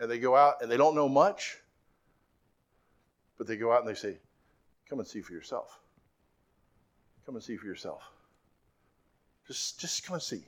And 0.00 0.10
they 0.10 0.18
go 0.18 0.34
out 0.36 0.62
and 0.62 0.70
they 0.70 0.76
don't 0.76 0.94
know 0.94 1.08
much, 1.08 1.58
but 3.36 3.46
they 3.46 3.56
go 3.56 3.72
out 3.72 3.80
and 3.80 3.88
they 3.88 3.98
say, 3.98 4.16
Come 4.88 4.98
and 4.98 5.08
see 5.08 5.20
for 5.20 5.32
yourself. 5.32 5.80
Come 7.26 7.36
and 7.36 7.44
see 7.44 7.56
for 7.56 7.66
yourself. 7.66 8.02
Just, 9.46 9.80
just 9.80 10.04
come 10.06 10.14
and 10.14 10.22
see. 10.22 10.42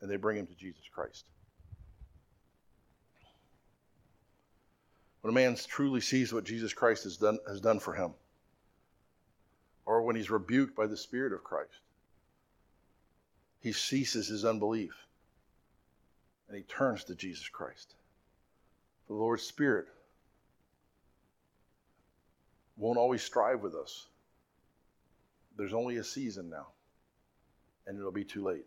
And 0.00 0.10
they 0.10 0.16
bring 0.16 0.38
him 0.38 0.46
to 0.46 0.54
Jesus 0.54 0.84
Christ. 0.92 1.24
When 5.20 5.32
a 5.32 5.34
man 5.34 5.56
truly 5.68 6.00
sees 6.00 6.32
what 6.32 6.44
Jesus 6.44 6.72
Christ 6.72 7.04
has 7.04 7.16
done, 7.16 7.38
has 7.46 7.60
done 7.60 7.78
for 7.78 7.94
him, 7.94 8.12
or 9.86 10.02
when 10.02 10.16
he's 10.16 10.30
rebuked 10.30 10.74
by 10.74 10.86
the 10.86 10.96
Spirit 10.96 11.32
of 11.32 11.44
Christ. 11.44 11.70
He 13.60 13.72
ceases 13.72 14.26
his 14.26 14.44
unbelief 14.44 14.92
and 16.48 16.56
he 16.56 16.64
turns 16.64 17.04
to 17.04 17.14
Jesus 17.14 17.48
Christ. 17.48 17.94
The 19.06 19.14
Lord's 19.14 19.42
Spirit 19.42 19.86
won't 22.76 22.98
always 22.98 23.22
strive 23.22 23.62
with 23.62 23.74
us. 23.74 24.06
There's 25.56 25.72
only 25.74 25.96
a 25.96 26.04
season 26.04 26.48
now, 26.48 26.68
and 27.86 27.98
it'll 27.98 28.12
be 28.12 28.24
too 28.24 28.42
late. 28.42 28.66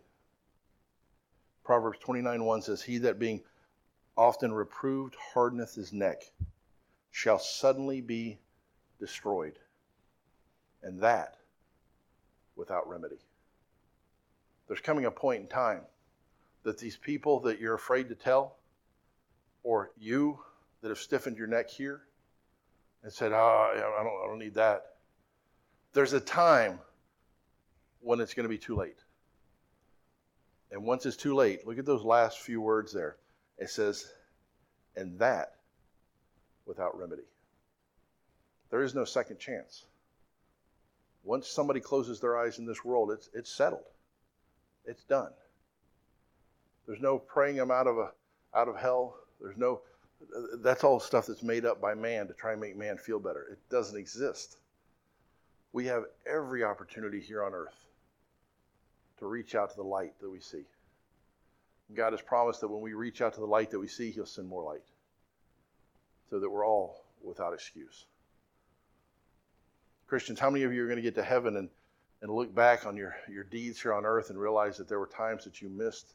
Proverbs 1.64 1.98
29 1.98 2.44
1 2.44 2.62
says, 2.62 2.82
He 2.82 2.98
that 2.98 3.18
being 3.18 3.42
often 4.16 4.52
reproved 4.52 5.16
hardeneth 5.34 5.74
his 5.74 5.92
neck 5.92 6.22
shall 7.10 7.38
suddenly 7.38 8.00
be 8.00 8.38
destroyed 9.00 9.58
and 10.82 11.00
that 11.00 11.36
without 12.54 12.88
remedy. 12.88 13.18
There's 14.68 14.80
coming 14.80 15.04
a 15.04 15.10
point 15.10 15.42
in 15.42 15.48
time 15.48 15.82
that 16.62 16.78
these 16.78 16.96
people 16.96 17.40
that 17.40 17.60
you're 17.60 17.74
afraid 17.74 18.08
to 18.08 18.14
tell, 18.14 18.56
or 19.62 19.90
you 19.98 20.38
that 20.80 20.88
have 20.88 20.98
stiffened 20.98 21.36
your 21.36 21.46
neck 21.46 21.68
here 21.68 22.02
and 23.02 23.12
said, 23.12 23.32
oh, 23.32 23.72
I 23.74 24.02
don't, 24.02 24.24
I 24.24 24.26
don't 24.26 24.38
need 24.38 24.54
that. 24.54 24.95
There's 25.96 26.12
a 26.12 26.20
time 26.20 26.78
when 28.02 28.20
it's 28.20 28.34
going 28.34 28.44
to 28.44 28.50
be 28.50 28.58
too 28.58 28.76
late. 28.76 28.98
And 30.70 30.84
once 30.84 31.06
it's 31.06 31.16
too 31.16 31.34
late, 31.34 31.66
look 31.66 31.78
at 31.78 31.86
those 31.86 32.04
last 32.04 32.40
few 32.40 32.60
words 32.60 32.92
there. 32.92 33.16
It 33.56 33.70
says, 33.70 34.06
and 34.94 35.18
that 35.20 35.54
without 36.66 36.98
remedy. 36.98 37.22
There 38.68 38.82
is 38.82 38.94
no 38.94 39.06
second 39.06 39.38
chance. 39.38 39.86
Once 41.24 41.48
somebody 41.48 41.80
closes 41.80 42.20
their 42.20 42.36
eyes 42.36 42.58
in 42.58 42.66
this 42.66 42.84
world, 42.84 43.10
it's, 43.10 43.30
it's 43.32 43.50
settled. 43.50 43.88
It's 44.84 45.04
done. 45.04 45.30
There's 46.86 47.00
no 47.00 47.18
praying 47.18 47.56
them 47.56 47.70
out 47.70 47.86
of, 47.86 47.96
a, 47.96 48.10
out 48.54 48.68
of 48.68 48.76
hell. 48.76 49.16
There's 49.40 49.56
no, 49.56 49.80
that's 50.58 50.84
all 50.84 51.00
stuff 51.00 51.24
that's 51.24 51.42
made 51.42 51.64
up 51.64 51.80
by 51.80 51.94
man 51.94 52.28
to 52.28 52.34
try 52.34 52.52
and 52.52 52.60
make 52.60 52.76
man 52.76 52.98
feel 52.98 53.18
better. 53.18 53.46
It 53.50 53.58
doesn't 53.70 53.98
exist. 53.98 54.58
We 55.76 55.84
have 55.88 56.04
every 56.24 56.64
opportunity 56.64 57.20
here 57.20 57.44
on 57.44 57.52
earth 57.52 57.84
to 59.18 59.26
reach 59.26 59.54
out 59.54 59.68
to 59.68 59.76
the 59.76 59.82
light 59.82 60.14
that 60.22 60.30
we 60.30 60.40
see. 60.40 60.62
God 61.94 62.14
has 62.14 62.22
promised 62.22 62.62
that 62.62 62.68
when 62.68 62.80
we 62.80 62.94
reach 62.94 63.20
out 63.20 63.34
to 63.34 63.40
the 63.40 63.46
light 63.46 63.70
that 63.72 63.78
we 63.78 63.86
see, 63.86 64.10
He'll 64.10 64.24
send 64.24 64.48
more 64.48 64.62
light 64.62 64.86
so 66.30 66.40
that 66.40 66.48
we're 66.48 66.66
all 66.66 67.04
without 67.22 67.52
excuse. 67.52 68.06
Christians, 70.06 70.40
how 70.40 70.48
many 70.48 70.64
of 70.64 70.72
you 70.72 70.82
are 70.82 70.86
going 70.86 70.96
to 70.96 71.02
get 71.02 71.14
to 71.16 71.22
heaven 71.22 71.58
and, 71.58 71.68
and 72.22 72.32
look 72.32 72.54
back 72.54 72.86
on 72.86 72.96
your, 72.96 73.14
your 73.28 73.44
deeds 73.44 73.78
here 73.78 73.92
on 73.92 74.06
earth 74.06 74.30
and 74.30 74.38
realize 74.38 74.78
that 74.78 74.88
there 74.88 74.98
were 74.98 75.08
times 75.08 75.44
that 75.44 75.60
you 75.60 75.68
missed 75.68 76.14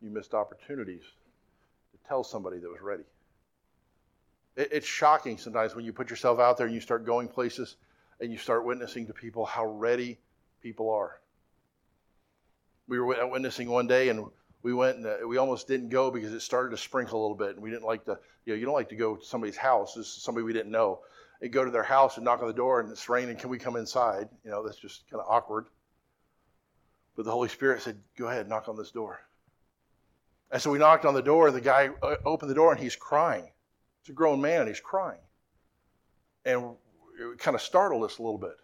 you 0.00 0.10
missed 0.10 0.32
opportunities 0.32 1.02
to 1.02 2.08
tell 2.08 2.22
somebody 2.22 2.58
that 2.58 2.70
was 2.70 2.80
ready? 2.80 3.02
It, 4.54 4.68
it's 4.70 4.86
shocking 4.86 5.38
sometimes 5.38 5.74
when 5.74 5.84
you 5.84 5.92
put 5.92 6.08
yourself 6.08 6.38
out 6.38 6.56
there 6.56 6.66
and 6.66 6.74
you 6.74 6.80
start 6.80 7.04
going 7.04 7.26
places 7.26 7.74
and 8.22 8.30
you 8.30 8.38
start 8.38 8.64
witnessing 8.64 9.08
to 9.08 9.12
people 9.12 9.44
how 9.44 9.66
ready 9.66 10.16
people 10.62 10.90
are. 10.90 11.20
We 12.86 13.00
were 13.00 13.26
witnessing 13.26 13.68
one 13.68 13.88
day 13.88 14.08
and 14.10 14.26
we 14.62 14.72
went 14.72 14.98
and 14.98 15.06
uh, 15.06 15.16
we 15.26 15.38
almost 15.38 15.66
didn't 15.66 15.88
go 15.88 16.10
because 16.10 16.32
it 16.32 16.40
started 16.40 16.70
to 16.70 16.76
sprinkle 16.76 17.20
a 17.20 17.22
little 17.22 17.36
bit 17.36 17.50
and 17.50 17.62
we 17.62 17.70
didn't 17.70 17.84
like 17.84 18.04
to 18.04 18.18
you 18.44 18.52
know 18.52 18.58
you 18.58 18.64
don't 18.64 18.74
like 18.74 18.90
to 18.90 18.96
go 18.96 19.16
to 19.16 19.24
somebody's 19.24 19.56
house. 19.56 19.94
This 19.94 20.06
is 20.06 20.22
somebody 20.22 20.44
we 20.44 20.52
didn't 20.52 20.70
know. 20.70 21.00
And 21.40 21.52
go 21.52 21.64
to 21.64 21.72
their 21.72 21.82
house 21.82 22.16
and 22.16 22.24
knock 22.24 22.40
on 22.40 22.46
the 22.46 22.54
door 22.54 22.78
and 22.78 22.90
it's 22.92 23.08
raining. 23.08 23.36
Can 23.36 23.50
we 23.50 23.58
come 23.58 23.74
inside? 23.74 24.28
You 24.44 24.52
know 24.52 24.64
that's 24.64 24.78
just 24.78 25.10
kind 25.10 25.20
of 25.20 25.26
awkward. 25.28 25.66
But 27.16 27.24
the 27.24 27.32
holy 27.32 27.48
spirit 27.48 27.82
said 27.82 27.98
go 28.16 28.28
ahead 28.28 28.48
knock 28.48 28.68
on 28.68 28.76
this 28.76 28.92
door. 28.92 29.20
And 30.52 30.62
so 30.62 30.70
we 30.70 30.78
knocked 30.78 31.04
on 31.04 31.14
the 31.14 31.22
door 31.22 31.48
and 31.48 31.56
the 31.56 31.60
guy 31.60 31.90
uh, 32.02 32.16
opened 32.24 32.50
the 32.50 32.54
door 32.54 32.70
and 32.70 32.80
he's 32.80 32.94
crying. 32.94 33.50
It's 34.00 34.10
a 34.10 34.12
grown 34.12 34.40
man 34.40 34.60
and 34.60 34.68
he's 34.68 34.80
crying. 34.80 35.18
And 36.44 36.76
it 37.30 37.38
kind 37.38 37.54
of 37.54 37.62
startled 37.62 38.02
us 38.04 38.18
a 38.18 38.22
little 38.22 38.38
bit 38.38 38.56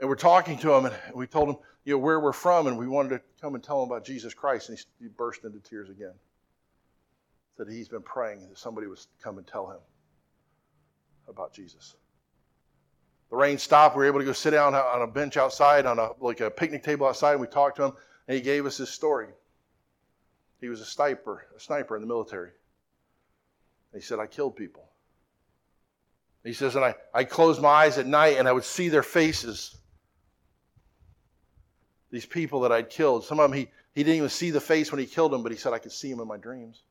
and 0.00 0.08
we're 0.08 0.16
talking 0.16 0.58
to 0.58 0.72
him 0.74 0.86
and 0.86 0.94
we 1.14 1.26
told 1.26 1.48
him 1.48 1.56
you 1.86 1.92
know, 1.92 1.98
where 1.98 2.18
we're 2.18 2.32
from, 2.32 2.66
and 2.66 2.76
we 2.76 2.88
wanted 2.88 3.10
to 3.10 3.20
come 3.40 3.54
and 3.54 3.62
tell 3.62 3.80
him 3.80 3.88
about 3.88 4.04
Jesus 4.04 4.34
Christ, 4.34 4.68
and 4.68 4.76
he, 4.76 5.04
he 5.04 5.08
burst 5.08 5.44
into 5.44 5.60
tears 5.60 5.88
again. 5.88 6.14
That 7.58 7.70
he's 7.70 7.88
been 7.88 8.02
praying 8.02 8.40
that 8.48 8.58
somebody 8.58 8.88
would 8.88 8.98
come 9.22 9.38
and 9.38 9.46
tell 9.46 9.70
him 9.70 9.78
about 11.28 11.54
Jesus. 11.54 11.94
The 13.30 13.36
rain 13.36 13.56
stopped. 13.56 13.96
We 13.96 14.00
were 14.00 14.06
able 14.06 14.18
to 14.18 14.24
go 14.24 14.32
sit 14.32 14.50
down 14.50 14.74
on 14.74 15.02
a 15.02 15.06
bench 15.06 15.36
outside, 15.36 15.86
on 15.86 16.00
a 16.00 16.10
like 16.20 16.40
a 16.40 16.50
picnic 16.50 16.82
table 16.82 17.06
outside, 17.06 17.32
and 17.32 17.40
we 17.40 17.46
talked 17.46 17.76
to 17.76 17.84
him, 17.84 17.92
and 18.26 18.34
he 18.34 18.42
gave 18.42 18.66
us 18.66 18.76
his 18.76 18.90
story. 18.90 19.28
He 20.60 20.68
was 20.68 20.80
a 20.80 20.84
sniper, 20.84 21.46
a 21.56 21.60
sniper 21.60 21.94
in 21.94 22.02
the 22.02 22.08
military. 22.08 22.50
he 23.94 24.00
said, 24.00 24.18
I 24.18 24.26
killed 24.26 24.56
people. 24.56 24.88
He 26.46 26.52
says, 26.52 26.76
and 26.76 26.84
I, 26.84 26.94
I 27.12 27.24
closed 27.24 27.60
my 27.60 27.68
eyes 27.68 27.98
at 27.98 28.06
night 28.06 28.36
and 28.38 28.46
I 28.46 28.52
would 28.52 28.64
see 28.64 28.88
their 28.88 29.02
faces 29.02 29.76
these 32.10 32.26
people 32.26 32.60
that 32.60 32.72
I'd 32.72 32.88
killed. 32.88 33.24
Some 33.24 33.40
of 33.40 33.50
them 33.50 33.58
he, 33.58 33.68
he 33.94 34.02
didn't 34.02 34.16
even 34.16 34.28
see 34.28 34.50
the 34.50 34.60
face 34.60 34.90
when 34.90 34.98
he 34.98 35.06
killed 35.06 35.32
them, 35.32 35.42
but 35.42 35.52
he 35.52 35.58
said, 35.58 35.72
I 35.72 35.78
could 35.78 35.92
see 35.92 36.10
him 36.10 36.20
in 36.20 36.28
my 36.28 36.36
dreams. 36.36 36.82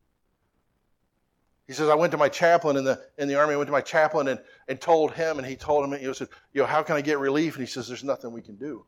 He 1.67 1.73
says, 1.73 1.89
I 1.89 1.95
went 1.95 2.11
to 2.11 2.17
my 2.17 2.29
chaplain 2.29 2.77
in 2.77 2.83
the 2.83 3.01
in 3.17 3.27
the 3.27 3.35
army. 3.35 3.53
I 3.53 3.57
went 3.57 3.67
to 3.69 3.71
my 3.71 3.81
chaplain 3.81 4.27
and, 4.27 4.39
and 4.67 4.79
told 4.79 5.13
him, 5.13 5.39
and 5.39 5.47
he 5.47 5.55
told 5.55 5.83
him, 5.83 5.99
he 5.99 6.13
said, 6.13 6.27
you 6.53 6.61
know, 6.61 6.67
how 6.67 6.83
can 6.83 6.95
I 6.95 7.01
get 7.01 7.17
relief? 7.17 7.55
And 7.55 7.65
he 7.65 7.71
says, 7.71 7.87
There's 7.87 8.03
nothing 8.03 8.31
we 8.31 8.41
can 8.43 8.55
do. 8.55 8.85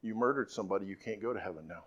You 0.00 0.14
murdered 0.14 0.50
somebody, 0.50 0.86
you 0.86 0.96
can't 0.96 1.20
go 1.20 1.34
to 1.34 1.40
heaven 1.40 1.68
now. 1.68 1.84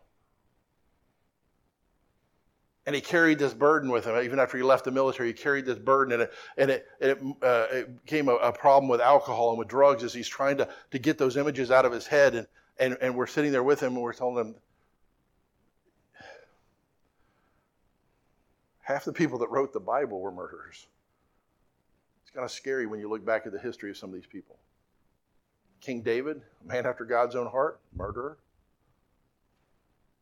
And 2.86 2.96
he 2.96 3.02
carried 3.02 3.38
this 3.38 3.54
burden 3.54 3.92
with 3.92 4.06
him. 4.06 4.20
Even 4.24 4.40
after 4.40 4.58
he 4.58 4.64
left 4.64 4.86
the 4.86 4.92
military, 4.92 5.30
he 5.30 5.34
carried 5.34 5.66
this 5.66 5.78
burden, 5.78 6.14
and 6.14 6.24
it, 6.24 6.34
and 6.58 6.72
it, 6.72 6.88
it, 7.00 7.20
uh, 7.44 7.68
it 7.72 8.06
became 8.06 8.28
a, 8.28 8.36
a, 8.36 8.52
problem 8.52 8.90
with 8.90 9.00
alcohol 9.00 9.52
and 9.52 9.60
with 9.60 9.68
drugs 9.68 10.04
as 10.04 10.14
he's 10.14 10.28
trying 10.28 10.58
to, 10.58 10.68
to 10.90 10.98
get 10.98 11.20
those 11.20 11.38
images 11.38 11.70
out 11.70 11.86
of 11.86 11.92
his 11.92 12.08
head. 12.08 12.34
And, 12.34 12.48
and, 12.80 12.98
and 13.00 13.16
we're 13.16 13.28
sitting 13.28 13.52
there 13.52 13.64
with 13.64 13.80
him 13.80 13.94
and 13.94 14.02
we're 14.02 14.14
telling 14.14 14.38
him 14.38 14.56
half 18.92 19.06
the 19.06 19.14
people 19.14 19.38
that 19.40 19.50
wrote 19.50 19.74
the 19.74 19.80
Bible 19.80 20.20
were 20.20 20.32
murderers. 20.32 20.88
It's 22.24 22.32
kind 22.32 22.44
of 22.44 22.52
scary 22.52 22.86
when 22.88 23.00
you 23.00 23.10
look 23.10 23.26
back 23.26 23.46
at 23.46 23.52
the 23.52 23.60
history 23.60 23.90
of 23.90 23.98
some 23.98 24.10
of 24.10 24.16
these 24.16 24.26
people. 24.26 24.58
King 25.82 26.02
David, 26.02 26.42
a 26.64 26.68
man 26.68 26.86
after 26.86 27.06
God's 27.06 27.36
own 27.36 27.48
heart, 27.48 27.80
murderer. 27.96 28.38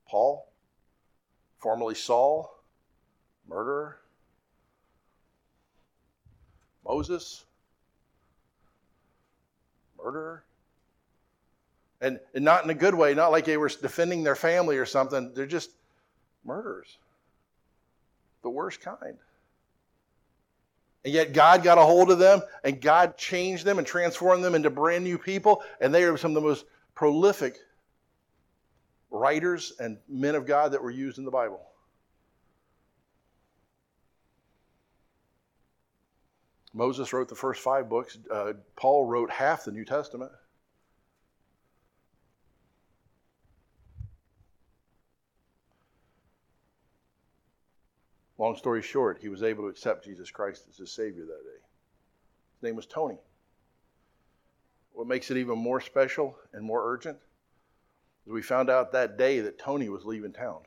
Paul, 0.07 0.47
formerly 1.59 1.95
Saul, 1.95 2.53
murderer. 3.47 3.97
Moses, 6.85 7.45
murderer 10.01 10.43
and, 12.01 12.19
and 12.33 12.45
not 12.45 12.63
in 12.63 12.69
a 12.69 12.75
good 12.75 12.95
way, 12.95 13.13
not 13.13 13.31
like 13.31 13.45
they 13.45 13.57
were 13.57 13.69
defending 13.69 14.23
their 14.23 14.35
family 14.35 14.77
or 14.77 14.85
something. 14.85 15.33
They're 15.33 15.45
just 15.45 15.71
murderers, 16.45 16.97
the 18.41 18.49
worst 18.49 18.81
kind. 18.81 19.17
And 21.05 21.13
yet 21.13 21.33
God 21.33 21.63
got 21.63 21.77
a 21.77 21.81
hold 21.81 22.11
of 22.11 22.19
them 22.19 22.41
and 22.63 22.81
God 22.81 23.17
changed 23.17 23.65
them 23.65 23.77
and 23.77 23.87
transformed 23.87 24.43
them 24.43 24.55
into 24.55 24.69
brand 24.69 25.03
new 25.03 25.17
people. 25.17 25.63
And 25.79 25.93
they 25.93 26.03
are 26.03 26.17
some 26.17 26.31
of 26.31 26.35
the 26.35 26.47
most 26.47 26.65
prolific 26.93 27.57
writers 29.11 29.73
and 29.79 29.97
men 30.07 30.35
of 30.35 30.45
God 30.45 30.71
that 30.71 30.83
were 30.83 30.91
used 30.91 31.17
in 31.17 31.25
the 31.25 31.31
Bible. 31.31 31.61
Moses 36.73 37.11
wrote 37.13 37.27
the 37.27 37.35
first 37.35 37.61
five 37.61 37.89
books. 37.89 38.17
Uh, 38.31 38.53
Paul 38.75 39.05
wrote 39.05 39.31
half 39.31 39.65
the 39.65 39.71
New 39.71 39.85
Testament. 39.85 40.31
Long 48.37 48.55
story 48.55 48.81
short, 48.81 49.17
he 49.19 49.27
was 49.27 49.43
able 49.43 49.63
to 49.63 49.69
accept 49.69 50.05
Jesus 50.05 50.31
Christ 50.31 50.65
as 50.69 50.77
his 50.77 50.91
Savior 50.91 51.25
that 51.25 51.43
day. 51.43 51.59
His 52.55 52.63
name 52.63 52.75
was 52.77 52.85
Tony. 52.85 53.17
What 54.93 55.07
makes 55.07 55.29
it 55.29 55.37
even 55.37 55.57
more 55.57 55.81
special 55.81 56.37
and 56.53 56.63
more 56.63 56.89
urgent 56.89 57.17
we 58.25 58.41
found 58.41 58.69
out 58.69 58.91
that 58.91 59.17
day 59.17 59.39
that 59.41 59.57
Tony 59.57 59.89
was 59.89 60.05
leaving 60.05 60.33
town. 60.33 60.59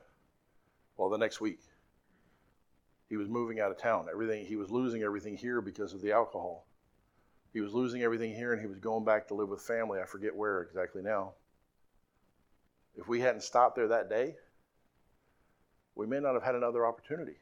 Well, 0.97 1.09
the 1.09 1.17
next 1.17 1.41
week. 1.41 1.59
He 3.09 3.17
was 3.17 3.29
moving 3.29 3.59
out 3.59 3.71
of 3.71 3.77
town. 3.77 4.07
Everything 4.11 4.45
he 4.45 4.55
was 4.55 4.71
losing 4.71 5.03
everything 5.03 5.37
here 5.37 5.61
because 5.61 5.93
of 5.93 6.01
the 6.01 6.11
alcohol. 6.11 6.65
He 7.53 7.61
was 7.61 7.73
losing 7.73 8.01
everything 8.01 8.33
here 8.33 8.53
and 8.53 8.61
he 8.61 8.67
was 8.67 8.79
going 8.79 9.05
back 9.05 9.27
to 9.27 9.35
live 9.35 9.49
with 9.49 9.61
family. 9.61 9.99
I 10.01 10.05
forget 10.05 10.35
where 10.35 10.61
exactly 10.61 11.03
now. 11.03 11.33
If 12.97 13.07
we 13.07 13.19
hadn't 13.19 13.43
stopped 13.43 13.75
there 13.75 13.87
that 13.89 14.09
day, 14.09 14.35
we 15.95 16.07
may 16.07 16.19
not 16.19 16.33
have 16.33 16.43
had 16.43 16.55
another 16.55 16.85
opportunity. 16.85 17.35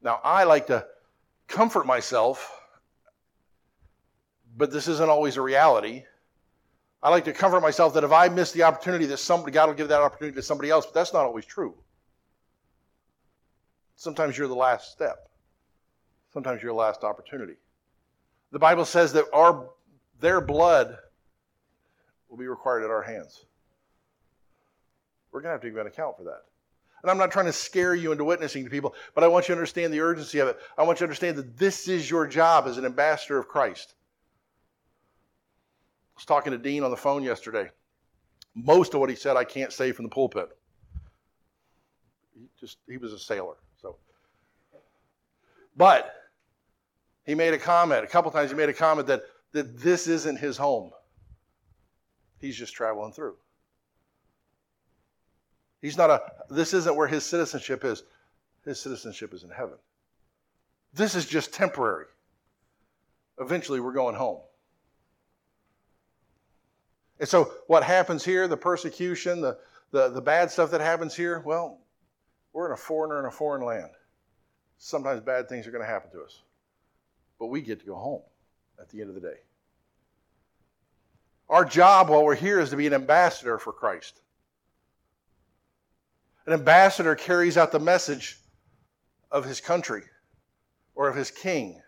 Now, 0.00 0.20
I 0.22 0.44
like 0.44 0.68
to 0.68 0.86
comfort 1.48 1.86
myself, 1.86 2.60
but 4.56 4.70
this 4.70 4.86
isn't 4.86 5.10
always 5.10 5.36
a 5.36 5.42
reality. 5.42 6.04
I 7.02 7.10
like 7.10 7.24
to 7.24 7.32
comfort 7.32 7.60
myself 7.60 7.94
that 7.94 8.04
if 8.04 8.12
I 8.12 8.28
miss 8.28 8.52
the 8.52 8.64
opportunity, 8.64 9.06
that 9.06 9.18
somebody, 9.18 9.52
God 9.52 9.68
will 9.68 9.74
give 9.74 9.88
that 9.88 10.00
opportunity 10.00 10.34
to 10.34 10.42
somebody 10.42 10.70
else, 10.70 10.84
but 10.84 10.94
that's 10.94 11.12
not 11.12 11.24
always 11.24 11.46
true. 11.46 11.74
Sometimes 13.96 14.36
you're 14.36 14.48
the 14.48 14.54
last 14.54 14.92
step. 14.92 15.28
Sometimes 16.32 16.62
you're 16.62 16.72
the 16.72 16.78
last 16.78 17.04
opportunity. 17.04 17.54
The 18.52 18.58
Bible 18.58 18.84
says 18.84 19.12
that 19.12 19.26
our 19.32 19.70
their 20.20 20.40
blood 20.40 20.96
will 22.28 22.38
be 22.38 22.48
required 22.48 22.82
at 22.82 22.90
our 22.90 23.02
hands. 23.02 23.44
We're 25.30 25.40
going 25.40 25.50
to 25.50 25.52
have 25.52 25.60
to 25.62 25.70
give 25.70 25.78
an 25.78 25.86
account 25.86 26.16
for 26.16 26.24
that. 26.24 26.42
And 27.02 27.10
I'm 27.10 27.18
not 27.18 27.30
trying 27.30 27.46
to 27.46 27.52
scare 27.52 27.94
you 27.94 28.10
into 28.10 28.24
witnessing 28.24 28.64
to 28.64 28.70
people, 28.70 28.94
but 29.14 29.22
I 29.22 29.28
want 29.28 29.48
you 29.48 29.54
to 29.54 29.58
understand 29.58 29.92
the 29.92 30.00
urgency 30.00 30.40
of 30.40 30.48
it. 30.48 30.58
I 30.76 30.82
want 30.82 30.96
you 30.96 31.00
to 31.00 31.04
understand 31.04 31.36
that 31.36 31.56
this 31.56 31.86
is 31.86 32.10
your 32.10 32.26
job 32.26 32.66
as 32.66 32.76
an 32.76 32.84
ambassador 32.84 33.38
of 33.38 33.46
Christ. 33.46 33.94
Was 36.18 36.24
talking 36.24 36.50
to 36.50 36.58
Dean 36.58 36.82
on 36.82 36.90
the 36.90 36.96
phone 36.96 37.22
yesterday. 37.22 37.70
Most 38.52 38.92
of 38.92 38.98
what 38.98 39.08
he 39.08 39.14
said 39.14 39.36
I 39.36 39.44
can't 39.44 39.72
say 39.72 39.92
from 39.92 40.04
the 40.04 40.08
pulpit. 40.08 40.48
He 42.34 42.48
just 42.58 42.78
he 42.88 42.96
was 42.96 43.12
a 43.12 43.20
sailor, 43.20 43.54
so. 43.80 43.94
But 45.76 46.12
he 47.24 47.36
made 47.36 47.54
a 47.54 47.58
comment. 47.58 48.02
A 48.02 48.08
couple 48.08 48.32
times 48.32 48.50
he 48.50 48.56
made 48.56 48.68
a 48.68 48.72
comment 48.72 49.06
that 49.06 49.22
that 49.52 49.78
this 49.78 50.08
isn't 50.08 50.40
his 50.40 50.56
home. 50.56 50.90
He's 52.40 52.56
just 52.56 52.74
traveling 52.74 53.12
through. 53.12 53.36
He's 55.80 55.96
not 55.96 56.10
a, 56.10 56.20
this 56.50 56.74
isn't 56.74 56.96
where 56.96 57.06
his 57.06 57.24
citizenship 57.24 57.84
is. 57.84 58.02
His 58.64 58.80
citizenship 58.80 59.32
is 59.32 59.44
in 59.44 59.50
heaven. 59.50 59.76
This 60.94 61.14
is 61.14 61.26
just 61.26 61.52
temporary. 61.52 62.06
Eventually, 63.38 63.78
we're 63.78 63.92
going 63.92 64.16
home. 64.16 64.40
And 67.20 67.28
so, 67.28 67.52
what 67.66 67.82
happens 67.82 68.24
here, 68.24 68.46
the 68.46 68.56
persecution, 68.56 69.40
the, 69.40 69.58
the, 69.90 70.08
the 70.10 70.20
bad 70.20 70.50
stuff 70.50 70.70
that 70.70 70.80
happens 70.80 71.14
here, 71.14 71.42
well, 71.44 71.80
we're 72.52 72.66
in 72.66 72.72
a 72.72 72.76
foreigner 72.76 73.18
in 73.18 73.26
a 73.26 73.30
foreign 73.30 73.64
land. 73.64 73.90
Sometimes 74.78 75.20
bad 75.20 75.48
things 75.48 75.66
are 75.66 75.70
going 75.70 75.84
to 75.84 75.90
happen 75.90 76.10
to 76.12 76.22
us. 76.22 76.42
But 77.38 77.46
we 77.46 77.60
get 77.60 77.80
to 77.80 77.86
go 77.86 77.96
home 77.96 78.22
at 78.80 78.88
the 78.88 79.00
end 79.00 79.08
of 79.08 79.14
the 79.14 79.20
day. 79.20 79.36
Our 81.48 81.64
job 81.64 82.08
while 82.08 82.24
we're 82.24 82.34
here 82.34 82.60
is 82.60 82.70
to 82.70 82.76
be 82.76 82.86
an 82.86 82.94
ambassador 82.94 83.58
for 83.58 83.72
Christ. 83.72 84.20
An 86.46 86.52
ambassador 86.52 87.14
carries 87.14 87.56
out 87.56 87.72
the 87.72 87.80
message 87.80 88.38
of 89.30 89.44
his 89.44 89.60
country 89.60 90.02
or 90.94 91.08
of 91.08 91.16
his 91.16 91.30
king. 91.30 91.80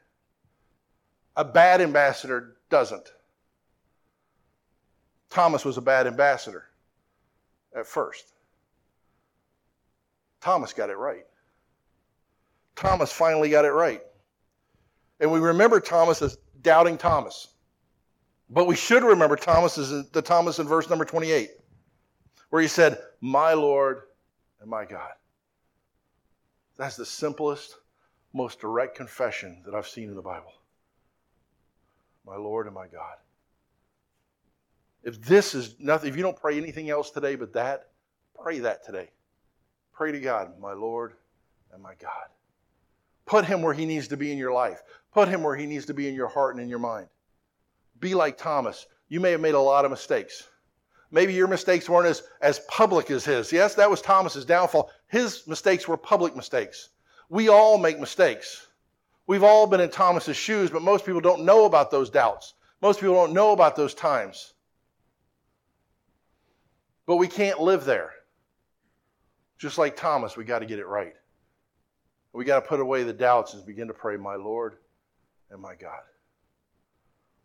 A 1.36 1.44
bad 1.44 1.80
ambassador 1.80 2.56
doesn't. 2.68 3.12
Thomas 5.30 5.64
was 5.64 5.76
a 5.78 5.80
bad 5.80 6.06
ambassador 6.06 6.64
at 7.74 7.86
first. 7.86 8.32
Thomas 10.40 10.72
got 10.72 10.90
it 10.90 10.96
right. 10.96 11.24
Thomas 12.74 13.12
finally 13.12 13.50
got 13.50 13.64
it 13.64 13.72
right. 13.72 14.02
And 15.20 15.30
we 15.30 15.38
remember 15.38 15.80
Thomas 15.80 16.20
as 16.22 16.38
doubting 16.62 16.98
Thomas. 16.98 17.48
But 18.48 18.66
we 18.66 18.74
should 18.74 19.04
remember 19.04 19.36
Thomas 19.36 19.78
as 19.78 20.10
the 20.10 20.22
Thomas 20.22 20.58
in 20.58 20.66
verse 20.66 20.90
number 20.90 21.04
28, 21.04 21.50
where 22.48 22.62
he 22.62 22.68
said, 22.68 22.98
My 23.20 23.52
Lord 23.52 24.02
and 24.60 24.68
my 24.68 24.84
God. 24.84 25.12
That's 26.76 26.96
the 26.96 27.06
simplest, 27.06 27.76
most 28.32 28.60
direct 28.60 28.96
confession 28.96 29.62
that 29.64 29.74
I've 29.74 29.86
seen 29.86 30.08
in 30.08 30.16
the 30.16 30.22
Bible. 30.22 30.52
My 32.26 32.36
Lord 32.36 32.66
and 32.66 32.74
my 32.74 32.86
God. 32.88 33.16
If 35.02 35.20
this 35.22 35.54
is 35.54 35.76
nothing, 35.78 36.10
if 36.10 36.16
you 36.16 36.22
don't 36.22 36.40
pray 36.40 36.56
anything 36.56 36.90
else 36.90 37.10
today 37.10 37.34
but 37.36 37.52
that, 37.54 37.88
pray 38.40 38.58
that 38.60 38.84
today. 38.84 39.10
Pray 39.92 40.12
to 40.12 40.20
God, 40.20 40.58
my 40.60 40.72
Lord 40.72 41.14
and 41.72 41.82
my 41.82 41.94
God. 42.00 42.28
Put 43.26 43.44
him 43.44 43.62
where 43.62 43.74
he 43.74 43.86
needs 43.86 44.08
to 44.08 44.16
be 44.16 44.32
in 44.32 44.38
your 44.38 44.52
life. 44.52 44.82
Put 45.12 45.28
him 45.28 45.42
where 45.42 45.56
he 45.56 45.66
needs 45.66 45.86
to 45.86 45.94
be 45.94 46.08
in 46.08 46.14
your 46.14 46.28
heart 46.28 46.54
and 46.54 46.62
in 46.62 46.68
your 46.68 46.78
mind. 46.78 47.06
Be 47.98 48.14
like 48.14 48.36
Thomas. 48.36 48.86
You 49.08 49.20
may 49.20 49.30
have 49.32 49.40
made 49.40 49.54
a 49.54 49.60
lot 49.60 49.84
of 49.84 49.90
mistakes. 49.90 50.48
Maybe 51.10 51.32
your 51.32 51.48
mistakes 51.48 51.88
weren't 51.88 52.06
as, 52.06 52.22
as 52.40 52.60
public 52.60 53.10
as 53.10 53.24
his. 53.24 53.52
Yes, 53.52 53.74
that 53.74 53.90
was 53.90 54.00
Thomas's 54.00 54.44
downfall. 54.44 54.90
His 55.08 55.46
mistakes 55.46 55.88
were 55.88 55.96
public 55.96 56.36
mistakes. 56.36 56.90
We 57.28 57.48
all 57.48 57.78
make 57.78 57.98
mistakes. 57.98 58.66
We've 59.26 59.44
all 59.44 59.66
been 59.66 59.80
in 59.80 59.90
Thomas's 59.90 60.36
shoes, 60.36 60.70
but 60.70 60.82
most 60.82 61.04
people 61.04 61.20
don't 61.20 61.44
know 61.44 61.64
about 61.64 61.90
those 61.90 62.10
doubts. 62.10 62.54
Most 62.80 63.00
people 63.00 63.14
don't 63.14 63.32
know 63.32 63.52
about 63.52 63.76
those 63.76 63.94
times. 63.94 64.54
But 67.10 67.16
we 67.16 67.26
can't 67.26 67.58
live 67.58 67.84
there. 67.84 68.12
Just 69.58 69.78
like 69.78 69.96
Thomas, 69.96 70.36
we 70.36 70.44
got 70.44 70.60
to 70.60 70.64
get 70.64 70.78
it 70.78 70.86
right. 70.86 71.14
We 72.32 72.44
got 72.44 72.60
to 72.60 72.68
put 72.68 72.78
away 72.78 73.02
the 73.02 73.12
doubts 73.12 73.52
and 73.52 73.66
begin 73.66 73.88
to 73.88 73.92
pray, 73.92 74.16
My 74.16 74.36
Lord 74.36 74.76
and 75.50 75.60
my 75.60 75.74
God. 75.74 76.02